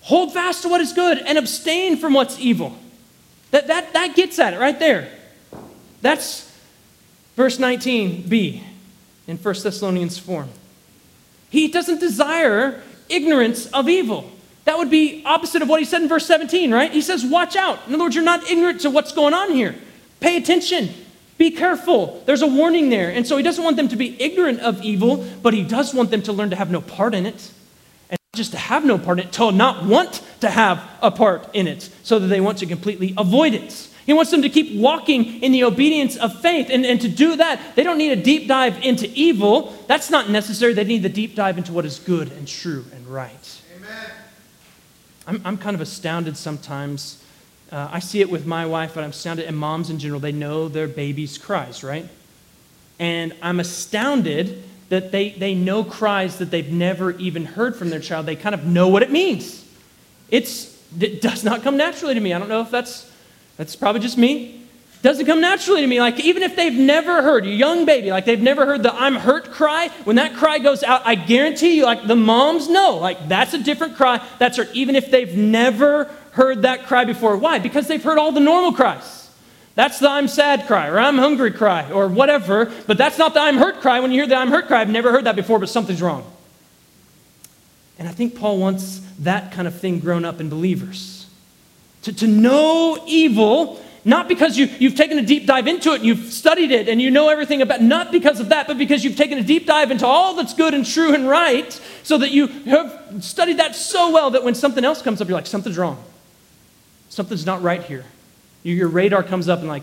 Hold 0.01 0.33
fast 0.33 0.63
to 0.63 0.71
what 0.71 0.81
is 0.81 0.95
good 0.95 1.19
and 1.19 1.37
abstain 1.37 1.99
from 1.99 2.15
what's 2.15 2.41
evil. 2.41 2.75
That, 3.51 3.67
that, 3.67 3.93
that 3.93 4.17
gets 4.17 4.39
at 4.39 4.55
it 4.55 4.59
right 4.59 4.79
there. 4.79 5.13
That's 6.01 6.51
verse 7.37 7.59
19b 7.59 8.63
in 9.27 9.37
1 9.37 9.55
Thessalonians 9.63 10.19
4. 10.19 10.47
He 11.51 11.69
doesn't 11.69 12.01
desire 12.01 12.83
ignorance 13.11 13.67
of 13.67 13.89
evil. 13.89 14.31
That 14.65 14.79
would 14.79 14.91
be 14.91 15.23
opposite 15.25 15.63
of 15.63 15.69
what 15.69 15.81
he 15.81 15.87
said 15.87 16.03
in 16.03 16.09
verse 16.09 16.27
17, 16.27 16.73
right? 16.73 16.93
He 16.93 17.01
says, 17.01 17.25
Watch 17.25 17.57
out. 17.57 17.81
In 17.87 17.95
other 17.95 18.05
words, 18.05 18.15
you're 18.15 18.25
not 18.25 18.49
ignorant 18.51 18.83
to 18.83 18.91
what's 18.91 19.13
going 19.13 19.35
on 19.35 19.53
here. 19.53 19.75
Pay 20.21 20.37
attention. 20.37 20.91
Be 21.39 21.51
careful. 21.51 22.23
There's 22.27 22.43
a 22.43 22.47
warning 22.47 22.91
there. 22.91 23.11
And 23.11 23.27
so 23.27 23.39
he 23.39 23.43
doesn't 23.43 23.65
want 23.65 23.77
them 23.77 23.89
to 23.89 23.97
be 23.97 24.21
ignorant 24.23 24.61
of 24.61 24.83
evil, 24.83 25.27
but 25.43 25.55
he 25.55 25.63
does 25.65 25.95
want 25.95 26.11
them 26.11 26.21
to 26.23 26.33
learn 26.33 26.51
to 26.51 26.57
have 26.57 26.71
no 26.71 26.83
part 26.83 27.15
in 27.15 27.25
it. 27.25 27.51
And 28.11 28.19
not 28.33 28.37
just 28.37 28.51
to 28.51 28.59
have 28.59 28.85
no 28.85 28.99
part 28.99 29.19
in 29.19 29.27
it, 29.27 29.33
to 29.33 29.51
not 29.51 29.87
want 29.87 30.23
to 30.41 30.51
have 30.51 30.87
a 31.01 31.11
part 31.11 31.49
in 31.55 31.67
it, 31.67 31.89
so 32.03 32.19
that 32.19 32.27
they 32.27 32.43
want 32.43 32.59
to 32.59 32.67
completely 32.67 33.15
avoid 33.17 33.55
it. 33.55 33.89
He 34.11 34.15
wants 34.15 34.33
them 34.33 34.43
to 34.43 34.49
keep 34.49 34.75
walking 34.75 35.41
in 35.41 35.53
the 35.53 35.63
obedience 35.63 36.17
of 36.17 36.41
faith. 36.41 36.69
And, 36.69 36.85
and 36.85 37.01
to 37.01 37.09
do 37.09 37.37
that, 37.37 37.77
they 37.77 37.85
don't 37.85 37.97
need 37.97 38.11
a 38.11 38.21
deep 38.21 38.49
dive 38.49 38.83
into 38.83 39.09
evil. 39.15 39.73
That's 39.87 40.11
not 40.11 40.29
necessary. 40.29 40.75
They 40.75 40.83
need 40.83 41.05
the 41.05 41.09
deep 41.09 41.37
dive 41.37 41.59
into 41.59 41.73
what 41.73 41.85
is 41.85 42.01
good 42.01 42.33
and 42.33 42.49
true 42.49 42.85
and 42.93 43.07
right. 43.07 43.61
Amen. 43.77 44.11
I'm, 45.29 45.43
I'm 45.45 45.57
kind 45.57 45.77
of 45.77 45.81
astounded 45.81 46.37
sometimes. 46.37 47.23
Uh, 47.71 47.89
I 47.93 48.01
see 48.01 48.21
it 48.21 48.29
with 48.29 48.47
my 48.47 48.67
wife, 48.67 48.95
but 48.97 49.05
I'm 49.05 49.11
astounded. 49.11 49.47
And 49.47 49.57
moms 49.57 49.91
in 49.91 50.01
general, 50.01 50.19
they 50.19 50.33
know 50.33 50.67
their 50.67 50.89
baby's 50.89 51.39
cries, 51.39 51.85
right? 51.85 52.09
And 52.99 53.33
I'm 53.41 53.61
astounded 53.61 54.65
that 54.89 55.13
they, 55.13 55.31
they 55.31 55.55
know 55.55 55.85
cries 55.85 56.39
that 56.39 56.51
they've 56.51 56.73
never 56.73 57.13
even 57.13 57.45
heard 57.45 57.77
from 57.77 57.91
their 57.91 58.01
child. 58.01 58.27
They 58.27 58.35
kind 58.35 58.57
of 58.57 58.65
know 58.65 58.89
what 58.89 59.05
it 59.05 59.13
means. 59.13 59.65
It's, 60.31 60.83
it 60.99 61.23
does 61.23 61.45
not 61.45 61.63
come 61.63 61.77
naturally 61.77 62.15
to 62.15 62.21
me. 62.21 62.35
I 62.35 62.41
don't 62.41 62.49
know 62.49 62.63
if 62.63 62.73
that's 62.73 63.09
that's 63.61 63.77
probably 63.77 64.01
just 64.01 64.17
me. 64.17 64.59
Doesn't 65.03 65.27
come 65.27 65.43
naturally 65.43 65.83
to 65.83 65.87
me. 65.87 66.01
Like, 66.01 66.19
even 66.21 66.43
if 66.43 66.57
they've 66.57 66.73
never 66.73 67.21
heard, 67.21 67.45
a 67.45 67.51
young 67.51 67.85
baby, 67.85 68.11
like 68.11 68.25
they've 68.25 68.41
never 68.41 68.65
heard 68.65 68.83
the 68.83 68.95
I'm 68.95 69.17
hurt 69.17 69.51
cry, 69.51 69.89
when 70.05 70.17
that 70.17 70.35
cry 70.35 70.59
goes 70.59 70.83
out, 70.83 71.03
I 71.05 71.15
guarantee 71.15 71.77
you, 71.77 71.85
like 71.85 72.07
the 72.07 72.17
moms 72.17 72.71
know, 72.71 72.97
like 72.97 73.29
that's 73.29 73.53
a 73.53 73.63
different 73.63 73.97
cry. 73.97 74.27
That's 74.39 74.57
hurt, 74.57 74.71
even 74.73 74.97
if 74.97 75.11
they've 75.11 75.37
never 75.37 76.05
heard 76.33 76.63
that 76.63 76.87
cry 76.87 77.05
before. 77.05 77.37
Why? 77.37 77.59
Because 77.59 77.87
they've 77.87 78.03
heard 78.03 78.17
all 78.17 78.33
the 78.33 78.41
normal 78.41 78.73
cries. 78.73 79.31
That's 79.75 79.99
the 79.99 80.09
I'm 80.09 80.27
sad 80.27 80.67
cry 80.67 80.89
or 80.89 80.99
I'm 80.99 81.19
hungry 81.19 81.51
cry 81.51 81.91
or 81.91 82.09
whatever, 82.09 82.73
but 82.87 82.97
that's 82.97 83.19
not 83.19 83.35
the 83.35 83.41
I'm 83.41 83.59
hurt 83.59 83.83
cry. 83.83 84.01
When 84.01 84.11
you 84.11 84.21
hear 84.21 84.27
the 84.27 84.37
I'm 84.37 84.49
hurt 84.49 84.69
cry, 84.69 84.81
I've 84.81 84.89
never 84.89 85.13
heard 85.13 85.25
that 85.25 85.37
before, 85.37 85.59
but 85.59 85.69
something's 85.69 86.01
wrong. 86.01 86.25
And 87.99 88.09
I 88.09 88.13
think 88.13 88.37
Paul 88.37 88.57
wants 88.57 89.03
that 89.19 89.53
kind 89.53 89.69
of 89.69 89.79
thing 89.79 90.01
grown 90.01 90.25
up 90.25 90.41
in 90.41 90.49
believers 90.49 91.20
to, 92.03 92.13
to 92.13 92.27
know 92.27 93.03
evil, 93.07 93.81
not 94.05 94.29
because 94.29 94.57
you, 94.57 94.67
you've 94.79 94.95
taken 94.95 95.19
a 95.19 95.23
deep 95.23 95.47
dive 95.47 95.67
into 95.67 95.93
it 95.93 95.97
and 95.97 96.05
you've 96.05 96.33
studied 96.33 96.71
it 96.71 96.89
and 96.89 97.01
you 97.01 97.11
know 97.11 97.29
everything 97.29 97.61
about 97.61 97.83
not 97.83 98.11
because 98.11 98.41
of 98.41 98.49
that, 98.49 98.67
but 98.67 98.79
because 98.79 99.05
you've 99.05 99.17
taken 99.17 99.39
a 99.39 99.43
deep 99.43 99.67
dive 99.67 99.91
into 99.91 100.07
all 100.07 100.35
that's 100.35 100.55
good 100.55 100.73
and 100.73 100.87
true 100.87 101.15
and 101.15 101.29
right, 101.29 101.81
so 102.03 102.19
that 102.19 102.31
you 102.31 102.47
have 102.47 103.17
studied 103.21 103.59
that 103.59 103.77
so 103.77 104.11
well 104.11 104.31
that 104.31 104.43
when 104.43 104.55
something 104.55 104.85
else 104.85 105.03
comes 105.03 105.21
up, 105.21 105.29
you're 105.29 105.37
like, 105.37 105.47
something's 105.47 105.77
wrong. 105.77 106.03
Something's 107.11 107.45
not 107.45 107.63
right 107.63 107.83
here. 107.83 108.05
Your 108.63 108.89
radar 108.89 109.23
comes 109.23 109.49
up 109.49 109.61
and 109.61 109.69
like, 109.69 109.83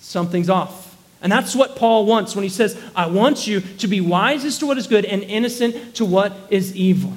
something's 0.00 0.48
off. 0.50 0.96
And 1.20 1.30
that's 1.30 1.54
what 1.54 1.76
Paul 1.76 2.04
wants 2.04 2.34
when 2.34 2.42
he 2.42 2.48
says, 2.48 2.80
I 2.96 3.06
want 3.06 3.46
you 3.46 3.60
to 3.60 3.86
be 3.86 4.00
wise 4.00 4.44
as 4.44 4.58
to 4.58 4.66
what 4.66 4.76
is 4.76 4.88
good 4.88 5.04
and 5.04 5.22
innocent 5.22 5.94
to 5.96 6.04
what 6.04 6.32
is 6.50 6.74
evil. 6.74 7.12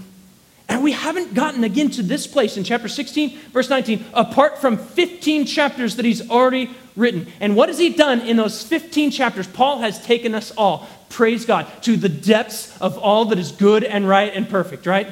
And 0.68 0.84
we 0.84 0.94
haven't 0.94 1.34
gotten 1.34 1.64
again 1.64 1.92
to 1.92 2.04
this 2.04 2.26
place 2.28 2.58
in 2.58 2.64
chapter 2.64 2.88
16, 2.88 3.38
verse 3.52 3.70
19, 3.70 4.06
apart 4.14 4.58
from 4.58 4.78
15 4.78 5.46
chapters 5.46 5.96
that 5.98 6.06
he's 6.06 6.30
already 6.30 6.72
written. 6.96 7.28
And 7.40 7.56
what 7.56 7.70
has 7.70 7.78
he 7.78 7.90
done 7.94 8.22
in 8.22 8.38
those 8.38 8.64
15 8.64 9.12
chapters? 9.12 9.48
Paul 9.48 9.80
has 9.80 10.04
taken 10.04 10.34
us 10.34 10.52
all, 10.58 10.88
praise 11.10 11.46
God, 11.46 11.68
to 11.84 11.98
the 11.98 12.10
depths 12.10 12.76
of 12.82 12.98
all 12.98 13.26
that 13.26 13.40
is 13.40 13.52
good 13.52 13.84
and 13.84 14.08
right 14.08 14.34
and 14.34 14.50
perfect, 14.50 14.86
right? 14.86 15.08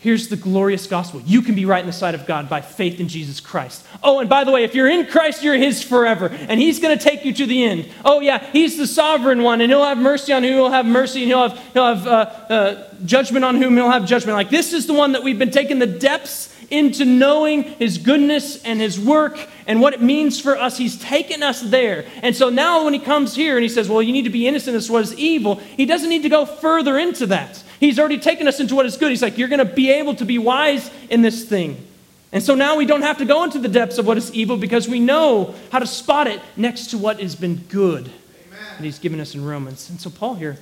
Here's 0.00 0.28
the 0.28 0.36
glorious 0.36 0.86
gospel. 0.86 1.20
You 1.26 1.42
can 1.42 1.54
be 1.54 1.66
right 1.66 1.80
in 1.80 1.86
the 1.86 1.92
sight 1.92 2.14
of 2.14 2.26
God 2.26 2.48
by 2.48 2.62
faith 2.62 3.00
in 3.00 3.08
Jesus 3.08 3.38
Christ. 3.38 3.86
Oh, 4.02 4.20
and 4.20 4.30
by 4.30 4.44
the 4.44 4.50
way, 4.50 4.64
if 4.64 4.74
you're 4.74 4.88
in 4.88 5.06
Christ, 5.06 5.42
you're 5.42 5.56
His 5.56 5.82
forever, 5.82 6.28
and 6.28 6.58
He's 6.58 6.80
going 6.80 6.96
to 6.96 7.04
take 7.04 7.26
you 7.26 7.34
to 7.34 7.44
the 7.44 7.62
end. 7.62 7.86
Oh, 8.02 8.20
yeah, 8.20 8.50
He's 8.50 8.78
the 8.78 8.86
sovereign 8.86 9.42
one, 9.42 9.60
and 9.60 9.70
He'll 9.70 9.84
have 9.84 9.98
mercy 9.98 10.32
on 10.32 10.42
whom 10.42 10.52
He'll 10.54 10.70
have 10.70 10.86
mercy, 10.86 11.24
and 11.24 11.28
He'll 11.28 11.48
have, 11.50 11.72
he'll 11.74 11.94
have 11.94 12.06
uh, 12.06 12.10
uh, 12.10 12.94
judgment 13.04 13.44
on 13.44 13.56
whom 13.56 13.74
He'll 13.76 13.90
have 13.90 14.06
judgment. 14.06 14.36
Like, 14.36 14.48
this 14.48 14.72
is 14.72 14.86
the 14.86 14.94
one 14.94 15.12
that 15.12 15.22
we've 15.22 15.38
been 15.38 15.50
taking 15.50 15.78
the 15.78 15.86
depths 15.86 16.48
into 16.70 17.04
knowing 17.04 17.64
His 17.64 17.98
goodness 17.98 18.62
and 18.62 18.80
His 18.80 18.98
work 18.98 19.38
and 19.66 19.80
what 19.80 19.92
it 19.92 20.00
means 20.00 20.40
for 20.40 20.56
us. 20.56 20.78
He's 20.78 20.98
taken 20.98 21.42
us 21.42 21.60
there. 21.60 22.06
And 22.22 22.34
so 22.34 22.48
now 22.48 22.84
when 22.84 22.94
He 22.94 23.00
comes 23.00 23.34
here 23.34 23.56
and 23.56 23.62
He 23.62 23.68
says, 23.68 23.88
Well, 23.88 24.02
you 24.02 24.12
need 24.12 24.24
to 24.24 24.30
be 24.30 24.46
innocent 24.46 24.76
of 24.76 24.88
what 24.88 25.02
is 25.02 25.14
evil, 25.16 25.56
He 25.56 25.86
doesn't 25.86 26.08
need 26.08 26.22
to 26.22 26.28
go 26.28 26.46
further 26.46 26.96
into 26.98 27.26
that. 27.26 27.62
He's 27.80 27.98
already 27.98 28.18
taken 28.18 28.46
us 28.46 28.60
into 28.60 28.74
what 28.74 28.86
is 28.86 28.96
good. 28.96 29.10
He's 29.10 29.22
like, 29.22 29.36
You're 29.36 29.48
going 29.48 29.66
to 29.66 29.74
be 29.74 29.90
able 29.90 30.14
to 30.16 30.24
be 30.24 30.38
wise 30.38 30.90
in 31.10 31.22
this 31.22 31.44
thing. 31.44 31.86
And 32.32 32.42
so 32.42 32.54
now 32.54 32.76
we 32.76 32.86
don't 32.86 33.02
have 33.02 33.18
to 33.18 33.24
go 33.24 33.42
into 33.42 33.58
the 33.58 33.68
depths 33.68 33.98
of 33.98 34.06
what 34.06 34.16
is 34.16 34.32
evil 34.32 34.56
because 34.56 34.88
we 34.88 35.00
know 35.00 35.54
how 35.72 35.80
to 35.80 35.86
spot 35.86 36.28
it 36.28 36.40
next 36.56 36.88
to 36.88 36.98
what 36.98 37.20
has 37.20 37.34
been 37.34 37.56
good 37.56 38.02
Amen. 38.06 38.64
that 38.76 38.84
he's 38.84 39.00
given 39.00 39.18
us 39.18 39.34
in 39.34 39.44
Romans. 39.44 39.90
And 39.90 40.00
so, 40.00 40.10
Paul 40.10 40.36
here, 40.36 40.56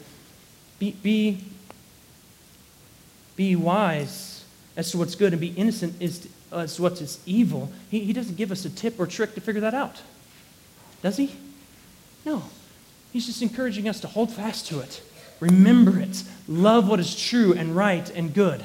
be, 0.78 0.92
be, 0.92 1.44
be 3.36 3.54
wise 3.54 4.37
as 4.78 4.90
to 4.92 4.96
what's 4.96 5.14
good 5.14 5.34
and 5.34 5.40
be 5.40 5.48
innocent 5.48 6.00
as 6.00 6.20
to, 6.20 6.28
as 6.52 6.76
to 6.76 6.82
what's 6.82 7.18
evil. 7.26 7.70
He, 7.90 8.00
he 8.00 8.14
doesn't 8.14 8.36
give 8.36 8.50
us 8.50 8.64
a 8.64 8.70
tip 8.70 8.98
or 8.98 9.06
trick 9.06 9.34
to 9.34 9.42
figure 9.42 9.60
that 9.60 9.74
out, 9.74 10.00
does 11.02 11.18
he? 11.18 11.36
No. 12.24 12.44
He's 13.12 13.26
just 13.26 13.42
encouraging 13.42 13.88
us 13.88 14.00
to 14.00 14.06
hold 14.06 14.32
fast 14.32 14.66
to 14.68 14.80
it 14.80 15.02
Remember 15.40 16.00
it. 16.00 16.24
Love 16.48 16.88
what 16.88 16.98
is 17.00 17.14
true 17.14 17.54
and 17.54 17.76
right 17.76 18.08
and 18.10 18.34
good. 18.34 18.62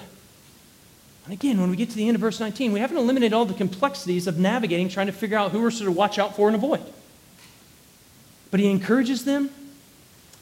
And 1.25 1.33
again, 1.33 1.61
when 1.61 1.69
we 1.69 1.75
get 1.75 1.89
to 1.91 1.95
the 1.95 2.07
end 2.07 2.15
of 2.15 2.21
verse 2.21 2.39
19, 2.39 2.73
we 2.73 2.79
haven't 2.79 2.97
eliminated 2.97 3.33
all 3.33 3.45
the 3.45 3.53
complexities 3.53 4.27
of 4.27 4.39
navigating, 4.39 4.89
trying 4.89 5.07
to 5.07 5.13
figure 5.13 5.37
out 5.37 5.51
who 5.51 5.61
we're 5.61 5.71
sort 5.71 5.89
of 5.89 5.95
watch 5.95 6.19
out 6.19 6.35
for 6.35 6.47
and 6.47 6.55
avoid. 6.55 6.81
But 8.51 8.59
he 8.59 8.69
encourages 8.69 9.23
them, 9.23 9.49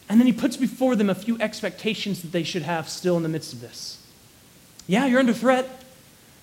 and 0.10 0.20
then 0.20 0.26
he 0.26 0.34
puts 0.34 0.58
before 0.58 0.96
them 0.96 1.10
a 1.10 1.16
few 1.16 1.40
expectations 1.40 2.22
that 2.24 2.32
they 2.32 2.44
should 2.44 2.64
have 2.64 2.90
still 2.90 3.16
in 3.18 3.24
the 3.24 3.30
midst 3.30 3.54
of 3.54 3.62
this. 3.62 4.01
Yeah, 4.88 5.06
you're 5.06 5.20
under 5.20 5.34
threat. 5.34 5.68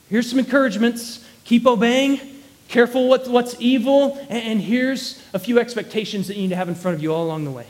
Here's 0.08 0.28
some 0.28 0.38
encouragements. 0.38 1.24
Keep 1.44 1.66
obeying. 1.66 2.20
Careful 2.68 3.08
what, 3.08 3.28
what's 3.28 3.56
evil. 3.58 4.18
And, 4.28 4.42
and 4.42 4.60
here's 4.60 5.22
a 5.32 5.38
few 5.38 5.58
expectations 5.58 6.28
that 6.28 6.36
you 6.36 6.42
need 6.42 6.50
to 6.50 6.56
have 6.56 6.68
in 6.68 6.74
front 6.74 6.94
of 6.94 7.02
you 7.02 7.12
all 7.12 7.24
along 7.24 7.44
the 7.44 7.50
way. 7.50 7.66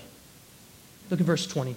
Look 1.11 1.21
at 1.21 1.27
verse 1.27 1.47
20. 1.47 1.75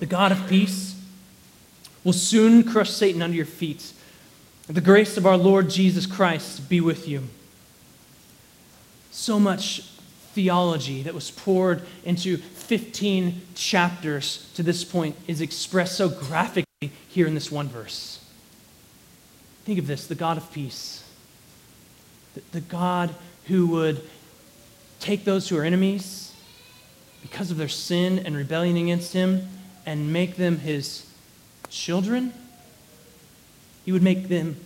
The 0.00 0.06
God 0.06 0.32
of 0.32 0.48
peace 0.48 1.00
will 2.02 2.12
soon 2.12 2.64
crush 2.64 2.90
Satan 2.90 3.22
under 3.22 3.36
your 3.36 3.46
feet. 3.46 3.92
The 4.66 4.80
grace 4.80 5.16
of 5.16 5.26
our 5.26 5.36
Lord 5.36 5.70
Jesus 5.70 6.06
Christ 6.06 6.68
be 6.68 6.80
with 6.80 7.06
you. 7.06 7.24
So 9.10 9.38
much 9.38 9.82
theology 10.32 11.02
that 11.02 11.14
was 11.14 11.30
poured 11.30 11.82
into 12.04 12.38
15 12.62 13.42
chapters 13.54 14.50
to 14.54 14.62
this 14.62 14.84
point 14.84 15.16
is 15.26 15.40
expressed 15.40 15.96
so 15.96 16.08
graphically 16.08 16.66
here 17.08 17.26
in 17.26 17.34
this 17.34 17.50
one 17.50 17.68
verse. 17.68 18.24
Think 19.64 19.78
of 19.78 19.86
this 19.86 20.06
the 20.06 20.14
God 20.14 20.36
of 20.36 20.52
peace, 20.52 21.04
the, 22.50 22.60
God 22.60 23.14
who 23.46 23.66
would 23.68 24.02
take 25.00 25.24
those 25.24 25.48
who 25.48 25.56
are 25.58 25.64
enemies 25.64 26.32
because 27.22 27.50
of 27.50 27.56
their 27.56 27.68
sin 27.68 28.18
and 28.20 28.36
rebellion 28.36 28.76
against 28.76 29.12
him 29.12 29.48
and 29.86 30.12
make 30.12 30.36
them 30.36 30.58
his 30.58 31.06
children. 31.68 32.32
He 33.84 33.92
would 33.92 34.02
make 34.02 34.28
them 34.28 34.56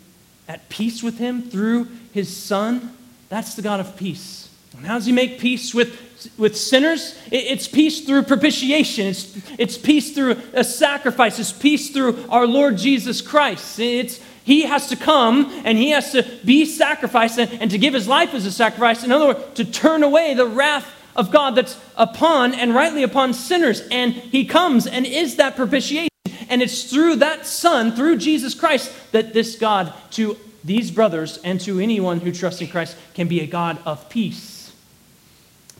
at 0.48 0.68
peace 0.68 1.02
with 1.02 1.18
him 1.18 1.42
through 1.42 1.88
his 2.12 2.34
son. 2.34 2.96
That's 3.28 3.54
the 3.54 3.62
God 3.62 3.80
of 3.80 3.96
peace. 3.96 4.50
And 4.76 4.86
how 4.86 4.94
does 4.94 5.06
he 5.06 5.12
make 5.12 5.38
peace 5.38 5.74
with, 5.74 5.98
with 6.36 6.56
sinners? 6.56 7.18
It's 7.30 7.66
peace 7.66 8.02
through 8.02 8.22
propitiation. 8.24 9.06
It's, 9.06 9.36
it's 9.58 9.78
peace 9.78 10.14
through 10.14 10.36
a 10.52 10.64
sacrifice. 10.64 11.38
It's 11.38 11.52
peace 11.52 11.90
through 11.90 12.24
our 12.28 12.46
Lord 12.46 12.76
Jesus 12.76 13.20
Christ. 13.20 13.78
It's, 13.78 14.20
he 14.44 14.62
has 14.62 14.88
to 14.88 14.96
come 14.96 15.50
and 15.64 15.76
he 15.76 15.90
has 15.90 16.12
to 16.12 16.22
be 16.44 16.64
sacrificed 16.64 17.38
and, 17.38 17.50
and 17.60 17.70
to 17.70 17.78
give 17.78 17.94
his 17.94 18.06
life 18.06 18.34
as 18.34 18.46
a 18.46 18.52
sacrifice. 18.52 19.02
In 19.02 19.10
other 19.10 19.26
words, 19.26 19.40
to 19.54 19.64
turn 19.64 20.02
away 20.02 20.34
the 20.34 20.46
wrath 20.46 20.92
of 21.16 21.30
God 21.30 21.54
that's 21.54 21.80
upon 21.96 22.54
and 22.54 22.74
rightly 22.74 23.02
upon 23.02 23.32
sinners. 23.34 23.80
And 23.90 24.12
he 24.12 24.44
comes 24.44 24.86
and 24.86 25.06
is 25.06 25.36
that 25.36 25.56
propitiation. 25.56 26.10
And 26.48 26.62
it's 26.62 26.84
through 26.84 27.16
that 27.16 27.46
Son, 27.46 27.92
through 27.96 28.18
Jesus 28.18 28.54
Christ, 28.54 28.92
that 29.12 29.32
this 29.32 29.56
God 29.56 29.92
to 30.12 30.36
these 30.62 30.90
brothers 30.90 31.38
and 31.38 31.60
to 31.62 31.80
anyone 31.80 32.20
who 32.20 32.30
trusts 32.30 32.60
in 32.60 32.68
Christ 32.68 32.96
can 33.14 33.26
be 33.26 33.40
a 33.40 33.46
God 33.46 33.78
of 33.84 34.08
peace. 34.08 34.55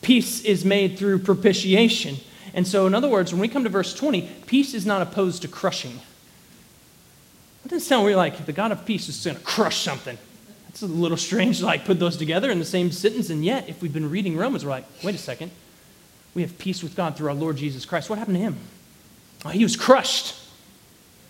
Peace 0.03 0.45
is 0.45 0.65
made 0.65 0.99
through 0.99 1.21
propitiation. 1.21 2.17
And 2.55 2.67
so, 2.67 2.87
in 2.87 2.95
other 2.95 3.09
words, 3.09 3.33
when 3.33 3.41
we 3.41 3.49
come 3.49 3.65
to 3.65 3.71
verse 3.71 3.95
20, 3.95 4.23
peace 4.47 4.75
is 4.75 4.87
not 4.87 5.03
opposed 5.03 5.43
to 5.43 5.49
crushing. 5.49 6.01
It 7.65 7.69
doesn't 7.69 7.87
sound 7.87 8.05
weird 8.05 8.17
like 8.17 8.47
the 8.47 8.53
God 8.53 8.73
of 8.73 8.87
peace 8.87 9.09
is 9.09 9.25
going 9.25 9.37
to 9.37 9.43
crush 9.43 9.79
something. 9.79 10.17
It's 10.69 10.83
a 10.83 10.87
little 10.87 11.17
strange 11.17 11.59
to 11.59 11.67
like 11.67 11.85
put 11.85 11.99
those 11.99 12.17
together 12.17 12.51
in 12.51 12.59
the 12.59 12.65
same 12.65 12.93
sentence, 12.93 13.31
and 13.31 13.45
yet, 13.45 13.69
if 13.69 13.83
we've 13.83 13.93
been 13.93 14.11
reading 14.11 14.37
Romans, 14.37 14.65
we're 14.65 14.71
like, 14.71 14.85
wait 15.03 15.15
a 15.15 15.19
second. 15.19 15.51
We 16.35 16.43
have 16.43 16.59
peace 16.59 16.83
with 16.83 16.95
God 16.95 17.17
through 17.17 17.29
our 17.29 17.35
Lord 17.35 17.57
Jesus 17.57 17.85
Christ. 17.85 18.11
What 18.11 18.19
happened 18.19 18.37
to 18.37 18.43
him? 18.43 18.59
Oh, 19.45 19.49
he 19.49 19.63
was 19.63 19.75
crushed. 19.75 20.35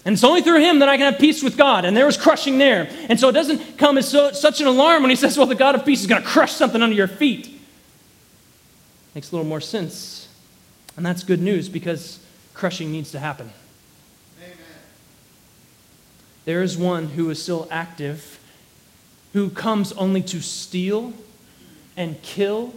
And 0.04 0.12
it's 0.12 0.24
only 0.24 0.42
through 0.42 0.60
him 0.60 0.80
that 0.80 0.88
I 0.88 0.96
can 0.96 1.10
have 1.12 1.20
peace 1.20 1.42
with 1.42 1.56
God. 1.56 1.84
And 1.84 1.96
there 1.96 2.06
was 2.06 2.16
crushing 2.16 2.58
there. 2.58 2.88
And 3.08 3.18
so 3.18 3.28
it 3.28 3.32
doesn't 3.32 3.78
come 3.78 3.98
as 3.98 4.08
so, 4.08 4.32
such 4.32 4.60
an 4.60 4.66
alarm 4.66 5.02
when 5.02 5.10
he 5.10 5.16
says, 5.16 5.36
well, 5.36 5.46
the 5.46 5.54
God 5.54 5.74
of 5.74 5.84
peace 5.84 6.00
is 6.00 6.06
going 6.06 6.22
to 6.22 6.28
crush 6.28 6.52
something 6.52 6.80
under 6.82 6.94
your 6.94 7.08
feet. 7.08 7.55
Makes 9.16 9.32
a 9.32 9.36
little 9.36 9.48
more 9.48 9.62
sense. 9.62 10.28
And 10.94 11.06
that's 11.06 11.24
good 11.24 11.40
news 11.40 11.70
because 11.70 12.20
crushing 12.52 12.92
needs 12.92 13.12
to 13.12 13.18
happen. 13.18 13.50
Amen. 14.38 14.58
There 16.44 16.62
is 16.62 16.76
one 16.76 17.06
who 17.06 17.30
is 17.30 17.42
still 17.42 17.66
active 17.70 18.38
who 19.32 19.48
comes 19.48 19.92
only 19.92 20.20
to 20.20 20.42
steal 20.42 21.14
and 21.96 22.20
kill 22.20 22.74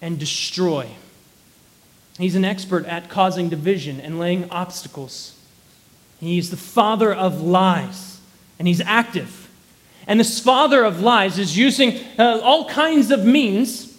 and 0.00 0.18
destroy. 0.18 0.88
He's 2.18 2.36
an 2.36 2.44
expert 2.46 2.86
at 2.86 3.10
causing 3.10 3.50
division 3.50 4.00
and 4.00 4.18
laying 4.18 4.50
obstacles. 4.50 5.38
He's 6.20 6.48
the 6.48 6.56
father 6.56 7.14
of 7.14 7.42
lies, 7.42 8.18
and 8.58 8.66
he's 8.66 8.80
active. 8.80 9.50
And 10.06 10.18
this 10.18 10.40
father 10.40 10.84
of 10.84 11.02
lies 11.02 11.38
is 11.38 11.54
using 11.54 12.00
uh, 12.18 12.40
all 12.42 12.66
kinds 12.66 13.10
of 13.10 13.26
means, 13.26 13.92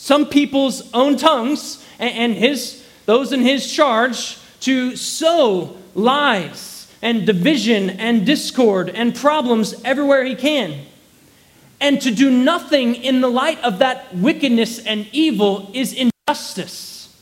some 0.00 0.24
people's 0.24 0.90
own 0.94 1.18
tongues, 1.18 1.84
and, 1.98 2.32
his, 2.32 2.82
those 3.04 3.34
in 3.34 3.42
his 3.42 3.70
charge, 3.70 4.38
to 4.60 4.96
sow 4.96 5.76
lies 5.94 6.90
and 7.02 7.26
division 7.26 7.90
and 7.90 8.24
discord 8.24 8.88
and 8.88 9.14
problems 9.14 9.74
everywhere 9.84 10.24
he 10.24 10.34
can. 10.34 10.86
And 11.82 12.00
to 12.00 12.10
do 12.10 12.30
nothing 12.30 12.94
in 12.94 13.20
the 13.20 13.28
light 13.28 13.62
of 13.62 13.80
that 13.80 14.16
wickedness 14.16 14.78
and 14.78 15.06
evil 15.12 15.70
is 15.74 15.92
injustice. 15.92 17.14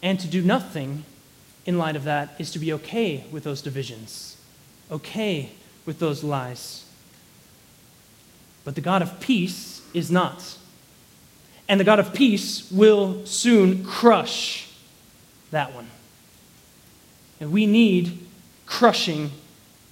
And 0.00 0.20
to 0.20 0.28
do 0.28 0.42
nothing 0.42 1.04
in 1.66 1.76
light 1.76 1.96
of 1.96 2.04
that 2.04 2.36
is 2.38 2.52
to 2.52 2.60
be 2.60 2.72
okay 2.72 3.24
with 3.32 3.42
those 3.42 3.62
divisions, 3.62 4.36
okay 4.92 5.50
with 5.86 5.98
those 5.98 6.22
lies. 6.22 6.84
But 8.62 8.76
the 8.76 8.80
God 8.80 9.02
of 9.02 9.18
peace 9.18 9.82
is 9.92 10.08
not. 10.08 10.58
And 11.68 11.80
the 11.80 11.84
God 11.84 11.98
of 11.98 12.12
peace 12.12 12.70
will 12.70 13.24
soon 13.24 13.84
crush 13.84 14.68
that 15.50 15.74
one. 15.74 15.88
And 17.40 17.52
we 17.52 17.66
need 17.66 18.18
crushing 18.66 19.30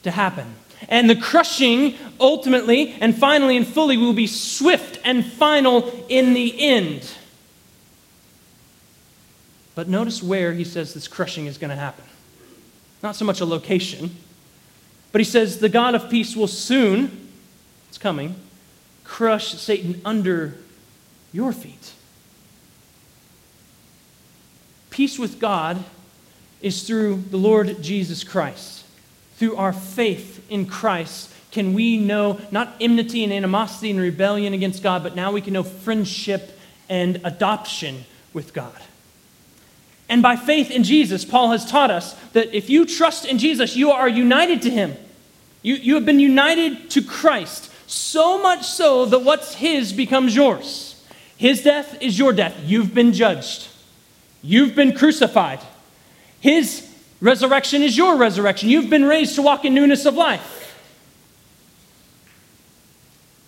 to 0.02 0.10
happen. 0.10 0.54
And 0.88 1.08
the 1.08 1.16
crushing, 1.16 1.96
ultimately 2.20 2.94
and 3.00 3.16
finally 3.16 3.56
and 3.56 3.66
fully, 3.66 3.96
will 3.96 4.12
be 4.12 4.26
swift 4.26 4.98
and 5.04 5.24
final 5.24 6.06
in 6.08 6.34
the 6.34 6.60
end. 6.60 7.10
But 9.74 9.88
notice 9.88 10.22
where 10.22 10.52
he 10.52 10.64
says 10.64 10.92
this 10.92 11.08
crushing 11.08 11.46
is 11.46 11.56
going 11.56 11.70
to 11.70 11.76
happen. 11.76 12.04
Not 13.02 13.16
so 13.16 13.24
much 13.24 13.40
a 13.40 13.46
location, 13.46 14.14
but 15.10 15.20
he 15.20 15.24
says 15.24 15.58
the 15.58 15.68
God 15.68 15.94
of 15.94 16.10
peace 16.10 16.36
will 16.36 16.48
soon, 16.48 17.28
it's 17.88 17.98
coming, 17.98 18.34
crush 19.04 19.54
Satan 19.54 20.00
under 20.04 20.56
your 21.32 21.52
feet. 21.52 21.92
Peace 24.90 25.18
with 25.18 25.40
God 25.40 25.82
is 26.60 26.86
through 26.86 27.22
the 27.30 27.36
Lord 27.36 27.82
Jesus 27.82 28.24
Christ. 28.24 28.84
Through 29.36 29.56
our 29.56 29.72
faith 29.72 30.44
in 30.50 30.66
Christ, 30.66 31.32
can 31.50 31.74
we 31.74 31.96
know 31.98 32.40
not 32.50 32.74
enmity 32.80 33.24
and 33.24 33.32
animosity 33.32 33.90
and 33.90 34.00
rebellion 34.00 34.52
against 34.52 34.82
God, 34.82 35.02
but 35.02 35.16
now 35.16 35.32
we 35.32 35.40
can 35.40 35.54
know 35.54 35.62
friendship 35.62 36.58
and 36.88 37.20
adoption 37.24 38.04
with 38.32 38.52
God. 38.52 38.80
And 40.08 40.22
by 40.22 40.36
faith 40.36 40.70
in 40.70 40.84
Jesus, 40.84 41.24
Paul 41.24 41.52
has 41.52 41.64
taught 41.64 41.90
us 41.90 42.14
that 42.32 42.54
if 42.54 42.68
you 42.68 42.84
trust 42.84 43.24
in 43.24 43.38
Jesus, 43.38 43.76
you 43.76 43.90
are 43.90 44.08
united 44.08 44.62
to 44.62 44.70
him. 44.70 44.94
You, 45.62 45.74
you 45.74 45.94
have 45.94 46.04
been 46.04 46.20
united 46.20 46.90
to 46.90 47.02
Christ, 47.02 47.70
so 47.86 48.42
much 48.42 48.66
so 48.66 49.06
that 49.06 49.20
what's 49.20 49.54
his 49.54 49.92
becomes 49.92 50.36
yours. 50.36 50.91
His 51.42 51.60
death 51.60 52.00
is 52.00 52.16
your 52.16 52.32
death. 52.32 52.56
You've 52.64 52.94
been 52.94 53.12
judged, 53.12 53.66
you've 54.42 54.76
been 54.76 54.94
crucified. 54.94 55.58
His 56.38 56.88
resurrection 57.20 57.82
is 57.82 57.96
your 57.96 58.16
resurrection. 58.16 58.68
You've 58.68 58.88
been 58.88 59.04
raised 59.04 59.34
to 59.34 59.42
walk 59.42 59.64
in 59.64 59.74
newness 59.74 60.06
of 60.06 60.14
life. 60.14 60.80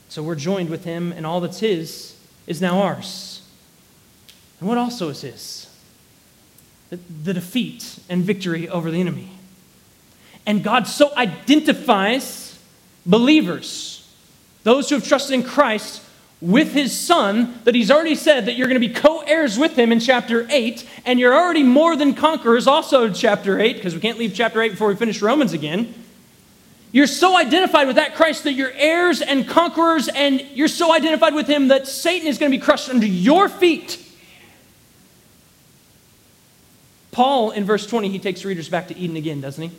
So 0.09 0.25
we're 0.25 0.35
joined 0.35 0.71
with 0.71 0.83
him, 0.83 1.13
and 1.13 1.25
all 1.25 1.41
that's 1.41 1.61
his 1.61 2.17
is 2.49 2.61
now 2.61 2.81
ours. 2.81 3.43
And 4.59 4.69
what 4.69 4.77
also 4.77 5.09
is 5.11 5.21
his? 5.21 5.71
The, 6.91 7.33
defeat 7.33 8.01
and 8.09 8.25
victory 8.25 8.69
over 8.69 8.91
the 8.91 9.01
enemy. 9.01 9.31
And 10.47 10.65
God 10.65 10.89
so 10.89 11.15
identifies 11.17 12.59
believers, 13.07 14.13
those 14.65 14.89
who 14.89 14.97
have 14.97 15.07
trusted 15.07 15.35
in 15.35 15.45
Christ, 15.45 16.01
with 16.45 16.75
his 16.75 16.95
son 16.95 17.59
that 17.65 17.75
he's 17.75 17.91
already 17.91 18.15
said 18.15 18.45
that 18.45 18.55
you're 18.55 18.69
going 18.69 18.79
to 18.79 18.87
be 18.87 18.93
co 18.93 19.21
heirs 19.21 19.59
with 19.59 19.79
him 19.79 19.91
in 19.91 19.99
chapter 19.99 20.47
8, 20.51 20.87
and 21.07 21.19
you're 21.19 21.35
already 21.35 21.63
more 21.63 21.97
than 21.97 22.13
conquerors 22.13 22.67
also 22.67 23.07
in 23.07 23.15
chapter 23.15 23.59
8, 23.59 23.77
because 23.77 23.95
we 23.95 24.01
can't 24.01 24.19
leave 24.19 24.35
chapter 24.35 24.61
8 24.61 24.73
before 24.73 24.89
we 24.89 24.95
finish 24.95 25.23
Romans 25.23 25.55
again. 25.55 25.95
You're 26.93 27.07
so 27.07 27.35
identified 27.39 27.87
with 27.87 27.97
that 27.97 28.15
Christ 28.15 28.45
that 28.45 28.53
you're 28.53 28.73
heirs 28.73 29.23
and 29.23 29.49
conquerors, 29.49 30.09
and 30.09 30.39
you're 30.53 30.69
so 30.69 30.95
identified 30.95 31.35
with 31.35 31.47
him 31.47 31.69
that 31.69 31.89
Satan 31.89 32.29
is 32.29 32.37
going 32.37 32.53
to 32.53 32.59
be 32.59 32.63
crushed 32.63 32.91
under 32.91 33.07
your 33.07 33.49
feet. 33.49 33.99
Paul, 37.11 37.53
in 37.53 37.65
verse 37.65 37.87
20, 37.87 38.11
he 38.11 38.19
takes 38.19 38.45
readers 38.45 38.69
back 38.69 38.89
to 38.89 38.99
Eden 38.99 39.17
again, 39.17 39.41
doesn't 39.41 39.71
he? 39.71 39.77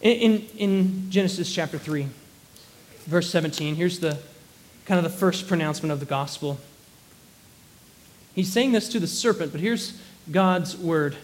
In, 0.00 0.32
in, 0.32 0.46
in 0.58 1.10
Genesis 1.12 1.54
chapter 1.54 1.78
3, 1.78 2.08
verse 3.06 3.30
17, 3.30 3.76
here's 3.76 4.00
the 4.00 4.18
kind 4.86 5.04
of 5.04 5.12
the 5.12 5.18
first 5.18 5.48
pronouncement 5.48 5.92
of 5.92 6.00
the 6.00 6.06
gospel. 6.06 6.58
He's 8.34 8.52
saying 8.52 8.72
this 8.72 8.88
to 8.90 9.00
the 9.00 9.06
serpent, 9.06 9.52
but 9.52 9.60
here's 9.60 10.00
God's 10.30 10.76
word 10.76 11.16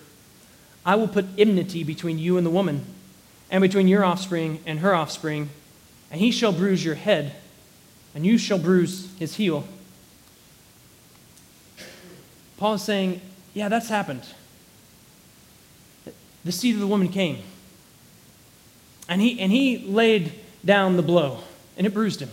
I 0.84 0.96
will 0.96 1.08
put 1.08 1.26
enmity 1.38 1.84
between 1.84 2.18
you 2.18 2.36
and 2.36 2.44
the 2.44 2.50
woman, 2.50 2.84
and 3.50 3.62
between 3.62 3.86
your 3.86 4.04
offspring 4.04 4.60
and 4.66 4.80
her 4.80 4.94
offspring, 4.94 5.48
and 6.10 6.20
he 6.20 6.32
shall 6.32 6.52
bruise 6.52 6.84
your 6.84 6.96
head, 6.96 7.36
and 8.14 8.26
you 8.26 8.36
shall 8.36 8.58
bruise 8.58 9.08
his 9.18 9.36
heel. 9.36 9.64
Paul 12.56 12.74
is 12.74 12.82
saying, 12.82 13.20
Yeah, 13.54 13.68
that's 13.68 13.88
happened. 13.88 14.26
The 16.44 16.52
seed 16.52 16.74
of 16.74 16.80
the 16.80 16.88
woman 16.88 17.08
came, 17.08 17.38
and 19.08 19.20
he, 19.20 19.38
and 19.38 19.52
he 19.52 19.78
laid 19.78 20.32
down 20.64 20.96
the 20.96 21.02
blow, 21.02 21.38
and 21.76 21.86
it 21.86 21.94
bruised 21.94 22.18
him 22.18 22.30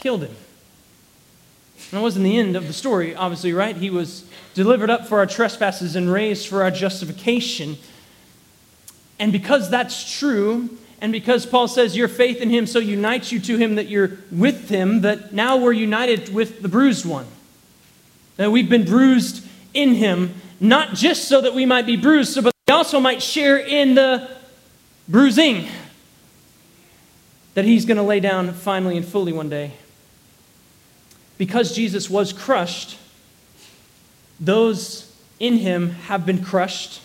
killed 0.00 0.22
him. 0.22 0.34
And 1.90 1.98
that 1.98 2.02
wasn't 2.02 2.24
the 2.24 2.38
end 2.38 2.56
of 2.56 2.66
the 2.66 2.72
story, 2.72 3.14
obviously, 3.14 3.52
right? 3.52 3.76
He 3.76 3.90
was 3.90 4.24
delivered 4.54 4.90
up 4.90 5.06
for 5.06 5.18
our 5.18 5.26
trespasses 5.26 5.96
and 5.96 6.10
raised 6.10 6.48
for 6.48 6.62
our 6.62 6.70
justification. 6.70 7.76
And 9.18 9.32
because 9.32 9.70
that's 9.70 10.18
true, 10.18 10.78
and 11.00 11.12
because 11.12 11.46
Paul 11.46 11.68
says 11.68 11.96
your 11.96 12.08
faith 12.08 12.40
in 12.40 12.50
him 12.50 12.66
so 12.66 12.78
unites 12.78 13.32
you 13.32 13.40
to 13.40 13.56
him 13.56 13.74
that 13.74 13.88
you're 13.88 14.18
with 14.30 14.68
him, 14.68 15.00
that 15.02 15.32
now 15.32 15.56
we're 15.56 15.72
united 15.72 16.32
with 16.32 16.62
the 16.62 16.68
bruised 16.68 17.04
one. 17.04 17.26
That 18.36 18.50
we've 18.50 18.70
been 18.70 18.84
bruised 18.84 19.46
in 19.74 19.94
him, 19.94 20.34
not 20.60 20.94
just 20.94 21.28
so 21.28 21.40
that 21.40 21.54
we 21.54 21.66
might 21.66 21.86
be 21.86 21.96
bruised, 21.96 22.42
but 22.42 22.54
we 22.68 22.72
also 22.72 23.00
might 23.00 23.22
share 23.22 23.58
in 23.58 23.94
the 23.94 24.30
bruising 25.08 25.66
that 27.54 27.64
he's 27.64 27.84
going 27.84 27.96
to 27.96 28.02
lay 28.02 28.20
down 28.20 28.52
finally 28.52 28.96
and 28.96 29.04
fully 29.04 29.32
one 29.32 29.48
day 29.48 29.72
because 31.40 31.74
Jesus 31.74 32.10
was 32.10 32.34
crushed, 32.34 32.98
those 34.38 35.10
in 35.38 35.56
him 35.56 35.92
have 35.92 36.26
been 36.26 36.44
crushed. 36.44 37.00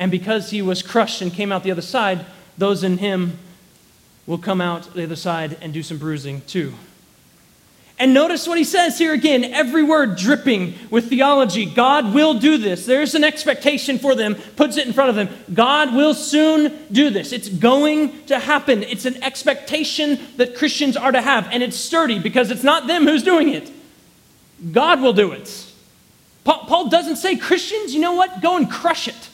And 0.00 0.10
because 0.10 0.50
he 0.50 0.60
was 0.60 0.82
crushed 0.82 1.22
and 1.22 1.32
came 1.32 1.52
out 1.52 1.62
the 1.62 1.70
other 1.70 1.80
side, 1.80 2.26
those 2.58 2.82
in 2.82 2.98
him 2.98 3.38
will 4.26 4.38
come 4.38 4.60
out 4.60 4.92
the 4.94 5.04
other 5.04 5.14
side 5.14 5.56
and 5.60 5.72
do 5.72 5.84
some 5.84 5.96
bruising 5.96 6.40
too. 6.48 6.74
And 7.98 8.12
notice 8.12 8.46
what 8.46 8.58
he 8.58 8.64
says 8.64 8.98
here 8.98 9.14
again, 9.14 9.42
every 9.42 9.82
word 9.82 10.16
dripping 10.16 10.74
with 10.90 11.08
theology. 11.08 11.64
God 11.64 12.12
will 12.12 12.34
do 12.34 12.58
this. 12.58 12.84
There's 12.84 13.14
an 13.14 13.24
expectation 13.24 13.98
for 13.98 14.14
them, 14.14 14.34
puts 14.34 14.76
it 14.76 14.86
in 14.86 14.92
front 14.92 15.08
of 15.08 15.16
them. 15.16 15.30
God 15.54 15.94
will 15.94 16.12
soon 16.12 16.78
do 16.92 17.08
this. 17.08 17.32
It's 17.32 17.48
going 17.48 18.26
to 18.26 18.38
happen. 18.38 18.82
It's 18.82 19.06
an 19.06 19.22
expectation 19.22 20.20
that 20.36 20.56
Christians 20.56 20.94
are 20.96 21.10
to 21.10 21.22
have. 21.22 21.48
And 21.50 21.62
it's 21.62 21.76
sturdy 21.76 22.18
because 22.18 22.50
it's 22.50 22.62
not 22.62 22.86
them 22.86 23.04
who's 23.04 23.22
doing 23.22 23.48
it, 23.48 23.70
God 24.72 25.00
will 25.00 25.14
do 25.14 25.32
it. 25.32 25.64
Paul 26.44 26.88
doesn't 26.88 27.16
say, 27.16 27.36
Christians, 27.36 27.94
you 27.94 28.00
know 28.00 28.12
what? 28.12 28.42
Go 28.42 28.56
and 28.56 28.70
crush 28.70 29.08
it. 29.08 29.28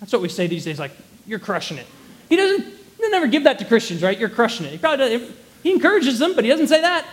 That's 0.00 0.12
what 0.12 0.22
we 0.22 0.28
say 0.28 0.46
these 0.46 0.64
days, 0.64 0.78
like, 0.78 0.92
you're 1.26 1.38
crushing 1.38 1.76
it. 1.76 1.86
He 2.28 2.36
doesn't, 2.36 2.64
he 2.64 3.08
never 3.10 3.26
give 3.26 3.44
that 3.44 3.58
to 3.58 3.64
Christians, 3.64 4.02
right? 4.02 4.18
You're 4.18 4.28
crushing 4.28 4.66
it. 4.66 4.72
He, 4.72 4.78
probably 4.78 5.28
he 5.62 5.72
encourages 5.72 6.18
them, 6.18 6.34
but 6.34 6.44
he 6.44 6.50
doesn't 6.50 6.68
say 6.68 6.80
that. 6.80 7.06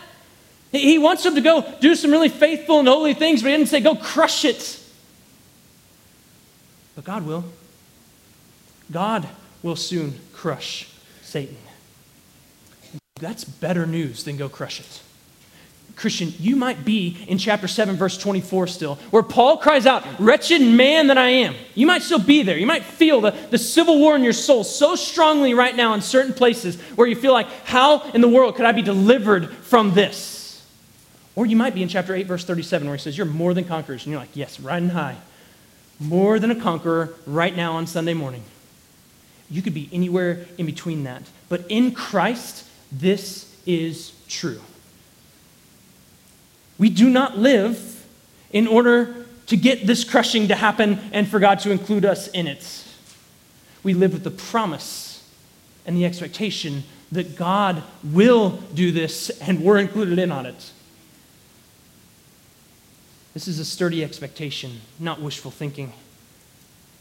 He 0.74 0.98
wants 0.98 1.22
them 1.22 1.36
to 1.36 1.42
go 1.42 1.64
do 1.80 1.94
some 1.94 2.10
really 2.10 2.30
faithful 2.30 2.80
and 2.80 2.88
holy 2.88 3.14
things, 3.14 3.44
but 3.44 3.52
he 3.52 3.58
didn't 3.58 3.70
say, 3.70 3.80
go 3.80 3.96
crush 3.96 4.44
it. 4.44 4.80
But 6.96 7.06
God 7.06 7.26
will. 7.26 7.46
God 8.92 9.30
will 9.62 9.76
soon 9.76 10.20
crush 10.34 10.90
Satan. 11.22 11.58
That's 13.20 13.44
better 13.44 13.86
news 13.86 14.24
than 14.24 14.36
go 14.36 14.50
crush 14.50 14.80
it. 14.80 15.02
Christian, 15.96 16.34
you 16.40 16.56
might 16.56 16.84
be 16.84 17.24
in 17.28 17.38
chapter 17.38 17.68
7, 17.68 17.96
verse 17.96 18.18
24 18.18 18.66
still, 18.66 18.96
where 19.12 19.22
Paul 19.22 19.58
cries 19.58 19.86
out, 19.86 20.04
Wretched 20.20 20.60
man 20.60 21.06
that 21.08 21.20
I 21.20 21.30
am. 21.30 21.54
You 21.76 21.86
might 21.86 22.02
still 22.02 22.18
be 22.18 22.42
there. 22.42 22.58
You 22.58 22.66
might 22.66 22.84
feel 22.84 23.22
the, 23.22 23.30
the 23.52 23.60
civil 23.60 24.00
war 24.00 24.16
in 24.16 24.24
your 24.24 24.34
soul 24.34 24.64
so 24.64 24.96
strongly 24.96 25.54
right 25.54 25.76
now 25.76 25.94
in 25.94 26.02
certain 26.02 26.34
places 26.34 26.82
where 26.96 27.08
you 27.08 27.16
feel 27.16 27.32
like, 27.32 27.48
How 27.66 28.10
in 28.12 28.22
the 28.22 28.28
world 28.28 28.56
could 28.56 28.66
I 28.66 28.72
be 28.72 28.82
delivered 28.82 29.52
from 29.52 29.94
this? 29.94 30.43
Or 31.36 31.46
you 31.46 31.56
might 31.56 31.74
be 31.74 31.82
in 31.82 31.90
chapter 31.90 32.14
8, 32.14 32.28
verse 32.28 32.46
37, 32.46 32.88
where 32.88 32.96
he 32.96 33.02
says, 33.02 33.18
You're 33.18 33.26
more 33.26 33.54
than 33.54 33.66
conquerors. 33.66 34.06
And 34.06 34.12
you're 34.12 34.22
like, 34.22 34.36
Yes, 34.36 34.60
riding 34.60 34.90
high. 34.90 35.18
More 36.00 36.40
than 36.40 36.52
a 36.52 36.60
conqueror 36.60 37.14
right 37.26 37.56
now 37.56 37.74
on 37.74 37.88
Sunday 37.88 38.14
morning. 38.14 38.44
You 39.50 39.62
could 39.62 39.74
be 39.74 39.90
anywhere 39.92 40.46
in 40.58 40.66
between 40.66 41.04
that. 41.04 41.24
But 41.50 41.66
in 41.70 41.94
Christ, 41.94 42.68
this 42.92 43.56
is 43.66 44.14
true. 44.28 44.62
We 46.78 46.90
do 46.90 47.10
not 47.10 47.38
live 47.38 48.06
in 48.52 48.68
order 48.68 49.26
to 49.48 49.58
get 49.58 49.86
this 49.86 50.04
crushing 50.04 50.48
to 50.48 50.56
happen 50.56 51.00
and 51.12 51.28
for 51.28 51.40
God 51.40 51.60
to 51.60 51.72
include 51.72 52.06
us 52.06 52.28
in 52.30 52.48
it. 52.48 52.86
We 53.84 53.94
live 53.94 54.14
with 54.14 54.24
the 54.24 54.32
promise 54.32 55.30
and 55.86 55.98
the 55.98 56.06
expectation 56.06 56.84
that 57.12 57.36
God 57.36 57.84
will 58.04 58.52
do 58.74 58.92
this 58.92 59.30
and 59.42 59.64
we're 59.64 59.78
included 59.78 60.18
in 60.18 60.32
on 60.32 60.46
it. 60.46 60.72
This 63.34 63.48
is 63.48 63.60
a 63.60 63.66
sturdy 63.66 64.04
expectation, 64.04 64.82
not 65.00 65.22
wishful 65.22 65.52
thinking. 65.52 65.94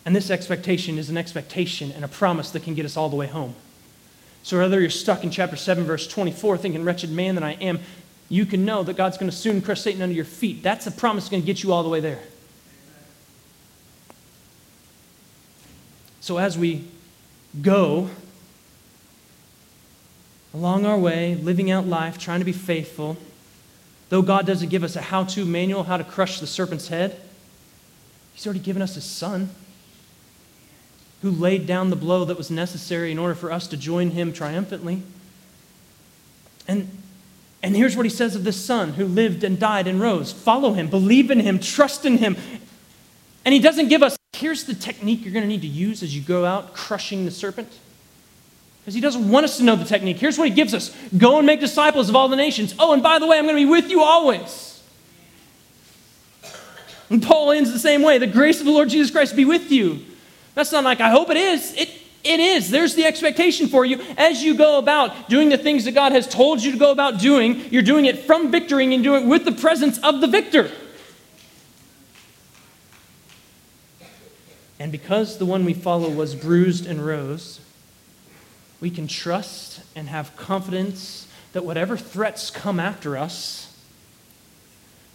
And 0.04 0.16
this 0.16 0.30
expectation 0.30 0.98
is 0.98 1.10
an 1.10 1.16
expectation 1.16 1.92
and 1.92 2.04
a 2.04 2.08
promise 2.08 2.50
that 2.50 2.62
can 2.62 2.74
get 2.74 2.84
us 2.84 2.96
all 2.96 3.08
the 3.08 3.16
way 3.16 3.26
home. 3.26 3.54
So, 4.42 4.58
whether 4.58 4.80
you're 4.80 4.90
stuck 4.90 5.22
in 5.22 5.30
chapter 5.30 5.56
7, 5.56 5.84
verse 5.84 6.08
24, 6.08 6.58
thinking, 6.58 6.84
wretched 6.84 7.10
man 7.10 7.36
that 7.36 7.44
I 7.44 7.52
am, 7.52 7.78
you 8.28 8.44
can 8.46 8.64
know 8.64 8.82
that 8.82 8.96
God's 8.96 9.18
going 9.18 9.30
to 9.30 9.36
soon 9.36 9.60
crush 9.60 9.82
Satan 9.82 10.02
under 10.02 10.14
your 10.14 10.24
feet. 10.24 10.62
That's 10.62 10.86
a 10.86 10.90
promise 10.90 11.28
going 11.28 11.42
to 11.42 11.46
get 11.46 11.62
you 11.62 11.72
all 11.72 11.82
the 11.82 11.88
way 11.88 12.00
there. 12.00 12.20
So, 16.20 16.38
as 16.38 16.58
we 16.58 16.84
go 17.60 18.10
along 20.54 20.86
our 20.86 20.98
way, 20.98 21.36
living 21.36 21.70
out 21.70 21.86
life, 21.86 22.18
trying 22.18 22.40
to 22.40 22.44
be 22.44 22.52
faithful, 22.52 23.16
Though 24.12 24.20
God 24.20 24.46
doesn't 24.46 24.68
give 24.68 24.84
us 24.84 24.94
a 24.94 25.00
how 25.00 25.24
to 25.24 25.46
manual 25.46 25.84
how 25.84 25.96
to 25.96 26.04
crush 26.04 26.38
the 26.38 26.46
serpent's 26.46 26.88
head, 26.88 27.18
He's 28.34 28.46
already 28.46 28.60
given 28.60 28.82
us 28.82 28.94
His 28.94 29.06
Son 29.06 29.48
who 31.22 31.30
laid 31.30 31.66
down 31.66 31.88
the 31.88 31.96
blow 31.96 32.26
that 32.26 32.36
was 32.36 32.50
necessary 32.50 33.10
in 33.10 33.18
order 33.18 33.34
for 33.34 33.50
us 33.50 33.66
to 33.68 33.76
join 33.78 34.10
Him 34.10 34.34
triumphantly. 34.34 35.02
And, 36.68 36.90
and 37.62 37.74
here's 37.74 37.96
what 37.96 38.04
He 38.04 38.10
says 38.10 38.36
of 38.36 38.44
this 38.44 38.62
Son 38.62 38.92
who 38.92 39.06
lived 39.06 39.44
and 39.44 39.58
died 39.58 39.86
and 39.86 39.98
rose 39.98 40.30
follow 40.30 40.74
Him, 40.74 40.88
believe 40.88 41.30
in 41.30 41.40
Him, 41.40 41.58
trust 41.58 42.04
in 42.04 42.18
Him. 42.18 42.36
And 43.46 43.54
He 43.54 43.60
doesn't 43.60 43.88
give 43.88 44.02
us 44.02 44.18
here's 44.36 44.64
the 44.64 44.74
technique 44.74 45.24
you're 45.24 45.32
going 45.32 45.44
to 45.44 45.48
need 45.48 45.62
to 45.62 45.66
use 45.66 46.02
as 46.02 46.14
you 46.14 46.20
go 46.20 46.44
out 46.44 46.74
crushing 46.74 47.24
the 47.24 47.30
serpent. 47.30 47.72
Because 48.82 48.94
he 48.94 49.00
doesn't 49.00 49.30
want 49.30 49.44
us 49.44 49.58
to 49.58 49.62
know 49.62 49.76
the 49.76 49.84
technique. 49.84 50.18
Here's 50.18 50.36
what 50.36 50.48
he 50.48 50.54
gives 50.54 50.74
us 50.74 50.94
go 51.16 51.38
and 51.38 51.46
make 51.46 51.60
disciples 51.60 52.08
of 52.08 52.16
all 52.16 52.28
the 52.28 52.36
nations. 52.36 52.74
Oh, 52.78 52.92
and 52.92 53.02
by 53.02 53.20
the 53.20 53.26
way, 53.26 53.38
I'm 53.38 53.44
going 53.44 53.56
to 53.56 53.64
be 53.64 53.70
with 53.70 53.90
you 53.90 54.02
always. 54.02 54.82
And 57.08 57.22
Paul 57.22 57.52
ends 57.52 57.72
the 57.72 57.78
same 57.78 58.02
way 58.02 58.18
the 58.18 58.26
grace 58.26 58.58
of 58.58 58.66
the 58.66 58.72
Lord 58.72 58.88
Jesus 58.88 59.10
Christ 59.10 59.36
be 59.36 59.44
with 59.44 59.70
you. 59.70 60.00
That's 60.54 60.72
not 60.72 60.82
like, 60.82 61.00
I 61.00 61.10
hope 61.10 61.30
it 61.30 61.36
is. 61.36 61.74
It, 61.74 61.90
it 62.24 62.40
is. 62.40 62.70
There's 62.70 62.94
the 62.94 63.04
expectation 63.04 63.68
for 63.68 63.84
you. 63.84 64.00
As 64.16 64.42
you 64.42 64.56
go 64.56 64.78
about 64.78 65.28
doing 65.28 65.48
the 65.48 65.58
things 65.58 65.84
that 65.84 65.92
God 65.92 66.12
has 66.12 66.26
told 66.26 66.62
you 66.62 66.72
to 66.72 66.78
go 66.78 66.90
about 66.90 67.20
doing, 67.20 67.66
you're 67.70 67.82
doing 67.82 68.06
it 68.06 68.20
from 68.20 68.50
victory 68.50 68.92
and 68.92 69.04
doing 69.04 69.24
it 69.24 69.28
with 69.28 69.44
the 69.44 69.52
presence 69.52 69.98
of 69.98 70.20
the 70.20 70.26
victor. 70.26 70.70
And 74.78 74.90
because 74.90 75.38
the 75.38 75.46
one 75.46 75.64
we 75.64 75.74
follow 75.74 76.10
was 76.10 76.34
bruised 76.34 76.86
and 76.86 77.04
rose, 77.04 77.60
we 78.82 78.90
can 78.90 79.06
trust 79.06 79.80
and 79.94 80.08
have 80.08 80.36
confidence 80.36 81.28
that 81.52 81.64
whatever 81.64 81.96
threats 81.96 82.50
come 82.50 82.80
after 82.80 83.16
us, 83.16 83.78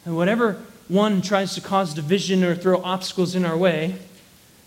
and 0.05 0.15
whatever 0.15 0.63
one 0.88 1.22
tries 1.22 1.53
to 1.55 1.59
cause 1.59 1.93
division 1.93 2.45
or 2.45 2.55
throw 2.55 2.82
obstacles 2.82 3.36
in 3.36 3.43
our 3.43 3.57
way, 3.57 3.95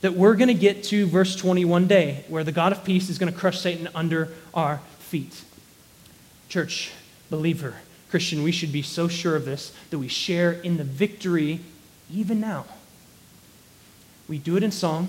that 0.02 0.12
we're 0.12 0.34
going 0.34 0.48
to 0.48 0.54
get 0.54 0.84
to 0.84 1.06
verse 1.06 1.34
21 1.34 1.86
day, 1.86 2.26
where 2.28 2.44
the 2.44 2.52
God 2.52 2.72
of 2.72 2.84
peace 2.84 3.08
is 3.08 3.18
going 3.18 3.32
to 3.32 3.38
crush 3.38 3.60
Satan 3.60 3.88
under 3.94 4.28
our 4.52 4.82
feet. 4.98 5.44
Church, 6.50 6.92
believer, 7.30 7.76
Christian, 8.10 8.42
we 8.42 8.52
should 8.52 8.70
be 8.70 8.82
so 8.82 9.08
sure 9.08 9.34
of 9.34 9.46
this 9.46 9.72
that 9.88 9.98
we 9.98 10.08
share 10.08 10.52
in 10.52 10.76
the 10.76 10.84
victory 10.84 11.60
even 12.12 12.38
now. 12.38 12.66
We 14.28 14.36
do 14.36 14.58
it 14.58 14.62
in 14.62 14.70
song, 14.70 15.08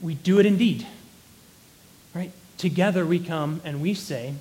we 0.00 0.14
do 0.14 0.38
it 0.38 0.46
in 0.46 0.56
deed. 0.56 0.86
Right? 2.14 2.32
Together 2.58 3.04
we 3.06 3.18
come 3.18 3.60
and 3.64 3.80
we 3.80 3.94
say, 3.94 4.34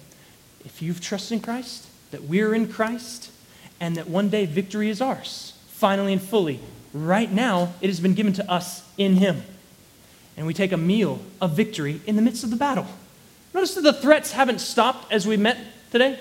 if 0.65 0.81
you've 0.81 1.01
trusted 1.01 1.37
in 1.37 1.39
Christ, 1.41 1.87
that 2.11 2.23
we're 2.23 2.53
in 2.53 2.67
Christ, 2.67 3.31
and 3.79 3.95
that 3.95 4.07
one 4.07 4.29
day 4.29 4.45
victory 4.45 4.89
is 4.89 5.01
ours, 5.01 5.53
finally 5.69 6.13
and 6.13 6.21
fully. 6.21 6.59
Right 6.93 7.31
now, 7.31 7.73
it 7.81 7.87
has 7.87 7.99
been 7.99 8.13
given 8.13 8.33
to 8.33 8.51
us 8.51 8.87
in 8.97 9.15
Him. 9.15 9.43
And 10.37 10.45
we 10.45 10.53
take 10.53 10.71
a 10.71 10.77
meal 10.77 11.19
of 11.39 11.51
victory 11.51 12.01
in 12.05 12.15
the 12.15 12.21
midst 12.21 12.43
of 12.43 12.49
the 12.49 12.55
battle. 12.55 12.85
Notice 13.53 13.75
that 13.75 13.81
the 13.81 13.93
threats 13.93 14.31
haven't 14.31 14.59
stopped 14.59 15.11
as 15.11 15.25
we 15.25 15.37
met 15.37 15.57
today. 15.91 16.19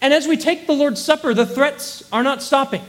And 0.00 0.12
as 0.12 0.26
we 0.26 0.36
take 0.36 0.66
the 0.66 0.72
Lord's 0.72 1.02
Supper, 1.02 1.34
the 1.34 1.46
threats 1.46 2.02
are 2.12 2.22
not 2.22 2.42
stopping. 2.42 2.82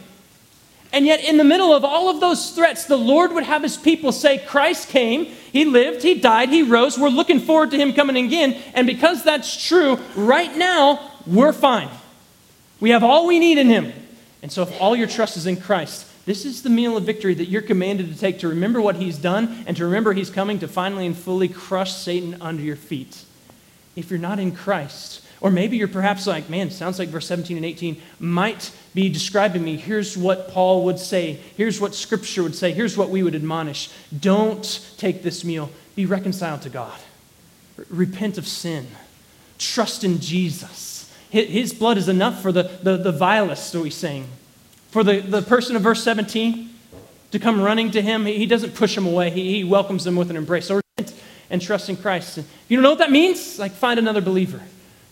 And 0.91 1.05
yet, 1.05 1.23
in 1.23 1.37
the 1.37 1.43
middle 1.43 1.73
of 1.73 1.83
all 1.83 2.09
of 2.09 2.19
those 2.19 2.51
threats, 2.51 2.85
the 2.85 2.97
Lord 2.97 3.31
would 3.33 3.43
have 3.43 3.63
his 3.63 3.77
people 3.77 4.11
say, 4.11 4.37
Christ 4.37 4.89
came, 4.89 5.33
he 5.53 5.65
lived, 5.65 6.01
he 6.01 6.15
died, 6.15 6.49
he 6.49 6.63
rose. 6.63 6.97
We're 6.97 7.09
looking 7.09 7.39
forward 7.39 7.69
to 7.71 7.77
him 7.77 7.93
coming 7.93 8.17
again. 8.17 8.59
And 8.73 8.87
because 8.87 9.23
that's 9.23 9.67
true, 9.67 9.99
right 10.15 10.53
now, 10.57 11.11
we're 11.27 11.53
fine. 11.53 11.89
We 12.79 12.89
have 12.89 13.03
all 13.03 13.27
we 13.27 13.37
need 13.37 13.59
in 13.59 13.67
him. 13.67 13.93
And 14.41 14.51
so, 14.51 14.63
if 14.63 14.81
all 14.81 14.95
your 14.95 15.07
trust 15.07 15.37
is 15.37 15.45
in 15.45 15.57
Christ, 15.57 16.07
this 16.25 16.43
is 16.43 16.63
the 16.63 16.71
meal 16.71 16.97
of 16.97 17.03
victory 17.03 17.35
that 17.35 17.49
you're 17.49 17.61
commanded 17.61 18.11
to 18.11 18.19
take 18.19 18.39
to 18.39 18.47
remember 18.47 18.81
what 18.81 18.95
he's 18.95 19.19
done 19.19 19.63
and 19.67 19.77
to 19.77 19.85
remember 19.85 20.13
he's 20.13 20.31
coming 20.31 20.57
to 20.59 20.67
finally 20.67 21.05
and 21.05 21.15
fully 21.15 21.47
crush 21.47 21.93
Satan 21.93 22.35
under 22.41 22.63
your 22.63 22.75
feet. 22.75 23.23
If 23.95 24.09
you're 24.09 24.19
not 24.19 24.39
in 24.39 24.55
Christ, 24.55 25.22
or 25.43 25.51
maybe 25.51 25.75
you're 25.75 25.89
perhaps 25.89 26.25
like, 26.25 26.49
man, 26.49 26.71
sounds 26.71 26.97
like 26.97 27.09
verse 27.09 27.27
17 27.27 27.57
and 27.57 27.65
18 27.65 28.01
might 28.17 28.71
be 28.95 29.09
describing 29.09 29.61
me. 29.61 29.75
Here's 29.75 30.17
what 30.17 30.47
Paul 30.47 30.85
would 30.85 30.97
say. 30.97 31.37
Here's 31.57 31.81
what 31.81 31.93
Scripture 31.93 32.43
would 32.43 32.55
say. 32.55 32.71
Here's 32.71 32.97
what 32.97 33.09
we 33.09 33.23
would 33.23 33.35
admonish. 33.35 33.89
Don't 34.17 34.95
take 34.97 35.21
this 35.21 35.43
meal. 35.43 35.69
Be 35.95 36.05
reconciled 36.05 36.61
to 36.61 36.69
God. 36.69 36.97
Repent 37.89 38.37
of 38.37 38.47
sin. 38.47 38.87
Trust 39.59 40.05
in 40.05 40.21
Jesus. 40.21 41.13
His 41.29 41.73
blood 41.73 41.97
is 41.97 42.07
enough 42.07 42.41
for 42.41 42.53
the, 42.53 42.63
the, 42.81 42.95
the 42.95 43.11
vilest, 43.11 43.75
are 43.75 43.81
we 43.81 43.89
saying? 43.89 44.27
For 44.91 45.03
the, 45.03 45.19
the 45.19 45.41
person 45.41 45.75
of 45.75 45.81
verse 45.81 46.01
17 46.03 46.69
to 47.31 47.39
come 47.39 47.59
running 47.59 47.91
to 47.91 48.01
him, 48.01 48.25
he 48.25 48.45
doesn't 48.45 48.75
push 48.75 48.95
him 48.95 49.05
away. 49.05 49.29
He, 49.29 49.55
he 49.55 49.63
welcomes 49.65 50.05
them 50.05 50.15
with 50.15 50.29
an 50.29 50.37
embrace. 50.37 50.67
So 50.67 50.75
repent 50.75 51.13
and 51.49 51.61
trust 51.61 51.89
in 51.89 51.97
Christ. 51.97 52.37
If 52.37 52.45
you 52.69 52.77
don't 52.77 52.83
know 52.83 52.91
what 52.91 52.99
that 52.99 53.11
means, 53.11 53.59
like 53.59 53.73
find 53.73 53.99
another 53.99 54.21
believer. 54.21 54.61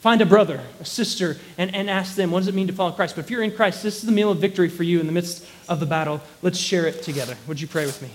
Find 0.01 0.19
a 0.19 0.25
brother, 0.25 0.59
a 0.79 0.85
sister, 0.85 1.37
and, 1.59 1.75
and 1.75 1.87
ask 1.87 2.15
them, 2.15 2.31
what 2.31 2.39
does 2.39 2.47
it 2.47 2.55
mean 2.55 2.65
to 2.65 2.73
follow 2.73 2.91
Christ? 2.91 3.15
But 3.15 3.25
if 3.25 3.29
you're 3.29 3.43
in 3.43 3.51
Christ, 3.51 3.83
this 3.83 3.97
is 3.97 4.01
the 4.01 4.11
meal 4.11 4.31
of 4.31 4.39
victory 4.39 4.67
for 4.67 4.81
you 4.81 4.99
in 4.99 5.05
the 5.05 5.11
midst 5.11 5.45
of 5.69 5.79
the 5.79 5.85
battle. 5.85 6.21
Let's 6.41 6.57
share 6.57 6.87
it 6.87 7.03
together. 7.03 7.37
Would 7.47 7.61
you 7.61 7.67
pray 7.67 7.85
with 7.85 8.01
me? 8.01 8.09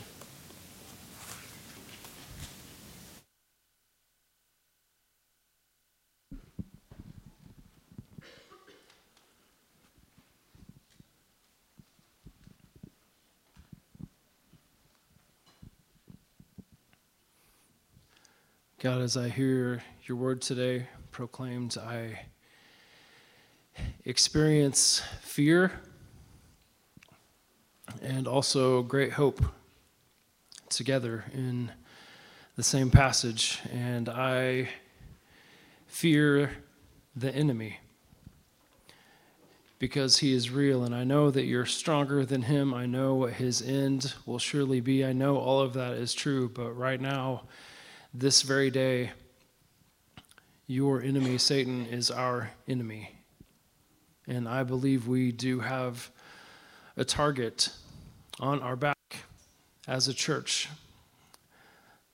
God, 18.80 19.00
as 19.00 19.16
I 19.16 19.28
hear 19.28 19.84
your 20.04 20.16
word 20.16 20.42
today, 20.42 20.88
proclaimed, 21.16 21.78
I 21.78 22.26
experience 24.04 25.00
fear 25.22 25.72
and 28.02 28.28
also 28.28 28.82
great 28.82 29.14
hope 29.14 29.42
together 30.68 31.24
in 31.32 31.72
the 32.56 32.62
same 32.62 32.90
passage. 32.90 33.60
And 33.72 34.10
I 34.10 34.68
fear 35.86 36.50
the 37.16 37.34
enemy 37.34 37.78
because 39.78 40.18
he 40.18 40.34
is 40.34 40.50
real, 40.50 40.84
and 40.84 40.94
I 40.94 41.04
know 41.04 41.30
that 41.30 41.46
you're 41.46 41.64
stronger 41.64 42.26
than 42.26 42.42
him. 42.42 42.74
I 42.74 42.84
know 42.84 43.14
what 43.14 43.32
his 43.32 43.62
end 43.62 44.12
will 44.26 44.38
surely 44.38 44.82
be. 44.82 45.02
I 45.02 45.14
know 45.14 45.38
all 45.38 45.62
of 45.62 45.72
that 45.72 45.94
is 45.94 46.12
true, 46.12 46.50
but 46.50 46.72
right 46.72 47.00
now, 47.00 47.44
this 48.12 48.42
very 48.42 48.70
day, 48.70 49.12
your 50.66 51.00
enemy, 51.00 51.38
Satan, 51.38 51.86
is 51.86 52.10
our 52.10 52.50
enemy. 52.66 53.10
And 54.26 54.48
I 54.48 54.64
believe 54.64 55.06
we 55.06 55.30
do 55.30 55.60
have 55.60 56.10
a 56.96 57.04
target 57.04 57.70
on 58.40 58.60
our 58.60 58.74
back 58.74 58.96
as 59.86 60.08
a 60.08 60.14
church. 60.14 60.68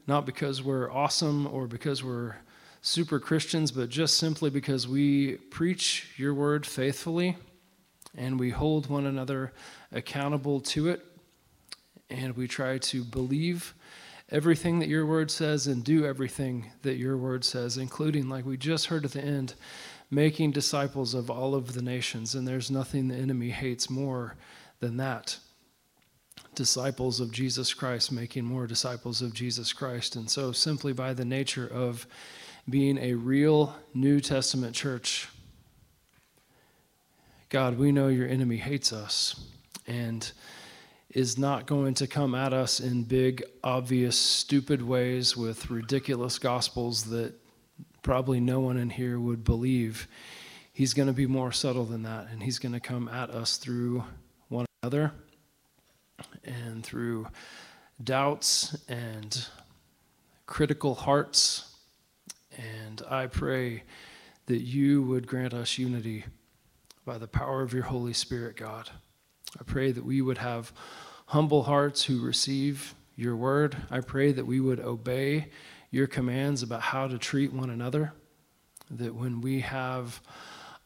Not 0.06 0.26
because 0.26 0.62
we're 0.62 0.92
awesome 0.92 1.46
or 1.46 1.66
because 1.66 2.04
we're 2.04 2.36
super 2.82 3.18
Christians, 3.18 3.70
but 3.70 3.88
just 3.88 4.18
simply 4.18 4.50
because 4.50 4.86
we 4.86 5.36
preach 5.36 6.10
your 6.16 6.34
word 6.34 6.66
faithfully 6.66 7.38
and 8.14 8.38
we 8.38 8.50
hold 8.50 8.90
one 8.90 9.06
another 9.06 9.52
accountable 9.92 10.60
to 10.60 10.88
it 10.88 11.06
and 12.10 12.36
we 12.36 12.46
try 12.46 12.76
to 12.76 13.02
believe 13.04 13.72
everything 14.32 14.78
that 14.78 14.88
your 14.88 15.04
word 15.04 15.30
says 15.30 15.66
and 15.66 15.84
do 15.84 16.06
everything 16.06 16.70
that 16.80 16.96
your 16.96 17.18
word 17.18 17.44
says, 17.44 17.76
including, 17.76 18.28
like 18.28 18.46
we 18.46 18.56
just 18.56 18.86
heard 18.86 19.04
at 19.04 19.12
the 19.12 19.22
end, 19.22 19.54
making 20.10 20.50
disciples 20.50 21.12
of 21.12 21.30
all 21.30 21.54
of 21.54 21.74
the 21.74 21.82
nations. 21.82 22.34
And 22.34 22.48
there's 22.48 22.70
nothing 22.70 23.08
the 23.08 23.14
enemy 23.14 23.50
hates 23.50 23.90
more 23.90 24.34
than 24.80 24.96
that. 24.96 25.38
Disciples 26.54 27.20
of 27.20 27.30
Jesus 27.30 27.74
Christ, 27.74 28.10
making 28.10 28.44
more 28.44 28.66
disciples 28.66 29.20
of 29.20 29.34
Jesus 29.34 29.72
Christ. 29.72 30.16
And 30.16 30.30
so, 30.30 30.50
simply 30.50 30.94
by 30.94 31.12
the 31.12 31.24
nature 31.24 31.66
of 31.66 32.06
being 32.68 32.98
a 32.98 33.14
real 33.14 33.76
New 33.94 34.20
Testament 34.20 34.74
church, 34.74 35.28
God, 37.48 37.78
we 37.78 37.92
know 37.92 38.08
your 38.08 38.28
enemy 38.28 38.56
hates 38.56 38.92
us. 38.92 39.46
And 39.86 40.30
is 41.14 41.36
not 41.36 41.66
going 41.66 41.94
to 41.94 42.06
come 42.06 42.34
at 42.34 42.52
us 42.52 42.80
in 42.80 43.02
big, 43.04 43.42
obvious, 43.62 44.18
stupid 44.18 44.82
ways 44.82 45.36
with 45.36 45.70
ridiculous 45.70 46.38
gospels 46.38 47.04
that 47.04 47.34
probably 48.02 48.40
no 48.40 48.60
one 48.60 48.76
in 48.76 48.90
here 48.90 49.20
would 49.20 49.44
believe. 49.44 50.08
He's 50.72 50.94
going 50.94 51.08
to 51.08 51.12
be 51.12 51.26
more 51.26 51.52
subtle 51.52 51.84
than 51.84 52.02
that, 52.04 52.28
and 52.30 52.42
he's 52.42 52.58
going 52.58 52.72
to 52.72 52.80
come 52.80 53.08
at 53.08 53.30
us 53.30 53.58
through 53.58 54.04
one 54.48 54.66
another 54.82 55.12
and 56.44 56.82
through 56.82 57.28
doubts 58.02 58.76
and 58.88 59.46
critical 60.46 60.94
hearts. 60.94 61.76
And 62.56 63.02
I 63.08 63.26
pray 63.26 63.82
that 64.46 64.62
you 64.62 65.02
would 65.02 65.26
grant 65.26 65.54
us 65.54 65.78
unity 65.78 66.24
by 67.04 67.18
the 67.18 67.28
power 67.28 67.62
of 67.62 67.72
your 67.72 67.84
Holy 67.84 68.12
Spirit, 68.12 68.56
God. 68.56 68.90
I 69.60 69.64
pray 69.64 69.92
that 69.92 70.04
we 70.04 70.22
would 70.22 70.38
have 70.38 70.72
humble 71.26 71.64
hearts 71.64 72.04
who 72.04 72.24
receive 72.24 72.94
your 73.16 73.36
word. 73.36 73.76
I 73.90 74.00
pray 74.00 74.32
that 74.32 74.46
we 74.46 74.60
would 74.60 74.80
obey 74.80 75.48
your 75.90 76.06
commands 76.06 76.62
about 76.62 76.80
how 76.80 77.06
to 77.06 77.18
treat 77.18 77.52
one 77.52 77.70
another. 77.70 78.12
That 78.90 79.14
when 79.14 79.40
we 79.40 79.60
have 79.60 80.20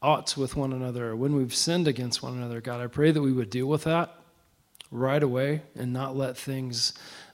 oughts 0.02 0.36
with 0.36 0.56
one 0.56 0.72
another, 0.72 1.08
or 1.08 1.16
when 1.16 1.34
we've 1.34 1.54
sinned 1.54 1.88
against 1.88 2.22
one 2.22 2.34
another, 2.34 2.60
God, 2.60 2.80
I 2.80 2.86
pray 2.86 3.10
that 3.10 3.22
we 3.22 3.32
would 3.32 3.50
deal 3.50 3.66
with 3.66 3.84
that 3.84 4.14
right 4.90 5.22
away 5.22 5.62
and 5.74 5.92
not 5.92 6.16
let 6.16 6.36
things 6.36 6.92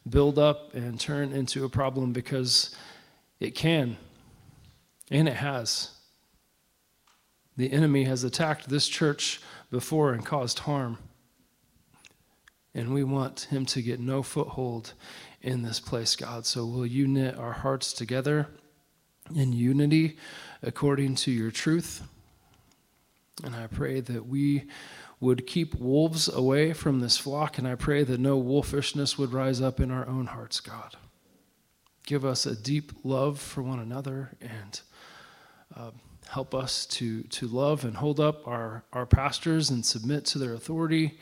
build 0.09 0.39
up 0.39 0.75
and 0.75 0.99
turn 0.99 1.33
into 1.33 1.65
a 1.65 1.69
problem 1.69 2.13
because 2.13 2.75
it 3.41 3.55
can, 3.55 3.97
and 5.11 5.29
it 5.29 5.37
has. 5.37 5.91
The 7.57 7.73
enemy 7.73 8.05
has 8.05 8.25
attacked 8.25 8.69
this 8.69 8.89
church 8.89 9.41
before 9.71 10.13
and 10.13 10.25
caused 10.25 10.61
harm. 10.61 10.99
And 12.75 12.95
we 12.95 13.05
want 13.05 13.49
him 13.51 13.67
to 13.67 13.83
get 13.83 14.01
no 14.01 14.23
foothold 14.23 14.95
in 15.43 15.63
this 15.63 15.81
place, 15.81 16.17
God. 16.17 16.47
So 16.47 16.65
will 16.65 16.87
you 16.87 17.07
knit 17.07 17.37
our 17.37 17.53
hearts 17.53 17.93
together 17.93 18.49
in 19.35 19.53
unity 19.53 20.17
according 20.63 21.17
to 21.17 21.31
your 21.31 21.51
truth? 21.51 22.03
And 23.45 23.55
I 23.55 23.67
pray 23.67 24.01
that 24.01 24.27
we 24.27 24.65
would 25.21 25.47
keep 25.47 25.75
wolves 25.77 26.29
away 26.29 26.73
from 26.73 27.01
this 27.01 27.17
flock, 27.17 27.59
and 27.59 27.67
I 27.67 27.77
pray 27.77 28.03
that 28.05 28.19
no 28.19 28.43
wolfishness 28.43 29.17
would 29.19 29.33
rise 29.33 29.61
up 29.61 29.79
in 29.79 29.91
our 29.91 30.07
own 30.09 30.27
hearts, 30.27 30.61
God. 30.61 30.97
Give 32.05 32.25
us 32.25 32.47
a 32.47 32.57
deep 32.57 32.93
love 33.05 33.39
for 33.39 33.63
one 33.63 33.79
another 33.79 34.33
and 34.41 34.81
uh, 35.77 35.91
help 36.29 36.55
us 36.55 36.87
to, 36.87 37.23
to 37.25 37.47
love 37.47 37.85
and 37.85 37.97
hold 37.97 38.19
up 38.19 38.47
our, 38.49 38.85
our 38.93 39.07
pastors 39.07 39.71
and 39.71 39.87
submit 39.87 40.25
to 40.27 40.39
their 40.39 40.55
authority 40.55 41.19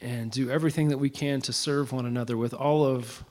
and 0.00 0.30
do 0.30 0.50
everything 0.50 0.88
that 0.88 0.98
we 0.98 1.10
can 1.10 1.40
to 1.42 1.52
serve 1.52 1.92
one 1.92 2.06
another 2.06 2.36
with 2.36 2.54
all 2.54 2.84
of 2.84 3.24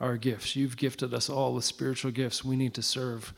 our 0.00 0.16
gifts. 0.16 0.56
You've 0.56 0.76
gifted 0.76 1.14
us 1.14 1.28
all 1.28 1.54
with 1.54 1.64
spiritual 1.64 2.10
gifts. 2.10 2.44
We 2.44 2.56
need 2.56 2.74
to 2.74 2.82
serve 2.82 3.32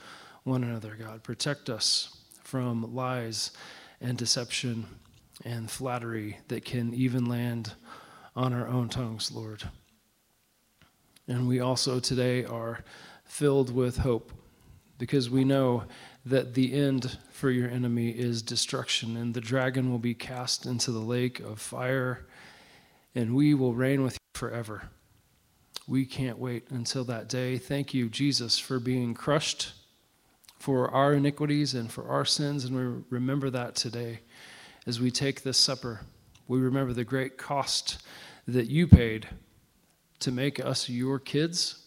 one 0.44 0.64
another, 0.64 0.96
God. 0.98 1.22
Protect 1.22 1.68
us 1.68 2.16
from 2.42 2.94
lies 2.94 3.50
and 4.00 4.16
deception 4.16 4.86
and 5.44 5.70
flattery 5.70 6.38
that 6.48 6.64
can 6.64 6.94
even 6.94 7.26
land 7.26 7.74
on 8.34 8.52
our 8.52 8.68
own 8.68 8.88
tongues, 8.88 9.32
Lord. 9.32 9.62
And 11.28 11.48
we 11.48 11.60
also 11.60 11.98
today 11.98 12.44
are 12.44 12.84
filled 13.24 13.74
with 13.74 13.98
hope 13.98 14.32
because 14.98 15.28
we 15.28 15.44
know 15.44 15.84
that 16.24 16.54
the 16.54 16.72
end 16.72 17.18
for 17.30 17.50
your 17.50 17.68
enemy 17.68 18.10
is 18.10 18.42
destruction, 18.42 19.16
and 19.16 19.34
the 19.34 19.40
dragon 19.40 19.90
will 19.90 19.98
be 19.98 20.14
cast 20.14 20.66
into 20.66 20.90
the 20.90 20.98
lake 20.98 21.40
of 21.40 21.60
fire, 21.60 22.26
and 23.16 23.34
we 23.34 23.54
will 23.54 23.74
reign 23.74 24.02
with 24.02 24.12
you 24.12 24.38
forever. 24.38 24.82
We 25.88 26.04
can't 26.04 26.38
wait 26.38 26.70
until 26.70 27.04
that 27.04 27.28
day. 27.28 27.56
Thank 27.56 27.94
you, 27.94 28.10
Jesus, 28.10 28.58
for 28.58 28.78
being 28.78 29.14
crushed 29.14 29.72
for 30.58 30.90
our 30.90 31.14
iniquities 31.14 31.74
and 31.74 31.90
for 31.90 32.08
our 32.08 32.24
sins, 32.26 32.64
and 32.64 32.76
we 32.76 33.02
remember 33.08 33.48
that 33.50 33.74
today 33.74 34.20
as 34.86 35.00
we 35.00 35.10
take 35.10 35.42
this 35.42 35.56
supper. 35.56 36.02
We 36.46 36.58
remember 36.60 36.92
the 36.92 37.04
great 37.04 37.38
cost 37.38 38.02
that 38.46 38.68
you 38.68 38.86
paid 38.86 39.28
to 40.20 40.30
make 40.30 40.62
us 40.62 40.88
your 40.88 41.18
kids 41.18 41.84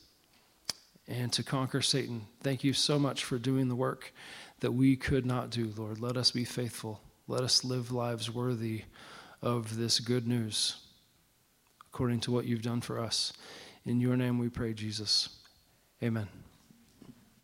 and 1.07 1.31
to 1.33 1.43
conquer 1.43 1.81
Satan. 1.81 2.25
Thank 2.41 2.63
you 2.63 2.73
so 2.73 2.97
much 2.97 3.23
for 3.23 3.37
doing 3.37 3.67
the 3.67 3.75
work 3.75 4.13
that 4.61 4.71
we 4.71 4.95
could 4.95 5.25
not 5.25 5.51
do, 5.51 5.73
Lord. 5.77 5.99
Let 5.99 6.17
us 6.17 6.31
be 6.31 6.43
faithful. 6.43 7.01
Let 7.27 7.41
us 7.41 7.63
live 7.63 7.91
lives 7.91 8.31
worthy 8.31 8.83
of 9.41 9.77
this 9.77 9.99
good 9.99 10.27
news 10.27 10.88
according 11.91 12.19
to 12.21 12.31
what 12.31 12.45
you've 12.45 12.61
done 12.61 12.81
for 12.81 12.99
us. 12.99 13.33
In 13.85 13.99
your 13.99 14.15
name 14.15 14.37
we 14.37 14.49
pray, 14.49 14.73
Jesus. 14.73 15.29
Amen. 16.03 16.27